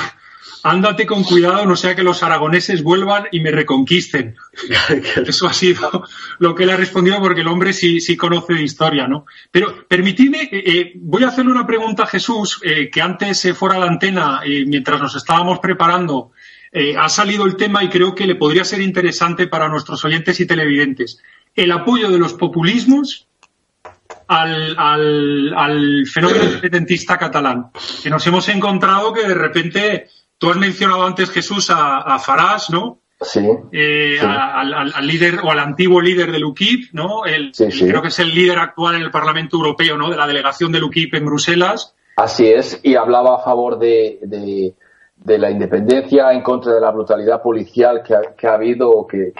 ándate 0.62 1.06
con 1.06 1.22
cuidado, 1.22 1.64
no 1.64 1.76
sea 1.76 1.94
que 1.94 2.02
los 2.02 2.22
aragoneses 2.22 2.82
vuelvan 2.82 3.24
y 3.30 3.40
me 3.40 3.50
reconquisten. 3.50 4.36
Eso 5.26 5.46
ha 5.46 5.52
sido 5.52 6.04
lo 6.38 6.54
que 6.54 6.66
le 6.66 6.72
ha 6.72 6.76
respondido 6.76 7.20
porque 7.20 7.42
el 7.42 7.48
hombre 7.48 7.72
sí, 7.72 8.00
sí 8.00 8.16
conoce 8.16 8.54
de 8.54 8.62
historia, 8.62 9.06
¿no? 9.06 9.26
Pero 9.50 9.86
permitidme, 9.86 10.42
eh, 10.42 10.62
eh, 10.66 10.92
voy 10.96 11.24
a 11.24 11.28
hacerle 11.28 11.52
una 11.52 11.66
pregunta 11.66 12.04
a 12.04 12.06
Jesús, 12.06 12.60
eh, 12.62 12.90
que 12.90 13.00
antes 13.00 13.44
eh, 13.44 13.54
fuera 13.54 13.74
de 13.76 13.80
la 13.80 13.86
antena, 13.86 14.40
mientras 14.66 15.00
nos 15.00 15.16
estábamos 15.16 15.58
preparando, 15.60 16.32
ha 16.98 17.08
salido 17.08 17.46
el 17.46 17.56
tema 17.56 17.82
y 17.82 17.88
creo 17.88 18.14
que 18.14 18.26
le 18.26 18.34
podría 18.34 18.62
ser 18.62 18.82
interesante 18.82 19.46
para 19.46 19.68
nuestros 19.68 20.04
oyentes 20.04 20.38
y 20.40 20.46
televidentes. 20.46 21.22
El 21.54 21.72
apoyo 21.72 22.10
de 22.10 22.18
los 22.18 22.34
populismos 22.34 23.26
al, 24.28 24.76
al, 24.78 25.54
al 25.54 26.06
fenómeno 26.06 26.44
independentista 26.44 27.16
catalán. 27.16 27.70
Que 28.02 28.10
nos 28.10 28.26
hemos 28.26 28.48
encontrado 28.48 29.12
que 29.12 29.26
de 29.26 29.34
repente, 29.34 30.08
tú 30.38 30.50
has 30.50 30.56
mencionado 30.56 31.04
antes, 31.04 31.30
Jesús, 31.30 31.70
a, 31.70 31.98
a 31.98 32.18
Farage, 32.18 32.72
¿no? 32.72 32.98
Sí. 33.20 33.40
Eh, 33.72 34.16
Sí. 34.20 34.26
al, 34.26 34.74
al- 34.74 34.92
al 34.94 35.06
líder 35.06 35.38
o 35.42 35.50
al 35.50 35.58
antiguo 35.58 36.00
líder 36.02 36.30
del 36.32 36.44
UKIP, 36.44 36.92
¿no? 36.92 37.24
El, 37.24 37.54
Sí, 37.54 37.64
el-. 37.64 37.88
Creo 37.88 38.02
que 38.02 38.08
es 38.08 38.18
el 38.18 38.34
líder 38.34 38.58
actual 38.58 38.96
en 38.96 39.02
el 39.02 39.10
Parlamento 39.10 39.56
Europeo, 39.56 39.96
¿no? 39.96 40.10
De 40.10 40.16
la 40.16 40.26
delegación 40.26 40.70
del 40.72 40.84
UKIP 40.84 41.14
en 41.14 41.24
Bruselas. 41.24 41.94
Así 42.16 42.46
es, 42.46 42.80
y 42.82 42.94
hablaba 42.96 43.36
a 43.36 43.38
favor 43.44 43.78
de, 43.78 44.18
de- 44.22 44.74
de 45.16 45.38
la 45.38 45.50
independencia, 45.50 46.30
en 46.32 46.42
contra 46.42 46.74
de 46.74 46.80
la 46.80 46.90
brutalidad 46.90 47.40
policial 47.42 48.02
que 48.02 48.14
ha, 48.14 48.20
que 48.36 48.46
ha 48.46 48.52
habido, 48.54 49.06
que, 49.06 49.32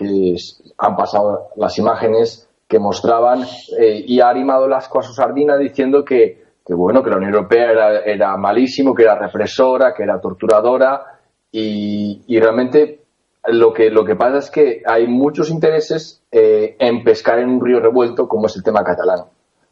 han 0.79 0.97
pasado 0.97 1.49
las 1.57 1.77
imágenes 1.79 2.49
que 2.67 2.79
mostraban, 2.79 3.45
eh, 3.79 4.03
y 4.07 4.21
ha 4.21 4.31
animado 4.31 4.67
las 4.69 4.89
cosas 4.89 5.11
a 5.11 5.15
su 5.15 5.21
sardina 5.21 5.57
diciendo 5.59 6.03
que, 6.05 6.46
que, 6.66 6.74
bueno, 6.74 7.02
que 7.02 7.11
la 7.11 7.16
Unión 7.16 7.35
Europea 7.35 7.70
era, 7.70 8.00
era 8.00 8.37
malísimo, 8.37 8.94
que 8.94 9.05
era 9.05 9.18
represora, 9.18 9.94
que 9.94 10.02
era 10.02 10.20
torturadora, 10.20 11.20
y, 11.52 12.22
y 12.26 12.40
realmente 12.40 13.00
lo 13.48 13.72
que, 13.72 13.90
lo 13.90 14.05
que 14.05 14.16
pasa 14.16 14.38
es 14.38 14.50
que 14.50 14.83
hay 14.85 15.07
muchos 15.07 15.50
intereses 15.50 16.22
eh, 16.33 16.76
en 16.79 17.05
pescar 17.05 17.38
en 17.38 17.48
un 17.50 17.64
río 17.64 17.81
revuelto, 17.81 18.29
como 18.29 18.46
es 18.46 18.57
el 18.57 18.64
tema 18.64 18.83
catalán. 18.83 19.20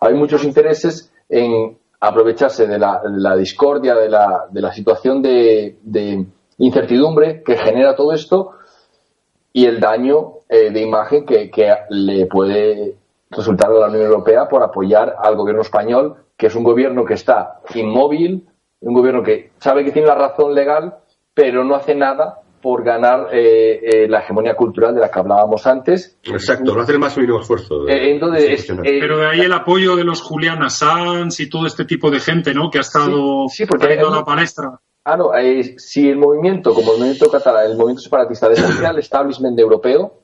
Hay 0.01 0.15
muchos 0.15 0.45
intereses 0.45 1.13
en 1.29 1.77
aprovecharse 2.01 2.67
de 2.67 2.79
la, 2.79 3.37
discordia, 3.37 3.95
de 3.95 4.09
la, 4.09 4.47
de 4.51 4.61
la 4.61 4.73
situación 4.73 5.23
de, 5.23 5.79
de 5.83 6.27
incertidumbre 6.59 7.43
que 7.43 7.57
genera 7.57 7.97
todo 7.97 8.13
esto 8.13 8.53
y 9.53 9.67
el 9.67 9.81
daño 9.81 10.35
eh, 10.49 10.71
de 10.71 10.81
imagen 10.81 11.25
que, 11.25 11.51
que 11.51 11.73
le 11.89 12.27
puede 12.27 12.97
resultar 13.37 13.71
a 13.71 13.75
la 13.75 13.87
Unión 13.89 14.03
Europea 14.05 14.49
por 14.49 14.63
apoyar 14.63 15.15
al 15.19 15.37
gobierno 15.37 15.63
español, 15.63 16.17
que 16.37 16.47
es 16.47 16.55
un 16.55 16.65
gobierno 16.65 17.05
que 17.05 17.15
está 17.15 17.61
inmóvil, 17.75 18.47
un 18.81 18.95
gobierno 18.95 19.23
que 19.23 19.51
sabe 19.59 19.85
que 19.85 19.93
tiene 19.93 20.09
la 20.09 20.15
razón 20.15 20.55
legal, 20.55 20.95
pero 21.33 21.65
no 21.65 21.75
hace 21.75 21.95
nada 21.95 22.41
por 22.61 22.83
ganar 22.83 23.29
eh, 23.33 23.79
eh, 23.83 24.09
la 24.09 24.21
hegemonía 24.21 24.57
cultural 24.57 24.95
de 24.95 25.01
la 25.03 25.11
que 25.11 25.19
hablábamos 25.19 25.67
antes. 25.67 26.19
Exacto, 26.23 26.75
no 26.75 26.81
hace 26.81 26.93
el 26.93 26.99
más 26.99 27.17
mínimo 27.19 27.41
esfuerzo. 27.41 27.87
Eh, 27.87 28.13
entonces, 28.13 28.49
institucional. 28.51 28.87
eh, 28.87 28.99
Pero 29.01 29.19
de 29.19 29.27
ahí 29.27 29.41
el 29.41 29.53
apoyo 29.53 29.97
de 29.97 30.05
los 30.05 30.23
Julian 30.23 30.63
Assange 30.63 31.43
y 31.43 31.51
todo 31.51 31.67
este 31.67 31.85
tipo 31.85 32.11
de 32.11 32.21
gente, 32.21 32.55
¿no? 32.55 32.71
Que 32.71 32.79
ha 32.79 32.81
estado 32.81 33.49
Sí, 33.49 33.67
sí, 33.67 33.73
a 33.75 34.11
la 34.11 34.25
palestra. 34.25 34.81
Claro, 35.05 35.35
eh, 35.37 35.75
si 35.77 36.09
el 36.09 36.17
movimiento, 36.17 36.73
como 36.73 36.93
el 36.93 36.99
movimiento 37.01 37.31
catalán, 37.31 37.71
el 37.71 37.77
movimiento 37.77 38.01
separatista, 38.01 38.49
desafía 38.49 38.89
al 38.89 38.99
establishment 39.07 39.59
europeo, 39.59 40.24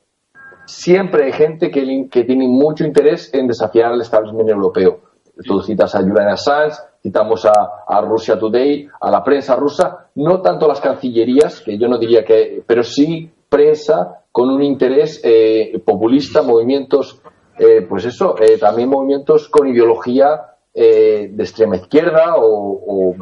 siempre 0.71 1.27
hay 1.27 1.33
gente 1.33 1.71
que, 1.71 2.09
que 2.11 2.25
tiene 2.25 2.47
mucho 2.49 2.85
interés 2.85 3.33
en 3.35 3.47
desafiar 3.47 3.93
al 3.93 4.01
establishment 4.01 4.49
europeo. 4.49 5.01
Tú 5.45 5.61
citas 5.63 5.95
a 5.95 6.01
Julian 6.01 6.29
Assange, 6.29 6.77
citamos 7.03 7.47
a, 7.47 7.85
a 7.87 8.01
Russia 8.03 8.39
Today, 8.39 8.89
a 9.01 9.11
la 9.11 9.25
prensa 9.25 9.57
rusa, 9.57 10.09
no 10.17 10.43
tanto 10.43 10.69
las 10.69 10.81
cancillerías, 10.81 11.61
que 11.61 11.79
yo 11.79 11.89
no 11.89 11.99
diría 11.99 12.25
que, 12.25 12.63
pero 12.67 12.83
sí 12.83 13.31
prensa 13.49 14.21
con 14.33 14.49
un 14.49 14.63
interés 14.63 15.21
eh, 15.25 15.83
populista, 15.85 16.43
movimientos, 16.43 17.21
eh, 17.59 17.83
pues 17.89 18.05
eso, 18.05 18.37
eh, 18.41 18.59
también 18.59 18.89
movimientos 18.89 19.49
con 19.49 19.69
ideología 19.69 20.47
de 20.73 21.35
extrema 21.37 21.77
izquierda 21.77 22.37
o, 22.37 23.15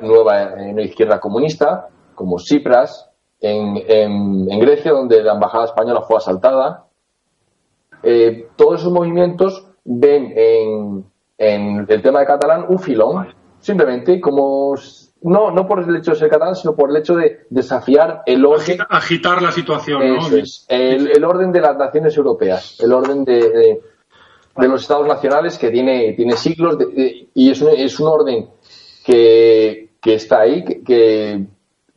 nueva 0.00 0.54
izquierda 0.80 1.18
comunista, 1.18 1.88
como 2.14 2.38
Cipras, 2.38 3.10
en, 3.44 4.48
en, 4.50 4.58
Grecia, 4.58 4.92
donde 4.92 5.22
la 5.22 5.34
embajada 5.34 5.66
española 5.66 6.00
fue 6.02 6.16
asaltada. 6.16 6.86
todos 8.56 8.80
esos 8.80 8.92
movimientos 8.92 9.66
ven 9.84 10.32
en, 10.34 11.04
en 11.36 11.86
el 11.88 12.02
tema 12.02 12.20
de 12.20 12.26
catalán 12.26 12.64
un 12.68 12.78
filón, 12.78 13.28
simplemente 13.60 14.20
como 14.20 14.74
no, 15.22 15.50
no 15.50 15.66
por 15.66 15.80
el 15.80 15.96
hecho 15.96 16.12
de 16.12 16.18
ser 16.18 16.30
catalán, 16.30 16.54
sino 16.54 16.74
por 16.74 16.90
el 16.90 16.96
hecho 16.96 17.16
de 17.16 17.46
desafiar 17.50 18.22
el 18.26 18.44
orden. 18.44 18.78
Agitar 18.88 19.42
la 19.42 19.52
situación, 19.52 20.02
el, 20.68 21.24
orden 21.24 21.52
de 21.52 21.60
las 21.60 21.76
naciones 21.76 22.16
europeas, 22.16 22.78
el 22.80 22.92
orden 22.92 23.24
de, 23.24 23.80
de, 24.56 24.68
los 24.68 24.82
estados 24.82 25.06
nacionales 25.06 25.58
que 25.58 25.70
tiene, 25.70 26.12
tiene 26.12 26.36
siglos 26.36 26.78
y 27.34 27.50
es 27.50 27.60
un, 27.60 27.70
es 27.70 27.98
un 28.00 28.08
orden 28.08 28.48
que, 29.04 29.90
que 30.00 30.14
está 30.14 30.40
ahí, 30.40 30.64
que, 30.84 31.46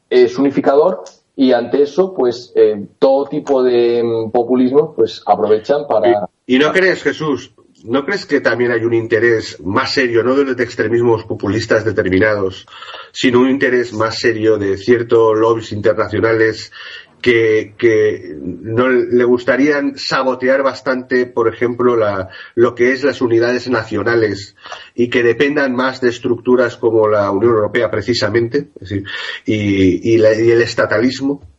es 0.10 0.38
unificador 0.38 1.04
y 1.40 1.54
ante 1.54 1.84
eso, 1.84 2.16
pues 2.16 2.52
eh, 2.56 2.88
todo 2.98 3.30
tipo 3.30 3.62
de 3.62 4.04
mm, 4.04 4.32
populismo 4.32 4.96
pues 4.96 5.22
aprovechan 5.24 5.86
para. 5.88 6.28
¿Y 6.48 6.58
no 6.58 6.74
crees, 6.74 7.04
Jesús, 7.04 7.54
¿no 7.84 8.04
crees 8.06 8.26
que 8.26 8.42
también 8.42 8.72
hay 8.72 8.84
un 8.84 8.96
interés 8.96 9.62
más 9.64 9.94
serio, 9.94 10.24
no 10.24 10.34
de 10.34 10.64
extremismos 10.64 11.26
populistas 11.26 11.86
determinados, 11.86 12.66
sino 13.12 13.42
un 13.42 13.52
interés 13.52 13.94
más 13.94 14.18
serio 14.18 14.58
de 14.58 14.78
ciertos 14.78 15.38
lobbies 15.38 15.72
internacionales 15.74 16.72
que, 17.22 18.38
no 18.40 18.90
le 18.90 19.24
gustarían 19.24 19.98
sabotear 19.98 20.64
bastante, 20.64 21.26
por 21.26 21.54
ejemplo, 21.54 21.96
la, 21.96 22.30
lo 22.56 22.76
que 22.76 22.94
es 22.94 23.04
las 23.04 23.22
unidades 23.22 23.70
nacionales 23.70 24.56
y 24.96 25.10
que 25.10 25.24
dependan 25.24 25.76
más 25.76 26.02
de 26.02 26.10
estructuras 26.10 26.78
como 26.78 27.08
la 27.08 27.30
Unión 27.32 27.54
Europea, 27.54 27.90
precisamente, 27.92 28.70
y 29.46 30.14
el 30.16 30.62
estatalismo? 30.62 31.57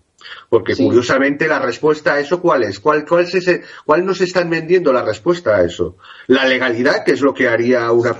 Porque 0.49 0.75
curiosamente 0.75 1.47
la 1.47 1.59
respuesta 1.59 2.15
a 2.15 2.21
eso, 2.21 2.41
¿cuál 2.41 2.63
es? 2.63 2.81
¿Cuál, 2.81 3.05
cuál, 3.05 3.25
es 3.25 3.35
ese, 3.35 3.63
¿Cuál 3.85 4.07
nos 4.07 4.23
están 4.23 4.49
vendiendo 4.49 4.95
la 4.95 5.05
respuesta 5.05 5.57
a 5.57 5.63
eso? 5.63 5.99
La 6.27 6.47
legalidad, 6.47 7.05
que 7.05 7.13
es 7.13 7.21
lo 7.21 7.35
que 7.35 7.49
haría 7.49 7.93
una, 7.93 8.17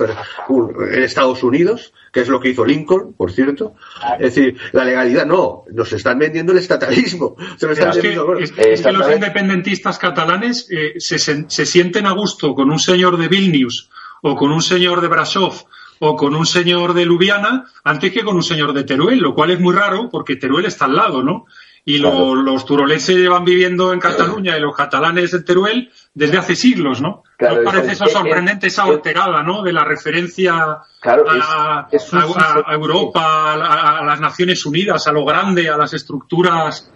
en 0.91 1.03
Estados 1.03 1.41
Unidos, 1.41 1.91
que 2.11 2.21
es 2.21 2.27
lo 2.27 2.39
que 2.39 2.49
hizo 2.49 2.63
Lincoln, 2.63 3.13
por 3.13 3.31
cierto. 3.31 3.73
Es 4.19 4.35
decir, 4.35 4.57
la 4.73 4.85
legalidad 4.85 5.25
no, 5.25 5.63
nos 5.71 5.91
están 5.91 6.19
vendiendo 6.19 6.51
el 6.51 6.59
estatalismo. 6.59 7.35
es, 7.59 7.99
que, 7.99 8.91
los 8.91 9.11
independentistas 9.11 9.97
catalanes 9.97 10.67
eh, 10.69 10.99
se, 10.99 11.17
se 11.17 11.65
sienten 11.65 12.05
a 12.05 12.11
gusto 12.11 12.53
con 12.53 12.69
un 12.69 12.79
señor 12.79 13.17
de 13.17 13.27
Vilnius 13.27 13.89
o 14.21 14.35
con 14.35 14.51
un 14.51 14.61
señor 14.61 15.01
de 15.01 15.07
Brasov 15.07 15.65
o 15.99 16.15
con 16.15 16.35
un 16.35 16.45
señor 16.45 16.93
de 16.93 17.05
Ljubljana 17.05 17.65
antes 17.83 18.11
que 18.11 18.23
con 18.23 18.35
un 18.35 18.43
señor 18.43 18.73
de 18.73 18.83
Teruel, 18.83 19.19
lo 19.19 19.33
cual 19.33 19.51
es 19.51 19.59
muy 19.59 19.75
raro 19.75 20.09
porque 20.09 20.37
Teruel 20.37 20.65
está 20.65 20.85
al 20.85 20.95
lado, 20.95 21.23
¿no? 21.23 21.45
Y 21.85 21.97
los 21.97 22.65
turoleses 22.65 23.15
llevan 23.15 23.45
viviendo 23.45 23.93
en 23.93 23.99
Cataluña 23.99 24.57
y 24.57 24.61
los 24.61 24.75
catalanes 24.75 25.33
en 25.33 25.45
Teruel 25.45 25.91
desde 26.13 26.37
hace 26.37 26.55
siglos, 26.55 27.01
¿no? 27.01 27.23
Claro, 27.37 27.63
parece 27.63 27.93
eso 27.93 28.05
sorprendente, 28.07 28.67
esa 28.67 28.83
alterada, 28.83 29.43
¿no? 29.43 29.63
De 29.63 29.73
la 29.73 29.83
referencia 29.85 30.81
a, 31.03 31.87
Europa, 32.71 33.53
a, 33.53 34.03
las 34.03 34.19
Naciones 34.19 34.65
Unidas, 34.65 35.07
a 35.07 35.11
lo 35.11 35.25
grande, 35.25 35.69
a 35.69 35.77
las 35.77 35.93
estructuras 35.93 36.91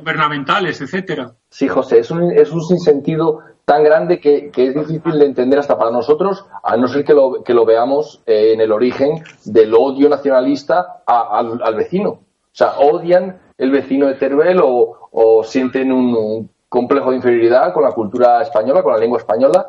gubernamentales, 0.00 0.80
etcétera. 0.80 1.32
Sí, 1.48 1.68
José, 1.68 2.00
es 2.00 2.10
un, 2.10 2.32
es 2.32 2.50
un 2.50 2.62
sinsentido 2.62 3.40
tan 3.64 3.82
grande 3.82 4.20
que, 4.20 4.50
es 4.54 4.74
difícil 4.74 5.18
de 5.18 5.26
entender 5.26 5.58
hasta 5.58 5.76
para 5.76 5.90
nosotros, 5.90 6.46
a 6.62 6.76
no 6.76 6.86
ser 6.86 7.04
que 7.04 7.14
lo, 7.14 7.42
que 7.42 7.52
lo 7.52 7.64
veamos 7.64 8.22
eh, 8.26 8.52
en 8.54 8.60
el 8.60 8.70
origen 8.70 9.24
del 9.44 9.74
odio 9.74 10.08
nacionalista 10.08 11.02
al, 11.06 11.60
al 11.62 11.74
vecino. 11.74 12.10
O 12.10 12.58
sea, 12.58 12.78
odian 12.78 13.38
el 13.58 13.70
vecino 13.70 14.06
de 14.06 14.14
Teruel 14.14 14.60
o, 14.62 15.42
sienten 15.44 15.92
un, 15.92 16.50
complejo 16.68 17.10
de 17.10 17.16
inferioridad 17.16 17.72
con 17.72 17.84
la 17.84 17.92
cultura 17.92 18.42
española, 18.42 18.82
con 18.82 18.92
la 18.92 18.98
lengua 18.98 19.18
española, 19.18 19.68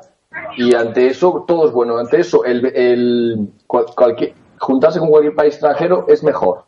y 0.57 0.73
ante 0.75 1.07
eso 1.07 1.45
todo 1.47 1.67
es 1.67 1.71
bueno. 1.71 1.97
Ante 1.97 2.19
eso, 2.19 2.43
el, 2.43 2.65
el 2.75 3.49
cualquier, 3.65 4.33
juntarse 4.59 4.99
con 4.99 5.09
cualquier 5.09 5.35
país 5.35 5.53
extranjero 5.53 6.05
es 6.07 6.23
mejor. 6.23 6.65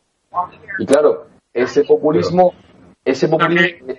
Y 0.77 0.85
claro, 0.85 1.27
ese 1.53 1.83
populismo. 1.83 2.53
Ese 3.03 3.27
populismo 3.27 3.93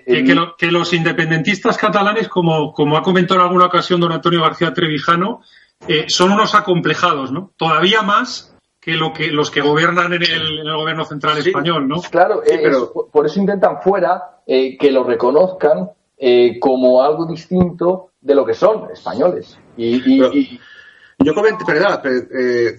que, 0.57 0.71
los 0.71 0.93
independentistas 0.93 1.77
catalanes, 1.77 2.29
como, 2.29 2.71
como 2.71 2.97
ha 2.97 3.01
comentado 3.01 3.39
en 3.41 3.47
alguna 3.47 3.65
ocasión 3.65 3.99
don 3.99 4.11
Antonio 4.11 4.41
García 4.41 4.73
Trevijano, 4.73 5.41
eh, 5.87 6.05
son 6.07 6.31
unos 6.31 6.55
acomplejados, 6.55 7.31
¿no? 7.31 7.51
Todavía 7.57 8.03
más 8.03 8.50
que, 8.81 8.93
lo 8.93 9.13
que 9.13 9.27
los 9.27 9.51
que 9.51 9.61
gobiernan 9.61 10.11
en 10.13 10.23
el, 10.23 10.73
gobierno 10.75 11.05
central 11.05 11.37
español, 11.37 11.87
¿no? 11.87 12.01
Claro, 12.01 12.43
eh, 12.43 12.59
pero... 12.63 12.91
por 13.11 13.27
eso 13.27 13.39
intentan 13.39 13.79
fuera 13.81 14.39
eh, 14.47 14.75
que 14.77 14.91
lo 14.91 15.03
reconozcan 15.03 15.91
eh, 16.17 16.59
como 16.59 17.01
algo 17.01 17.27
distinto 17.27 18.09
de 18.19 18.35
lo 18.35 18.43
que 18.43 18.55
son 18.55 18.89
españoles. 18.91 19.57
Y, 19.77 20.19
Yo, 20.19 20.31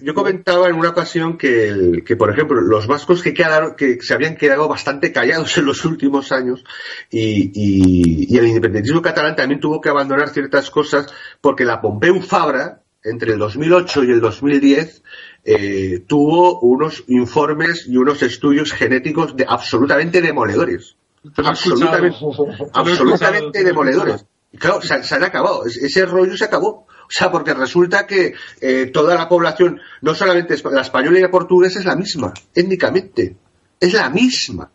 yo 0.01 0.13
comentaba 0.13 0.67
en 0.67 0.75
una 0.75 0.89
ocasión 0.89 1.37
que, 1.37 2.03
que, 2.05 2.17
por 2.17 2.29
ejemplo, 2.29 2.59
los 2.59 2.87
vascos 2.87 3.23
que, 3.23 3.33
quedaron, 3.33 3.75
que 3.77 4.01
se 4.01 4.13
habían 4.13 4.35
quedado 4.35 4.67
bastante 4.67 5.13
callados 5.13 5.57
en 5.57 5.65
los 5.65 5.85
últimos 5.85 6.33
años 6.33 6.65
y, 7.09 8.27
y 8.29 8.37
el 8.37 8.47
independentismo 8.47 9.01
catalán 9.01 9.37
también 9.37 9.61
tuvo 9.61 9.79
que 9.79 9.87
abandonar 9.87 10.29
ciertas 10.29 10.69
cosas 10.69 11.07
porque 11.39 11.63
la 11.63 11.79
Pompeu 11.79 12.21
Fabra, 12.21 12.81
entre 13.03 13.33
el 13.33 13.39
2008 13.39 14.03
y 14.03 14.11
el 14.11 14.21
2010, 14.21 15.03
eh, 15.45 16.03
tuvo 16.07 16.59
unos 16.61 17.03
informes 17.07 17.85
y 17.87 17.97
unos 17.97 18.21
estudios 18.23 18.71
genéticos 18.71 19.35
de, 19.35 19.45
absolutamente 19.47 20.21
demoledores. 20.21 20.95
Absolutamente, 21.37 22.17
absolutamente 22.73 23.63
demoledores. 23.63 24.25
Claro, 24.57 24.81
se, 24.81 25.15
han 25.15 25.23
acabado. 25.23 25.65
Ese 25.65 26.05
rollo 26.05 26.37
se 26.37 26.45
acabó. 26.45 26.85
O 27.05 27.09
sea, 27.09 27.31
porque 27.31 27.53
resulta 27.53 28.07
que 28.07 28.33
eh, 28.61 28.91
toda 28.93 29.15
la 29.15 29.27
población, 29.27 29.81
no 30.01 30.15
solamente 30.15 30.55
la 30.71 30.81
española 30.81 31.19
y 31.19 31.21
la 31.21 31.31
portuguesa, 31.31 31.79
es 31.79 31.85
la 31.85 31.95
misma, 31.95 32.33
étnicamente. 32.53 33.35
Es 33.79 33.93
la 33.93 34.09
misma. 34.09 34.71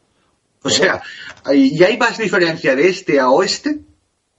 O 0.63 0.71
sea, 0.71 1.01
y 1.53 1.83
hay 1.83 1.97
más 1.97 2.19
diferencia 2.19 2.75
de 2.75 2.89
este 2.89 3.21
a 3.21 3.31
oeste 3.31 3.81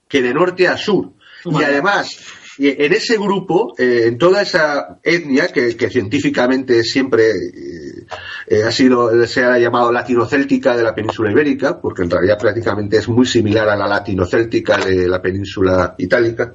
que 0.06 0.22
de 0.22 0.34
norte 0.34 0.68
a 0.68 0.76
sur. 0.76 1.12
Y 1.44 1.62
además, 1.62 2.18
y 2.60 2.84
en 2.84 2.92
ese 2.92 3.16
grupo, 3.16 3.72
eh, 3.78 4.02
en 4.04 4.18
toda 4.18 4.42
esa 4.42 4.98
etnia 5.02 5.48
que, 5.48 5.72
científicamente 5.88 6.84
siempre 6.84 7.30
eh, 7.30 8.04
eh, 8.48 8.64
ha 8.64 8.70
sido, 8.70 9.26
se 9.26 9.42
ha 9.42 9.58
llamado 9.58 9.90
latino-céltica 9.90 10.76
de 10.76 10.82
la 10.82 10.94
península 10.94 11.30
ibérica, 11.30 11.80
porque 11.80 12.02
en 12.02 12.10
realidad 12.10 12.36
prácticamente 12.38 12.98
es 12.98 13.08
muy 13.08 13.24
similar 13.24 13.66
a 13.66 13.76
la 13.76 13.86
latino-céltica 13.86 14.76
de 14.76 15.08
la 15.08 15.22
península 15.22 15.94
itálica, 15.96 16.52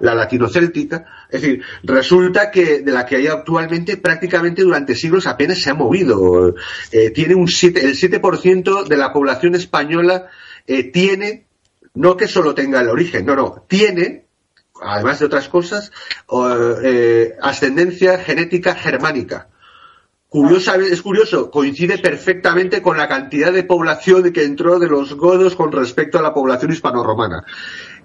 la 0.00 0.14
latino-céltica, 0.14 1.06
es 1.30 1.40
decir, 1.40 1.62
resulta 1.82 2.50
que 2.50 2.80
de 2.80 2.92
la 2.92 3.06
que 3.06 3.16
hay 3.16 3.28
actualmente 3.28 3.96
prácticamente 3.96 4.60
durante 4.60 4.94
siglos 4.94 5.26
apenas 5.26 5.62
se 5.62 5.70
ha 5.70 5.74
movido. 5.74 6.54
tiene 7.14 7.34
un 7.34 7.48
7, 7.48 7.86
el 7.86 7.96
7% 7.96 8.86
de 8.86 8.96
la 8.98 9.14
población 9.14 9.54
española 9.54 10.26
tiene, 10.92 11.46
no 11.94 12.18
que 12.18 12.28
solo 12.28 12.54
tenga 12.54 12.82
el 12.82 12.90
origen, 12.90 13.24
no, 13.24 13.34
no, 13.34 13.64
tiene 13.66 14.27
además 14.82 15.18
de 15.18 15.26
otras 15.26 15.48
cosas, 15.48 15.92
eh, 16.82 17.36
ascendencia 17.40 18.18
genética 18.18 18.74
germánica. 18.74 19.48
Curiosa, 20.28 20.76
es 20.76 21.00
curioso, 21.00 21.50
coincide 21.50 21.96
perfectamente 21.98 22.82
con 22.82 22.98
la 22.98 23.08
cantidad 23.08 23.50
de 23.50 23.64
población 23.64 24.30
que 24.30 24.44
entró 24.44 24.78
de 24.78 24.88
los 24.88 25.14
godos 25.14 25.56
con 25.56 25.72
respecto 25.72 26.18
a 26.18 26.22
la 26.22 26.34
población 26.34 26.70
hispano-romana. 26.70 27.44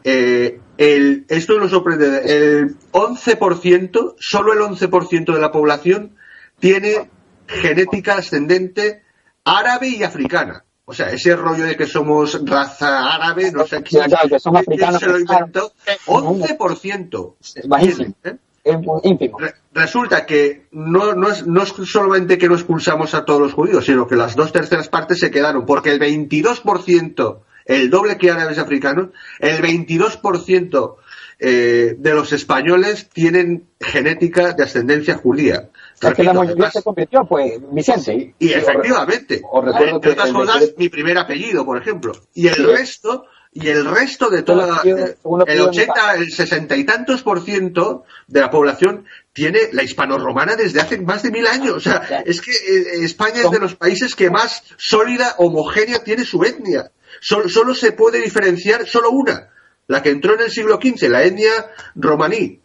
Eh, 0.05 0.59
esto 0.77 1.59
nos 1.59 1.71
sorprende, 1.71 2.21
el 2.25 2.77
11%, 2.91 4.15
solo 4.17 4.53
el 4.53 4.59
11% 4.59 5.33
de 5.33 5.39
la 5.39 5.51
población 5.51 6.15
tiene 6.59 7.09
genética 7.47 8.15
ascendente 8.15 9.03
árabe 9.43 9.89
y 9.89 10.03
africana. 10.03 10.63
O 10.85 10.93
sea, 10.93 11.09
ese 11.11 11.35
rollo 11.35 11.65
de 11.65 11.77
que 11.77 11.85
somos 11.85 12.39
raza 12.45 13.13
árabe, 13.13 13.51
no 13.51 13.65
sé 13.65 13.81
quién, 13.83 14.03
que 14.29 14.39
somos 14.39 14.61
africanos, 14.61 14.99
se 14.99 15.07
lo 15.07 15.19
inventó. 15.19 15.73
11%. 16.07 17.35
Es 17.55 17.67
bajísimo. 17.67 18.15
¿eh? 18.23 18.35
Es 18.63 18.77
ínfimo. 19.03 19.39
resulta 19.73 20.25
que 20.25 20.67
no, 20.71 21.13
no, 21.15 21.29
es, 21.29 21.45
no 21.45 21.63
es 21.63 21.69
solamente 21.69 22.37
que 22.37 22.47
no 22.47 22.55
expulsamos 22.55 23.13
a 23.13 23.25
todos 23.25 23.41
los 23.41 23.53
judíos, 23.53 23.85
sino 23.85 24.07
que 24.07 24.15
las 24.15 24.35
dos 24.35 24.53
terceras 24.53 24.87
partes 24.87 25.19
se 25.19 25.31
quedaron, 25.31 25.65
porque 25.65 25.91
el 25.91 25.99
22%, 25.99 27.39
el 27.65 27.89
doble 27.89 28.17
que 28.17 28.31
árabes 28.31 28.59
africanos, 28.59 29.09
el 29.39 29.61
22% 29.61 30.95
eh, 31.39 31.95
de 31.97 32.13
los 32.13 32.31
españoles 32.31 33.09
tienen 33.09 33.65
genética 33.81 34.53
de 34.53 34.63
ascendencia 34.63 35.15
judía. 35.15 35.69
Es 36.09 36.13
que 36.15 36.23
la 36.23 36.71
se 36.71 36.81
convirtió, 36.81 37.25
pues, 37.25 37.53
Vicente. 37.71 38.35
y 38.39 38.51
efectivamente. 38.51 39.41
Os 39.49 39.65
recuerdo 39.65 40.01
que 40.01 40.09
otras 40.09 40.31
cosas, 40.31 40.73
mi 40.77 40.89
primer 40.89 41.17
apellido, 41.17 41.65
por 41.65 41.77
ejemplo. 41.77 42.13
Y 42.33 42.47
el 42.47 42.63
resto 42.65 43.25
y 43.55 43.69
el 43.69 43.85
resto 43.85 44.29
de 44.29 44.41
toda 44.41 44.81
el 44.83 45.61
80, 45.61 46.15
el 46.15 46.31
60 46.31 46.75
y 46.75 46.83
tantos 46.85 47.21
por 47.21 47.43
ciento 47.43 48.03
de 48.27 48.41
la 48.41 48.49
población 48.49 49.05
tiene 49.31 49.59
la 49.73 49.83
hispano-romana 49.83 50.55
desde 50.55 50.81
hace 50.81 50.97
más 50.99 51.21
de 51.21 51.31
mil 51.31 51.45
años. 51.45 51.75
O 51.75 51.79
sea, 51.79 52.23
es 52.25 52.41
que 52.41 52.51
eh, 52.51 53.03
España 53.03 53.41
es 53.43 53.51
de 53.51 53.59
los 53.59 53.75
países 53.75 54.15
que 54.15 54.31
más 54.31 54.63
sólida, 54.77 55.35
homogénea 55.37 56.03
tiene 56.03 56.25
su 56.25 56.43
etnia. 56.43 56.91
Solo, 57.21 57.75
se 57.75 57.91
puede 57.91 58.21
diferenciar 58.21 58.87
solo 58.87 59.11
una, 59.11 59.49
la 59.87 60.01
que 60.01 60.09
entró 60.09 60.33
en 60.33 60.41
el 60.41 60.51
siglo 60.51 60.79
XV, 60.81 61.09
la 61.09 61.23
etnia 61.23 61.51
romaní, 61.95 62.59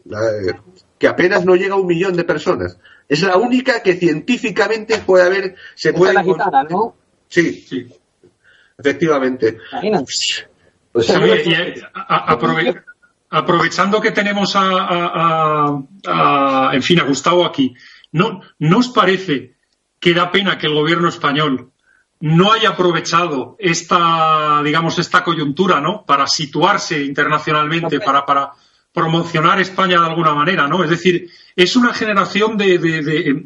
que 0.99 1.09
apenas 1.09 1.45
no 1.45 1.55
llega 1.55 1.75
a 1.75 1.79
un 1.79 1.87
millón 1.87 2.17
de 2.17 2.25
personas. 2.25 2.79
Es 3.09 3.23
la 3.23 3.37
única 3.37 3.83
que 3.83 3.95
científicamente 3.95 4.99
puede 4.99 5.25
haber, 5.25 5.57
se 5.75 5.93
puede. 5.93 6.15
La 6.15 6.25
gitana, 6.25 6.65
¿no? 6.65 6.97
Sí, 7.29 7.65
sí. 7.69 7.87
Efectivamente. 8.77 9.59
Pues 10.93 11.13
aprovechando 13.31 14.01
que 14.01 14.13
tenemos 14.13 14.53
a, 14.55 15.79
en 16.73 16.83
fin, 16.83 17.01
a 17.01 17.05
Gustavo 17.05 17.45
aquí, 17.45 17.75
¿no, 18.13 18.41
¿no 18.59 18.79
os 18.79 18.89
parece 18.89 19.55
que 20.01 20.15
da 20.15 20.31
pena 20.31 20.57
que 20.59 20.67
el 20.67 20.75
gobierno 20.75 21.09
español 21.09 21.73
no 22.21 22.53
haya 22.53 22.71
aprovechado 22.71 23.57
esta, 23.59 24.63
digamos, 24.65 24.99
esta 24.99 25.23
coyuntura, 25.23 25.81
¿no? 25.81 26.05
Para 26.05 26.27
situarse 26.27 27.03
internacionalmente, 27.03 28.01
para, 28.01 28.25
para 28.25 28.53
promocionar 28.93 29.61
España 29.61 30.01
de 30.01 30.07
alguna 30.07 30.35
manera, 30.35 30.67
¿no? 30.67 30.83
Es 30.83 30.91
decir, 30.91 31.31
es 31.55 31.77
una 31.77 31.93
generación 31.93 32.57
de, 32.57 33.45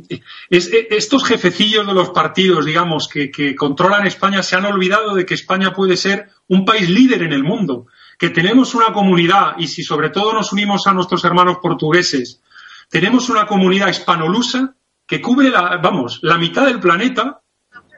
estos 0.51 1.24
jefecillos 1.24 1.86
de 1.86 1.95
los 1.95 2.11
partidos, 2.11 2.64
digamos, 2.64 3.09
que, 3.09 3.30
que, 3.30 3.55
controlan 3.55 4.07
España, 4.07 4.43
se 4.43 4.57
han 4.57 4.66
olvidado 4.66 5.14
de 5.14 5.26
que 5.26 5.34
España 5.34 5.72
puede 5.72 5.97
ser 5.97 6.28
un 6.49 6.64
país 6.64 6.88
líder 6.88 7.22
en 7.22 7.32
el 7.32 7.43
mundo, 7.43 7.86
que 8.18 8.30
tenemos 8.30 8.74
una 8.74 8.93
comunidad 8.93 9.55
y 9.59 9.66
si 9.66 9.82
sobre 9.82 10.11
todo 10.11 10.32
nos 10.32 10.53
unimos 10.53 10.86
a 10.86 10.93
nuestros 10.93 11.24
hermanos 11.24 11.59
portugueses, 11.61 12.40
tenemos 12.88 13.28
una 13.28 13.47
comunidad 13.47 13.88
hispanolusa 13.88 14.74
que 15.07 15.20
cubre 15.20 15.51
la, 15.51 15.78
vamos, 15.78 16.20
la 16.22 16.38
mitad 16.38 16.66
del 16.66 16.78
planeta 16.78 17.40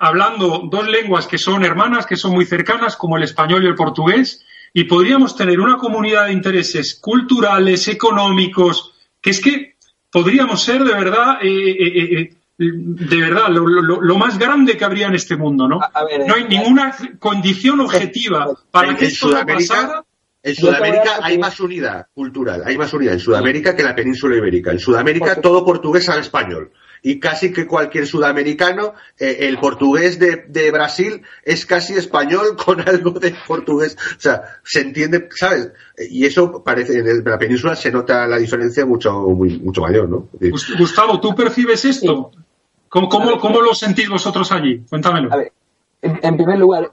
hablando 0.00 0.62
dos 0.70 0.88
lenguas 0.88 1.26
que 1.26 1.38
son 1.38 1.64
hermanas, 1.64 2.06
que 2.06 2.16
son 2.16 2.32
muy 2.32 2.44
cercanas, 2.44 2.96
como 2.96 3.16
el 3.16 3.22
español 3.22 3.64
y 3.64 3.66
el 3.66 3.74
portugués, 3.74 4.44
y 4.76 4.84
podríamos 4.84 5.36
tener 5.36 5.60
una 5.60 5.78
comunidad 5.78 6.26
de 6.26 6.32
intereses 6.32 6.96
culturales, 6.96 7.86
económicos, 7.86 8.92
que 9.20 9.30
es 9.30 9.40
que 9.40 9.76
podríamos 10.10 10.62
ser 10.62 10.82
de 10.82 10.92
verdad, 10.92 11.38
eh, 11.40 11.70
eh, 11.70 12.20
eh, 12.20 12.30
de 12.58 13.16
verdad, 13.16 13.48
lo, 13.50 14.18
más 14.18 14.36
grande 14.36 14.76
que 14.76 14.84
habría 14.84 15.06
en 15.06 15.14
este 15.14 15.36
mundo, 15.36 15.68
¿no? 15.68 15.78
no 15.78 16.34
hay 16.34 16.48
ninguna 16.48 16.94
condición 17.20 17.80
objetiva 17.80 18.48
para 18.72 18.96
que 18.96 19.06
esto 19.06 19.30
pasara. 19.46 20.04
En 20.42 20.54
Sudamérica 20.54 21.20
hay 21.22 21.38
más 21.38 21.58
unidad 21.60 22.08
cultural, 22.12 22.64
hay 22.66 22.76
más 22.76 22.92
unidad 22.92 23.14
en 23.14 23.20
Sudamérica 23.20 23.74
que 23.74 23.80
en 23.80 23.88
la 23.88 23.94
península 23.94 24.36
ibérica. 24.36 24.72
En 24.72 24.78
Sudamérica 24.78 25.40
todo 25.40 25.64
portugués 25.64 26.06
al 26.10 26.20
español 26.20 26.70
y 27.06 27.20
casi 27.20 27.52
que 27.52 27.66
cualquier 27.66 28.06
sudamericano, 28.06 28.94
eh, 29.18 29.36
el 29.40 29.58
portugués 29.58 30.18
de, 30.18 30.70
Brasil 30.72 31.20
es 31.44 31.66
casi 31.66 31.92
español 31.92 32.56
con 32.64 32.80
algo 32.80 33.10
de 33.12 33.36
portugués. 33.46 33.96
O 34.16 34.20
sea, 34.20 34.42
se 34.64 34.80
entiende, 34.80 35.28
¿sabes? 35.36 35.70
Y 36.10 36.24
eso 36.24 36.64
parece, 36.64 36.98
en 36.98 37.22
la 37.22 37.38
península 37.38 37.76
se 37.76 37.92
nota 37.92 38.26
la 38.26 38.38
diferencia 38.38 38.86
mucho, 38.86 39.12
mucho 39.20 39.82
mayor, 39.82 40.08
¿no? 40.08 40.28
Gustavo, 40.78 41.20
¿tú 41.20 41.34
percibes 41.34 41.84
esto? 41.84 42.30
¿Cómo, 42.88 43.08
cómo, 43.08 43.60
lo 43.60 43.74
sentís 43.74 44.08
vosotros 44.08 44.50
allí? 44.50 44.80
Cuéntamelo. 44.88 45.30
A 45.30 45.36
ver, 45.36 45.52
en, 46.00 46.36
primer 46.36 46.58
lugar, 46.58 46.90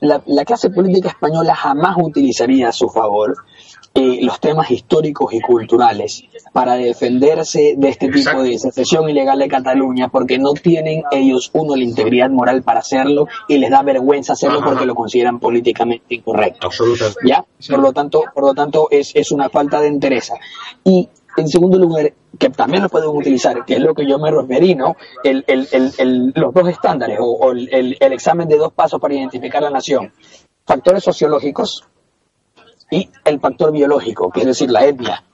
la, 0.00 0.22
la, 0.26 0.44
clase 0.44 0.70
política 0.70 1.08
española 1.08 1.56
jamás 1.56 1.96
utilizaría 1.98 2.68
a 2.68 2.72
su 2.72 2.88
favor 2.88 3.36
eh, 3.94 4.18
los 4.22 4.38
temas 4.38 4.70
históricos 4.70 5.32
y 5.32 5.40
culturales 5.40 6.22
para 6.52 6.74
defenderse 6.76 7.74
de 7.76 7.88
este 7.88 8.08
tipo 8.08 8.42
de 8.42 8.58
secesión 8.58 9.08
ilegal 9.08 9.38
de 9.38 9.48
Cataluña 9.48 10.08
porque 10.08 10.38
no 10.38 10.52
tienen 10.52 11.02
ellos, 11.10 11.50
uno, 11.52 11.76
la 11.76 11.84
integridad 11.84 12.30
moral 12.30 12.62
para 12.62 12.80
hacerlo 12.80 13.26
y 13.48 13.58
les 13.58 13.70
da 13.70 13.82
vergüenza 13.82 14.32
hacerlo 14.32 14.60
porque 14.62 14.86
lo 14.86 14.94
consideran 14.94 15.38
políticamente 15.38 16.14
incorrecto. 16.14 16.70
¿Ya? 17.24 17.44
Por 17.68 17.78
lo 17.80 17.92
tanto, 17.92 18.24
por 18.34 18.44
lo 18.44 18.54
tanto 18.54 18.88
es, 18.90 19.12
es 19.14 19.32
una 19.32 19.48
falta 19.48 19.80
de 19.80 19.88
interés. 19.88 20.32
Y 20.84 21.08
en 21.36 21.48
segundo 21.48 21.78
lugar, 21.78 22.12
que 22.38 22.50
también 22.50 22.82
lo 22.82 22.88
pueden 22.88 23.08
utilizar, 23.10 23.64
que 23.64 23.74
es 23.74 23.80
lo 23.80 23.94
que 23.94 24.06
yo 24.06 24.18
me 24.18 24.30
referí, 24.30 24.74
¿no? 24.74 24.96
El, 25.22 25.44
el, 25.46 25.68
el, 25.98 26.32
los 26.34 26.52
dos 26.52 26.68
estándares 26.68 27.18
o, 27.20 27.52
el, 27.52 27.96
examen 28.00 28.48
de 28.48 28.56
dos 28.56 28.72
pasos 28.72 29.00
para 29.00 29.14
identificar 29.14 29.62
la 29.62 29.70
nación. 29.70 30.12
Factores 30.64 31.02
sociológicos, 31.02 31.84
y 32.90 33.08
el 33.24 33.40
factor 33.40 33.70
biológico, 33.70 34.30
que 34.30 34.40
es 34.40 34.46
decir, 34.46 34.70
la 34.70 34.84
etnia. 34.84 35.24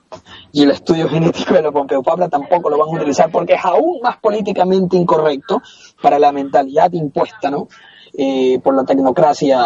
Y 0.55 0.63
el 0.63 0.71
estudio 0.71 1.09
genético 1.09 1.53
de 1.53 1.61
los 1.61 1.73
Pompeu 1.73 2.01
Fabra 2.01 2.29
tampoco 2.29 2.69
lo 2.69 2.77
van 2.77 2.87
a 2.87 2.91
utilizar 2.93 3.29
porque 3.29 3.55
es 3.55 3.65
aún 3.65 3.99
más 4.01 4.15
políticamente 4.19 4.95
incorrecto 4.95 5.61
para 6.01 6.17
la 6.17 6.31
mentalidad 6.31 6.93
impuesta, 6.93 7.51
¿no? 7.51 7.67
Eh, 8.17 8.57
por 8.63 8.73
la 8.73 8.85
tecnocracia 8.85 9.59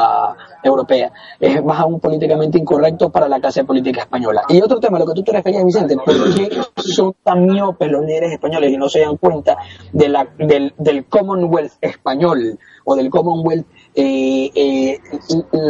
europea. 0.64 1.14
Es 1.40 1.64
más 1.64 1.80
aún 1.80 2.00
políticamente 2.00 2.58
incorrecto 2.58 3.12
para 3.12 3.28
la 3.28 3.40
clase 3.40 3.66
política 3.66 4.02
española. 4.02 4.42
Y 4.50 4.60
otro 4.64 4.80
tema, 4.80 4.98
lo 4.98 5.06
que 5.06 5.14
tú 5.14 5.22
te 5.22 5.32
referías, 5.32 5.64
Vicente, 5.64 5.96
¿por 5.96 6.34
qué 6.34 6.60
son 6.78 7.14
tan 7.22 7.46
miopes 7.46 7.92
los 7.92 8.04
líderes 8.04 8.32
españoles 8.32 8.72
y 8.72 8.78
no 8.78 8.90
se 8.90 9.02
dan 9.02 9.18
cuenta 9.18 9.60
de 9.94 10.10
la, 10.10 10.28
del, 10.40 10.74
del 10.80 11.06
Commonwealth 11.06 11.74
español 11.82 12.58
o 12.84 12.96
del 12.96 13.12
Commonwealth 13.12 13.68
eh, 13.94 14.50
eh, 14.56 15.00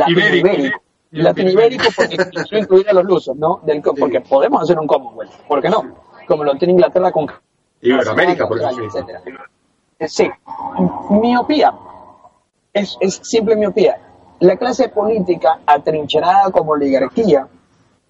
ibérico? 0.07 0.79
Latinoibérico 1.11 1.85
porque 1.95 2.17
incluir 2.57 2.89
a 2.89 2.93
los 2.93 3.05
lusos, 3.05 3.35
¿no? 3.35 3.61
porque 3.99 4.21
podemos 4.21 4.63
hacer 4.63 4.77
un 4.79 4.87
Commonwealth, 4.87 5.33
¿por 5.47 5.61
qué 5.61 5.69
no? 5.69 5.95
Como 6.27 6.43
lo 6.43 6.55
tiene 6.55 6.73
Inglaterra 6.73 7.11
con 7.11 7.27
Iberoamérica, 7.81 8.47
por 8.47 8.59
ejemplo. 8.59 8.87
Eh, 9.99 10.07
sí, 10.07 10.29
miopía, 11.09 11.73
es, 12.73 12.97
es 12.99 13.19
simple 13.23 13.55
miopía. 13.55 13.99
La 14.39 14.55
clase 14.55 14.89
política 14.89 15.59
atrincherada 15.65 16.51
como 16.51 16.71
oligarquía 16.71 17.47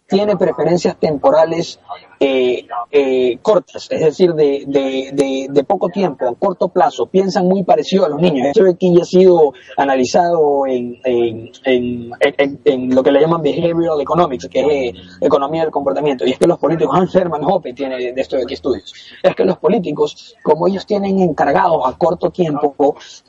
tiene 0.07 0.35
preferencias 0.37 0.97
temporales 0.97 1.79
eh, 2.21 2.65
eh, 2.91 3.37
cortas, 3.41 3.87
es 3.89 4.01
decir, 4.01 4.33
de, 4.33 4.65
de, 4.67 5.47
de, 5.49 5.63
poco 5.63 5.87
tiempo, 5.87 6.27
a 6.27 6.35
corto 6.35 6.67
plazo, 6.67 7.05
piensan 7.05 7.47
muy 7.47 7.63
parecido 7.63 8.05
a 8.05 8.09
los 8.09 8.19
niños. 8.19 8.47
Eso 8.47 8.65
aquí 8.69 8.93
ya 8.93 9.03
ha 9.03 9.05
sido 9.05 9.53
analizado 9.77 10.67
en, 10.67 10.97
en, 11.05 11.49
en, 11.63 12.59
en, 12.65 12.93
lo 12.93 13.03
que 13.03 13.11
le 13.11 13.21
llaman 13.21 13.41
behavioral 13.41 14.01
economics, 14.01 14.49
que 14.49 14.59
es 14.59 14.67
eh, 14.67 14.93
economía 15.21 15.61
del 15.61 15.71
comportamiento. 15.71 16.25
Y 16.25 16.31
es 16.31 16.37
que 16.37 16.47
los 16.47 16.57
políticos, 16.57 16.93
Hans 16.97 17.15
Hermann 17.15 17.43
Hoppe 17.45 17.73
tiene 17.73 18.11
de 18.11 18.21
esto 18.21 18.35
de 18.35 18.43
aquí 18.43 18.55
estudios, 18.55 18.93
es 19.23 19.35
que 19.35 19.45
los 19.45 19.57
políticos, 19.57 20.35
como 20.43 20.67
ellos 20.67 20.85
tienen 20.85 21.19
encargados 21.19 21.83
a 21.85 21.97
corto 21.97 22.31
tiempo 22.31 22.75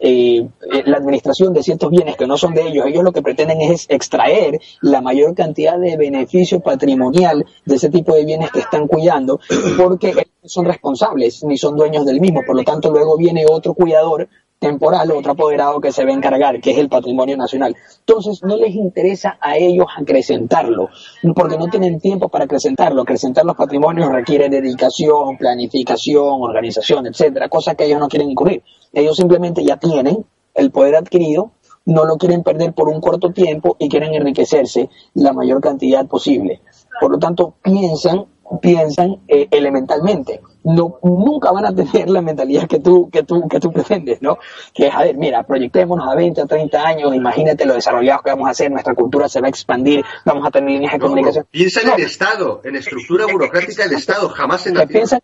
la 0.01 0.97
administración 0.97 1.53
de 1.53 1.63
ciertos 1.63 1.91
bienes 1.91 2.17
que 2.17 2.27
no 2.27 2.37
son 2.37 2.55
de 2.55 2.63
ellos, 2.63 2.87
ellos 2.87 3.05
lo 3.05 3.13
que 3.13 3.23
pretenden 3.23 3.61
es 3.61 3.87
extraer 3.89 4.61
la 4.81 5.01
mayor 5.01 5.35
cantidad 5.35 5.79
de 5.79 5.97
beneficio 5.97 6.61
patrimonial 6.61 7.45
de 7.65 7.75
ese 7.75 7.89
tipo 7.91 8.15
de 8.15 8.25
bienes 8.25 8.51
que 8.51 8.61
están 8.61 8.80
cuidando 8.89 9.41
porque 9.79 10.15
son 10.45 10.65
responsables 10.65 11.45
ni 11.45 11.57
son 11.57 11.77
dueños 11.77 12.05
del 12.07 12.21
mismo. 12.21 12.43
Por 12.47 12.57
lo 12.57 12.63
tanto, 12.63 12.91
luego 12.91 13.17
viene 13.17 13.47
otro 13.49 13.75
cuidador 13.75 14.29
temporal, 14.61 15.11
otro 15.11 15.33
apoderado 15.33 15.81
que 15.81 15.91
se 15.91 16.05
va 16.05 16.11
a 16.11 16.15
encargar, 16.15 16.61
que 16.61 16.73
es 16.73 16.79
el 16.79 16.89
patrimonio 16.89 17.37
nacional. 17.37 17.75
Entonces, 18.01 18.43
no 18.43 18.57
les 18.57 18.75
interesa 18.75 19.39
a 19.41 19.57
ellos 19.57 19.87
acrecentarlo, 19.97 20.91
porque 21.35 21.57
no 21.57 21.69
tienen 21.69 21.99
tiempo 21.99 22.29
para 22.29 22.45
acrecentarlo. 22.45 23.03
Acrecentar 23.03 23.45
los 23.47 23.57
patrimonios 23.57 24.13
requiere 24.13 24.51
dedicación, 24.51 25.39
planificación, 25.39 26.43
organización, 26.43 27.07
etcétera, 27.07 27.49
cosas 27.49 27.75
que 27.75 27.87
ellos 27.87 27.99
no 27.99 28.09
quieren 28.09 28.31
incurrir. 28.31 28.63
Ellos 28.93 29.17
simplemente 29.17 29.65
ya 29.65 29.79
tienen 29.79 30.27
el 30.55 30.71
poder 30.71 30.97
adquirido, 30.97 31.53
no 31.87 32.05
lo 32.05 32.17
quieren 32.17 32.43
perder 32.43 32.75
por 32.75 32.89
un 32.89 33.01
corto 33.01 33.33
tiempo 33.33 33.77
y 33.79 33.89
quieren 33.89 34.15
enriquecerse 34.15 34.91
la 35.15 35.33
mayor 35.33 35.63
cantidad 35.63 36.07
posible. 36.07 36.61
Por 37.01 37.13
lo 37.13 37.19
tanto, 37.19 37.55
piensan 37.63 38.27
piensan 38.59 39.21
eh, 39.29 39.49
elementalmente. 39.51 40.41
No, 40.63 40.99
nunca 41.03 41.53
van 41.53 41.65
a 41.65 41.75
tener 41.75 42.11
la 42.11 42.21
mentalidad 42.21 42.67
que 42.69 42.81
tú, 42.81 43.09
que 43.11 43.23
tú, 43.23 43.49
que 43.49 43.61
tú 43.61 43.73
pretendes, 43.73 44.21
¿no? 44.21 44.39
Que 44.75 44.89
es, 44.89 44.95
a 44.95 45.05
ver, 45.05 45.17
mira, 45.17 45.43
proyectémonos 45.43 46.07
a 46.07 46.15
20 46.15 46.43
o 46.43 46.47
30 46.47 46.87
años, 46.87 47.15
imagínate 47.15 47.65
lo 47.65 47.75
desarrollados 47.75 48.23
que 48.23 48.31
vamos 48.31 48.49
a 48.49 48.51
hacer, 48.51 48.71
nuestra 48.71 48.95
cultura 48.95 49.29
se 49.29 49.41
va 49.41 49.47
a 49.47 49.51
expandir, 49.51 50.05
vamos 50.25 50.47
a 50.47 50.51
tener 50.51 50.71
líneas 50.71 50.93
de 50.93 50.99
comunicación. 50.99 51.47
Piensa 51.51 51.81
en 51.81 51.91
el 51.91 52.03
Estado, 52.03 52.61
en 52.65 52.77
estructura 52.77 53.27
burocrática 53.27 53.85
del 53.85 53.97
Estado, 53.97 54.29
jamás 54.29 54.67
en 54.67 54.75
la 54.75 54.87
piensan, 54.87 55.21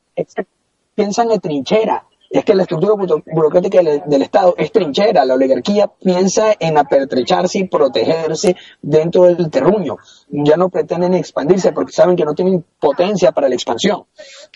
piensan 0.94 1.30
en 1.30 1.40
trinchera, 1.40 2.04
es 2.38 2.44
que 2.44 2.54
la 2.54 2.62
estructura 2.62 2.94
burocrática 3.26 3.80
del, 3.82 4.22
Estado 4.22 4.54
es 4.58 4.70
trinchera. 4.72 5.24
La 5.24 5.34
oligarquía 5.34 5.88
piensa 5.88 6.54
en 6.58 6.76
apertrecharse 6.76 7.58
y 7.58 7.68
protegerse 7.68 8.56
dentro 8.82 9.24
del 9.24 9.50
terruño. 9.50 9.96
Ya 10.28 10.56
no 10.56 10.68
pretenden 10.68 11.14
expandirse 11.14 11.72
porque 11.72 11.92
saben 11.92 12.16
que 12.16 12.24
no 12.24 12.34
tienen 12.34 12.64
potencia 12.78 13.32
para 13.32 13.48
la 13.48 13.54
expansión. 13.54 14.04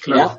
Claro. 0.02 0.38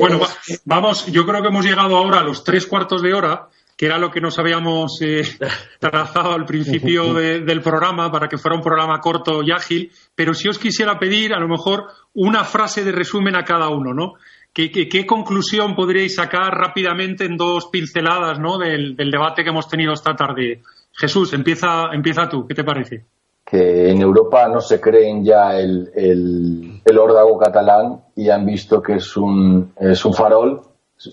bueno, 0.00 0.20
vamos, 0.64 1.06
yo 1.06 1.24
creo 1.26 1.42
que 1.42 1.48
hemos 1.48 1.64
llegado 1.64 1.96
ahora 1.96 2.20
a 2.20 2.24
los 2.24 2.44
tres 2.44 2.66
cuartos 2.66 3.02
de 3.02 3.14
hora. 3.14 3.48
que 3.76 3.86
era 3.86 3.98
lo 3.98 4.08
que 4.08 4.20
nos 4.20 4.38
habíamos 4.38 5.00
eh, 5.00 5.22
trazado 5.80 6.32
al 6.32 6.44
principio 6.44 7.12
del 7.12 7.60
programa 7.60 8.10
para 8.10 8.28
que 8.28 8.38
fuera 8.38 8.56
un 8.56 8.62
programa 8.62 9.00
corto 9.00 9.42
y 9.42 9.50
ágil, 9.50 9.90
pero 10.14 10.32
si 10.32 10.48
os 10.48 10.60
quisiera 10.60 10.96
pedir 10.96 11.34
a 11.34 11.40
lo 11.40 11.48
mejor 11.48 11.86
una 12.14 12.44
frase 12.44 12.84
de 12.84 12.92
resumen 12.92 13.34
a 13.34 13.42
cada 13.42 13.68
uno, 13.70 13.92
¿no? 13.92 14.12
¿Qué, 14.54 15.04
conclusión 15.04 15.74
podríais 15.74 16.14
sacar 16.14 16.54
rápidamente 16.54 17.24
en 17.24 17.36
dos 17.36 17.66
pinceladas 17.72 18.38
¿no? 18.38 18.56
del, 18.56 18.94
debate 18.96 19.42
que 19.42 19.50
hemos 19.50 19.68
tenido 19.68 19.92
esta 19.92 20.14
tarde? 20.14 20.62
Jesús, 20.92 21.32
empieza, 21.32 21.86
empieza 21.92 22.28
tú, 22.28 22.46
¿qué 22.46 22.54
te 22.54 22.62
parece? 22.62 23.04
Que 23.44 23.90
en 23.90 24.00
Europa 24.00 24.48
no 24.48 24.60
se 24.60 24.80
creen 24.80 25.24
ya 25.24 25.58
el, 25.58 25.90
el, 25.96 26.80
el 26.84 26.98
órdago 26.98 27.36
catalán 27.36 28.00
y 28.14 28.30
han 28.30 28.46
visto 28.46 28.80
que 28.80 28.94
es 28.94 29.16
un, 29.16 29.72
es 29.76 30.04
un 30.04 30.14
farol 30.14 30.62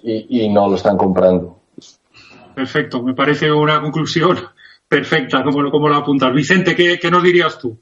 y, 0.03 0.47
no 0.49 0.69
lo 0.69 0.75
están 0.75 0.95
comprando. 0.95 1.61
Perfecto, 2.53 3.01
me 3.01 3.15
parece 3.15 3.51
una 3.51 3.81
conclusión 3.81 4.37
perfecta, 4.87 5.43
como, 5.43 5.71
como 5.71 5.89
lo 5.89 5.95
apuntas. 5.95 6.31
Vicente, 6.31 6.75
¿qué, 6.75 6.99
¿qué 6.99 7.09
nos 7.09 7.23
dirías 7.23 7.57
tú? 7.57 7.75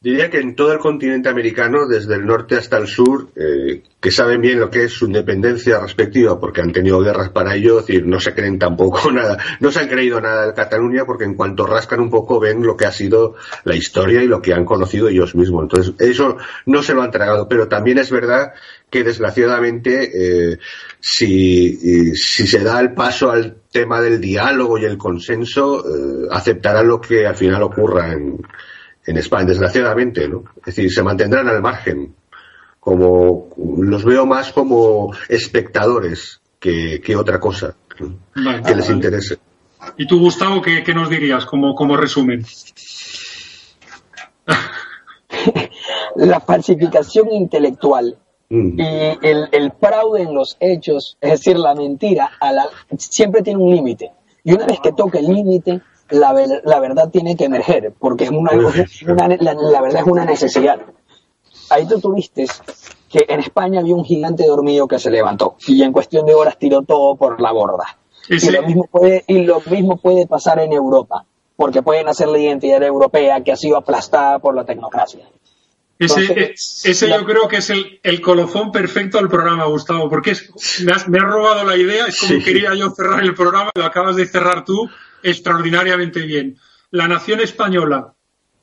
Diría 0.00 0.30
que 0.30 0.38
en 0.38 0.54
todo 0.54 0.72
el 0.72 0.78
continente 0.78 1.28
americano, 1.28 1.88
desde 1.88 2.14
el 2.14 2.24
norte 2.24 2.54
hasta 2.54 2.78
el 2.78 2.86
sur, 2.86 3.30
eh, 3.34 3.82
que 4.00 4.12
saben 4.12 4.40
bien 4.40 4.60
lo 4.60 4.70
que 4.70 4.84
es 4.84 4.92
su 4.92 5.06
independencia 5.06 5.80
respectiva, 5.80 6.38
porque 6.38 6.60
han 6.60 6.70
tenido 6.70 7.00
guerras 7.00 7.30
para 7.30 7.56
ello, 7.56 7.80
es 7.80 7.86
decir, 7.86 8.06
no 8.06 8.20
se 8.20 8.32
creen 8.32 8.60
tampoco 8.60 9.10
nada, 9.12 9.38
no 9.58 9.72
se 9.72 9.80
han 9.80 9.88
creído 9.88 10.20
nada 10.20 10.46
de 10.46 10.54
Cataluña, 10.54 11.04
porque 11.04 11.24
en 11.24 11.34
cuanto 11.34 11.66
rascan 11.66 11.98
un 11.98 12.10
poco 12.10 12.38
ven 12.38 12.62
lo 12.62 12.76
que 12.76 12.86
ha 12.86 12.92
sido 12.92 13.34
la 13.64 13.74
historia 13.74 14.22
y 14.22 14.28
lo 14.28 14.40
que 14.40 14.54
han 14.54 14.64
conocido 14.64 15.08
ellos 15.08 15.34
mismos. 15.34 15.64
Entonces, 15.64 15.94
eso 15.98 16.36
no 16.66 16.80
se 16.84 16.94
lo 16.94 17.02
han 17.02 17.10
tragado, 17.10 17.48
pero 17.48 17.66
también 17.66 17.98
es 17.98 18.12
verdad 18.12 18.52
que 18.88 19.02
desgraciadamente 19.02 20.52
eh, 20.52 20.58
si, 21.00 22.14
se 22.14 22.60
da 22.60 22.78
el 22.78 22.94
paso 22.94 23.32
al 23.32 23.56
tema 23.72 24.00
del 24.00 24.20
diálogo 24.20 24.78
y 24.78 24.84
el 24.84 24.96
consenso, 24.96 25.80
eh, 25.80 26.28
aceptarán 26.30 26.86
lo 26.86 27.00
que 27.00 27.26
al 27.26 27.36
final 27.36 27.64
ocurra 27.64 28.12
en 28.12 28.38
en 29.08 29.16
España, 29.16 29.46
desgraciadamente, 29.46 30.28
¿no? 30.28 30.44
Es 30.58 30.66
decir, 30.66 30.92
se 30.92 31.02
mantendrán 31.02 31.48
al 31.48 31.62
margen. 31.62 32.14
Como 32.78 33.48
los 33.78 34.04
veo 34.04 34.26
más 34.26 34.52
como 34.52 35.14
espectadores 35.28 36.42
que, 36.60 37.16
otra 37.16 37.40
cosa 37.40 37.74
que 37.96 38.74
les 38.74 38.90
interese. 38.90 39.38
¿Y 39.96 40.06
tú, 40.06 40.20
Gustavo, 40.20 40.60
qué, 40.60 40.84
nos 40.94 41.08
dirías 41.08 41.46
como, 41.46 41.74
como 41.74 41.96
resumen? 41.96 42.44
La 46.16 46.40
falsificación 46.40 47.32
intelectual 47.32 48.18
mm. 48.50 48.78
y 48.78 49.18
el, 49.22 49.72
fraude 49.80 50.22
en 50.22 50.34
los 50.34 50.58
hechos, 50.60 51.16
es 51.20 51.30
decir, 51.30 51.58
la 51.58 51.74
mentira, 51.74 52.30
siempre 52.98 53.42
tiene 53.42 53.62
un 53.62 53.70
límite. 53.74 54.12
Y 54.44 54.52
una 54.52 54.66
vez 54.66 54.80
que 54.82 54.92
toca 54.92 55.18
el 55.18 55.26
límite, 55.26 55.80
la, 56.10 56.60
la 56.64 56.80
verdad 56.80 57.10
tiene 57.10 57.36
que 57.36 57.44
emerger, 57.44 57.92
porque 57.98 58.24
es 58.24 58.30
una, 58.30 58.52
la, 58.52 59.80
verdad 59.80 60.00
es 60.00 60.06
una 60.06 60.24
necesidad. 60.24 60.80
Ahí 61.70 61.86
tú 61.86 62.00
tuviste 62.00 62.46
que 63.10 63.26
en 63.28 63.40
España 63.40 63.80
había 63.80 63.94
un 63.94 64.04
gigante 64.04 64.46
dormido 64.46 64.88
que 64.88 64.98
se 64.98 65.10
levantó 65.10 65.56
y 65.66 65.82
en 65.82 65.92
cuestión 65.92 66.26
de 66.26 66.34
horas 66.34 66.58
tiró 66.58 66.82
todo 66.82 67.16
por 67.16 67.40
la 67.40 67.52
borda. 67.52 67.98
Y, 68.28 68.50
lo 68.50 68.62
mismo 68.62 68.84
puede, 68.90 69.24
y 69.26 69.44
lo 69.44 69.62
mismo 69.70 69.96
puede 69.96 70.26
pasar 70.26 70.58
en 70.58 70.72
Europa, 70.72 71.24
porque 71.56 71.82
pueden 71.82 72.08
hacer 72.08 72.28
la 72.28 72.38
identidad 72.38 72.82
europea 72.82 73.42
que 73.42 73.52
ha 73.52 73.56
sido 73.56 73.78
aplastada 73.78 74.38
por 74.38 74.54
la 74.54 74.64
tecnocracia. 74.64 75.24
Ese, 75.98 76.54
ese 76.84 77.08
yo 77.08 77.24
creo 77.24 77.48
que 77.48 77.56
es 77.56 77.70
el, 77.70 77.98
el, 78.04 78.20
colofón 78.20 78.70
perfecto 78.70 79.18
al 79.18 79.28
programa, 79.28 79.64
Gustavo, 79.64 80.08
porque 80.08 80.32
me, 80.84 80.92
has, 80.92 81.08
me, 81.08 81.18
has, 81.18 81.24
robado 81.24 81.64
la 81.64 81.76
idea, 81.76 82.06
es 82.06 82.20
como 82.20 82.38
quería 82.44 82.72
yo 82.74 82.90
cerrar 82.90 83.24
el 83.24 83.34
programa, 83.34 83.70
lo 83.74 83.84
acabas 83.84 84.14
de 84.14 84.26
cerrar 84.26 84.64
tú, 84.64 84.88
extraordinariamente 85.22 86.22
bien. 86.22 86.58
La 86.90 87.08
nación 87.08 87.40
española 87.40 88.14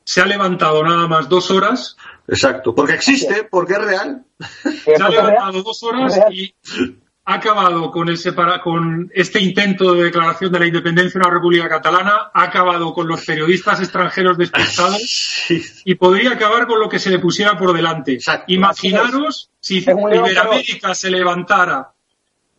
se 0.04 0.20
ha 0.20 0.26
levantado 0.26 0.82
nada 0.84 1.06
más 1.08 1.28
dos 1.28 1.50
horas. 1.50 1.96
Exacto, 2.28 2.74
porque 2.74 2.94
existe, 2.94 3.44
porque 3.50 3.74
es 3.74 3.84
real. 3.84 4.24
Se 4.84 4.94
ha 4.94 5.08
levantado 5.08 5.62
dos 5.62 5.82
horas 5.82 6.16
y 6.30 6.54
ha 7.24 7.34
acabado 7.34 7.90
con, 7.90 8.08
el 8.08 8.18
con 8.62 9.10
este 9.12 9.40
intento 9.40 9.94
de 9.94 10.04
declaración 10.04 10.52
de 10.52 10.60
la 10.60 10.66
independencia 10.66 11.20
de 11.20 11.26
una 11.26 11.34
república 11.34 11.68
catalana, 11.68 12.30
ha 12.32 12.42
acabado 12.44 12.94
con 12.94 13.08
los 13.08 13.24
periodistas 13.24 13.80
extranjeros 13.80 14.38
despistados 14.38 15.44
y 15.84 15.94
podría 15.96 16.32
acabar 16.32 16.68
con 16.68 16.78
lo 16.78 16.88
que 16.88 17.00
se 17.00 17.10
le 17.10 17.18
pusiera 17.18 17.58
por 17.58 17.74
delante. 17.74 18.18
Imaginaros 18.46 19.50
si 19.58 19.78
Iberoamérica 19.78 20.94
se 20.94 21.10
levantara 21.10 21.95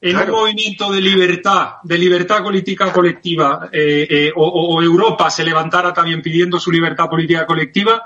en 0.01 0.17
un 0.17 0.29
movimiento 0.29 0.91
de 0.91 1.01
libertad, 1.01 1.75
de 1.83 1.97
libertad 1.97 2.43
política 2.43 2.91
colectiva, 2.91 3.69
eh, 3.71 4.07
eh, 4.09 4.31
o, 4.35 4.81
Europa 4.81 5.29
se 5.29 5.43
levantara 5.43 5.93
también 5.93 6.21
pidiendo 6.21 6.59
su 6.59 6.71
libertad 6.71 7.09
política 7.09 7.45
colectiva, 7.45 8.03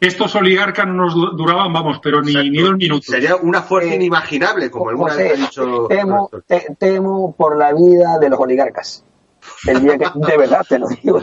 estos 0.00 0.34
oligarcas 0.34 0.86
no 0.86 0.94
nos 0.94 1.14
duraban, 1.36 1.72
vamos, 1.72 2.00
pero 2.02 2.20
ni, 2.20 2.34
ni 2.50 2.58
dos 2.58 2.76
minutos. 2.76 3.06
Sería 3.06 3.36
una 3.36 3.62
fuerza 3.62 3.92
eh, 3.92 3.96
inimaginable, 3.96 4.70
como 4.70 4.88
alguna 4.88 5.14
vez 5.14 5.32
ha 5.32 5.36
dicho. 5.36 5.86
Temo, 5.88 6.30
temo 6.78 7.34
por 7.36 7.56
la 7.56 7.72
vida 7.72 8.18
de 8.18 8.28
los 8.28 8.38
oligarcas. 8.38 9.04
El 9.66 9.82
día 9.82 9.98
que, 9.98 10.06
de 10.14 10.36
verdad 10.36 10.64
te 10.68 10.78
lo 10.78 10.88
digo. 10.88 11.20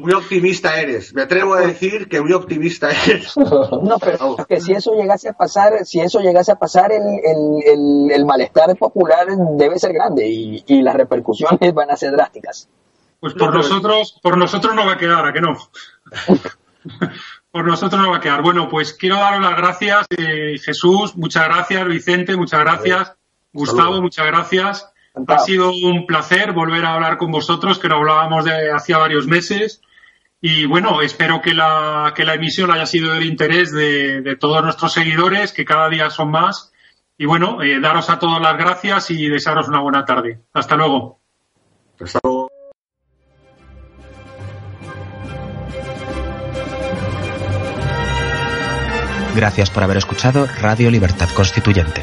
Muy 0.00 0.12
optimista 0.12 0.80
eres. 0.80 1.12
Me 1.14 1.22
atrevo 1.22 1.54
a 1.54 1.60
decir 1.60 2.08
que 2.08 2.20
muy 2.20 2.32
optimista 2.32 2.90
eres. 2.90 3.36
No, 3.36 3.98
pero 3.98 4.36
que 4.48 4.60
si 4.60 4.72
eso 4.72 4.94
llegase 4.94 5.28
a 5.28 5.32
pasar, 5.32 5.84
si 5.84 6.00
eso 6.00 6.20
llegase 6.20 6.52
a 6.52 6.56
pasar, 6.56 6.92
el, 6.92 7.02
el, 7.02 8.10
el, 8.12 8.24
malestar 8.24 8.76
popular 8.76 9.26
debe 9.56 9.78
ser 9.78 9.92
grande 9.92 10.28
y, 10.28 10.62
y, 10.66 10.82
las 10.82 10.94
repercusiones 10.94 11.74
van 11.74 11.90
a 11.90 11.96
ser 11.96 12.12
drásticas. 12.12 12.68
Pues 13.18 13.34
por 13.34 13.54
nosotros, 13.54 14.18
por 14.22 14.38
nosotros 14.38 14.74
no 14.74 14.86
va 14.86 14.92
a 14.92 14.98
quedar, 14.98 15.26
¿a 15.26 15.32
que 15.32 15.40
no? 15.40 15.56
por 17.50 17.66
nosotros 17.66 18.00
no 18.00 18.10
va 18.10 18.18
a 18.18 18.20
quedar. 18.20 18.42
Bueno, 18.42 18.68
pues 18.68 18.94
quiero 18.94 19.16
daros 19.16 19.42
las 19.42 19.56
gracias, 19.56 20.06
eh, 20.16 20.56
Jesús, 20.58 21.16
muchas 21.16 21.44
gracias, 21.46 21.86
Vicente, 21.86 22.36
muchas 22.36 22.60
gracias, 22.60 23.14
Gustavo, 23.52 24.00
muchas 24.00 24.26
gracias. 24.26 24.89
Ha 25.26 25.38
sido 25.38 25.72
un 25.72 26.06
placer 26.06 26.52
volver 26.52 26.84
a 26.84 26.94
hablar 26.94 27.16
con 27.16 27.30
vosotros, 27.30 27.78
que 27.78 27.88
no 27.88 27.96
hablábamos 27.96 28.44
de 28.44 28.72
hacía 28.72 28.98
varios 28.98 29.26
meses. 29.26 29.82
Y 30.40 30.64
bueno, 30.64 31.02
espero 31.02 31.42
que 31.42 31.52
la, 31.52 32.12
que 32.16 32.24
la 32.24 32.34
emisión 32.34 32.70
haya 32.70 32.86
sido 32.86 33.12
del 33.12 33.26
interés 33.26 33.72
de, 33.72 34.36
todos 34.40 34.62
nuestros 34.62 34.92
seguidores, 34.92 35.52
que 35.52 35.64
cada 35.64 35.88
día 35.88 36.10
son 36.10 36.30
más. 36.30 36.72
Y 37.18 37.26
bueno, 37.26 37.62
eh, 37.62 37.80
daros 37.80 38.08
a 38.08 38.18
todos 38.18 38.40
las 38.40 38.56
gracias 38.56 39.10
y 39.10 39.28
desearos 39.28 39.68
una 39.68 39.80
buena 39.80 40.04
tarde. 40.04 40.40
Hasta 40.54 40.76
luego. 40.76 41.20
Hasta 42.00 42.18
luego. 42.22 42.50
Gracias 49.34 49.70
por 49.70 49.82
haber 49.82 49.98
escuchado 49.98 50.46
Radio 50.60 50.90
Libertad 50.90 51.28
Constituyente. 51.34 52.02